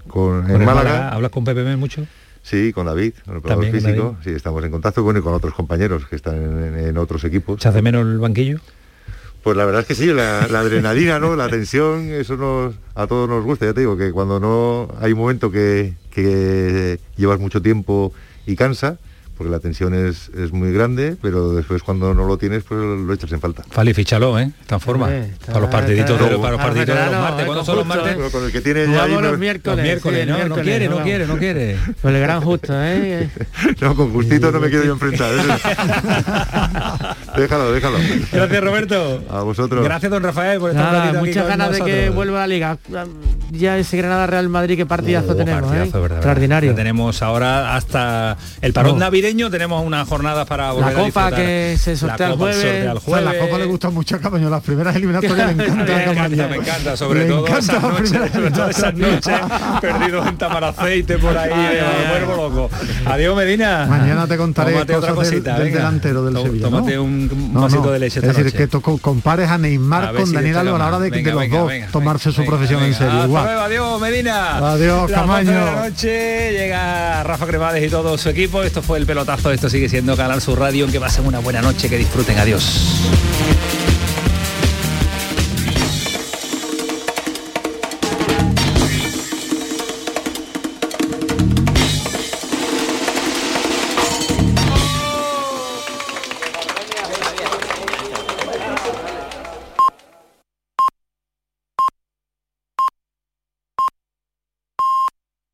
con, 0.08 0.42
Con 0.44 0.50
en 0.52 0.62
el 0.62 0.66
Málaga. 0.66 1.10
¿Hablas 1.10 1.32
con 1.32 1.44
Mel 1.44 1.78
mucho? 1.78 2.06
Sí, 2.42 2.74
con 2.74 2.86
David, 2.86 3.14
con 3.26 3.36
el 3.38 3.42
con 3.42 3.64
físico. 3.72 4.04
David. 4.04 4.18
Sí, 4.24 4.30
estamos 4.32 4.64
en 4.64 4.72
contacto 4.72 5.04
bueno, 5.04 5.20
y 5.20 5.24
con 5.24 5.34
otros 5.34 5.54
compañeros 5.54 6.06
que 6.08 6.16
están 6.16 6.36
en, 6.36 6.80
en 6.80 6.98
otros 6.98 7.24
equipos. 7.24 7.62
¿Se 7.62 7.68
hace 7.68 7.82
menos 7.82 8.06
el 8.06 8.20
banquillo? 8.20 8.60
Pues 9.44 9.58
la 9.58 9.66
verdad 9.66 9.82
es 9.82 9.88
que 9.88 9.96
sí, 9.96 10.08
la, 10.08 10.48
la 10.48 10.60
adrenalina, 10.62 11.20
¿no? 11.20 11.36
La 11.36 11.50
tensión, 11.50 12.10
eso 12.10 12.36
nos, 12.38 12.76
a 12.96 13.06
todos 13.06 13.30
nos 13.30 13.44
gusta. 13.44 13.66
Ya 13.66 13.74
te 13.74 13.82
digo 13.82 13.96
que 13.98 14.12
cuando 14.12 14.40
no 14.40 14.88
hay 15.00 15.12
un 15.14 15.20
momento 15.20 15.52
que, 15.52 15.94
que 16.10 17.00
llevas 17.16 17.40
mucho 17.40 17.62
tiempo 17.62 18.12
y 18.48 18.56
cansa, 18.56 18.98
porque 19.38 19.52
la 19.52 19.60
tensión 19.60 19.94
es, 19.94 20.30
es 20.30 20.52
muy 20.52 20.72
grande, 20.72 21.16
pero 21.22 21.52
después 21.54 21.84
cuando 21.84 22.14
no 22.14 22.26
lo 22.26 22.38
tienes, 22.38 22.64
pues 22.64 22.80
lo 22.80 23.14
echas 23.14 23.32
en 23.32 23.40
falta. 23.42 23.64
Fali, 23.70 23.94
fichalo, 23.94 24.40
¿eh? 24.40 24.52
Está 24.62 24.76
en 24.76 24.82
forma. 24.82 25.14
Está- 25.14 25.48
para 25.48 25.60
los 25.62 25.70
partiditos, 25.70 26.12
está- 26.12 26.30
de, 26.30 26.38
para 26.38 26.52
los 26.52 26.60
está 26.60 26.64
partiditos 26.66 26.96
de 26.96 27.06
los 27.12 27.22
martes. 27.22 27.42
eh, 27.42 27.46
¿Cuándo 27.46 27.66
son 27.66 27.76
los 27.78 27.86
martes? 27.86 28.18
eh. 28.18 28.30
Con 28.32 28.46
el 28.46 28.52
que 28.52 28.62
tiene 28.62 28.86
ya 28.92 29.04
ahí, 29.04 29.12
los 29.14 29.22
no- 29.22 29.38
miércoles. 29.38 29.78
Los 29.78 29.84
miércoles, 29.84 30.22
sí, 30.24 30.30
no, 30.50 30.56
quiere, 30.56 30.88
no 30.90 30.98
quiere, 31.04 31.28
no 31.28 31.38
quiere. 31.38 31.78
Con 32.02 32.16
el 32.16 32.22
gran 32.22 32.42
justo, 32.42 32.74
¿eh? 32.74 33.30
No, 33.82 33.96
con 33.96 34.12
gustito 34.14 34.52
no 34.52 34.60
me 34.60 34.70
quiero 34.70 34.86
yo 34.86 34.94
enfrentar. 34.94 35.32
¿eh? 35.34 35.38
déjalo, 37.38 37.72
déjalo. 37.72 37.98
Gracias, 38.32 38.64
Roberto. 38.64 39.24
A 39.30 39.42
vosotros. 39.42 39.84
Gracias, 39.84 40.12
don 40.12 40.24
Rafael, 40.24 40.60
por 40.60 40.72
estar 40.72 40.86
Nada, 40.92 41.10
aquí 41.10 41.18
muchas 41.18 41.44
con 41.44 41.48
ganas 41.50 41.72
de 41.72 41.82
que 41.84 42.10
vuelva 42.10 42.40
a 42.40 42.42
la 42.42 42.48
liga. 42.48 42.78
Ya 43.52 43.78
ese 43.78 43.98
Granada 43.98 44.28
Real 44.28 44.50
Madrid, 44.50 44.78
qué 44.78 44.86
partidazo 44.86 45.32
Oh, 45.32 45.36
tenemos, 45.36 45.62
partidazo, 45.64 45.86
¿eh? 45.86 45.92
verdad, 45.92 46.02
verdad. 46.02 46.18
Extraordinario. 46.18 46.76
Tenemos 46.76 47.22
ahora 47.22 47.76
hasta 47.76 48.38
el 48.62 48.74
parón 48.74 48.96
Oh. 48.96 49.00
Navideño, 49.26 49.50
tenemos 49.50 49.84
unas 49.84 50.08
jornadas 50.08 50.46
para 50.48 50.72
volver 50.72 50.90
a 50.90 50.94
Copa 50.94 51.06
disfrutar. 51.06 51.36
que 51.36 51.78
se 51.80 51.98
sortea 51.98 52.28
La 52.28 52.34
el 52.34 52.40
Copa 52.40 52.52
jueves. 52.52 52.64
el 52.66 52.70
O 52.70 52.74
sea, 52.84 52.94
la 52.94 53.00
jueves. 53.32 53.42
Copa 53.42 53.58
le 53.58 53.66
gusta 53.66 53.90
mucho 53.90 54.16
a 54.16 54.20
Camaño, 54.20 54.50
las 54.50 54.62
primeras 54.62 54.96
eliminatorias 54.96 55.48
le 55.58 55.64
encanta 55.66 55.94
a 55.94 55.96
me 55.98 56.12
encanta, 56.12 56.48
me 56.48 56.56
encanta, 56.58 56.98
sobre 56.98 57.20
Le 57.22 57.26
todo 57.30 57.48
encanta 57.48 57.60
esas 57.60 57.84
la 57.84 57.90
noches, 57.90 58.10
sobre 58.32 58.52
todo 58.52 58.70
esas 58.70 58.94
noches 58.94 59.40
perdidos 59.82 60.28
en 60.28 60.38
Tamaraceite 60.38 61.18
por 61.18 61.38
ahí, 61.38 61.52
eh, 61.54 61.84
me 62.04 62.26
vuelvo 62.26 62.50
loco. 62.50 62.70
Adiós 63.06 63.36
Medina. 63.36 63.86
Mañana 63.90 64.28
te 64.28 64.38
contaré 64.38 64.74
Tómate 64.74 64.96
otra 64.96 65.10
cosas 65.14 65.32
cosita, 65.32 65.60
del 65.60 65.74
delantero 65.74 66.24
del 66.26 66.34
Tó- 66.36 66.42
Sevilla. 66.44 66.70
¿no? 66.70 66.78
Tómate 66.78 67.00
un 67.00 67.52
No, 67.54 67.62
vasito 67.62 67.84
no, 67.86 67.92
de 67.92 68.00
leche 68.00 68.20
Es 68.20 68.28
decir, 68.28 68.46
noche. 68.46 68.58
que 68.58 68.68
to- 68.68 68.82
compares 68.82 69.50
a 69.50 69.56
A 69.56 69.58
Neymar 69.58 70.14
con 70.14 70.28
si 70.28 70.34
Daniel. 70.36 70.58
Alba 70.58 70.76
a 70.76 70.80
la 70.80 70.88
hora 70.88 71.00
de, 71.00 71.10
Venga, 71.10 71.30
de 71.30 71.32
los 71.34 71.42
venga, 71.42 71.58
dos 71.60 71.68
venga, 71.70 71.88
tomarse 71.88 72.32
su 72.32 72.42
venga, 72.42 72.52
profesión 72.52 72.84
en 72.84 72.94
serio. 72.94 73.14
Hasta 73.14 73.26
Igual. 73.26 73.44
luego, 73.46 73.62
adiós, 73.62 74.02
Medina. 74.02 74.58
Adiós, 74.74 75.12
Camaño. 75.12 75.52
la 75.52 75.90
noche 75.90 76.52
llega 76.52 77.24
Rafa 77.24 77.46
Cremades 77.48 77.84
y 77.86 77.90
todo 77.90 78.18
su 78.18 78.30
equipo. 78.30 78.64
Esto 78.64 78.82
fue 78.82 78.98
el 79.00 79.06
pelotazo. 79.16 79.52
Esto 79.54 79.70
sigue 79.70 79.88
siendo 79.88 80.18
Canal 80.18 80.42
Sur 80.42 80.60
Radio. 80.60 80.88
Que 80.88 81.00
pasen 81.00 81.26
una 81.26 81.40
buena 81.40 81.62
noche, 81.62 81.90
que 81.90 81.98
disfruten. 81.98 82.38
Adiós. 82.38 83.85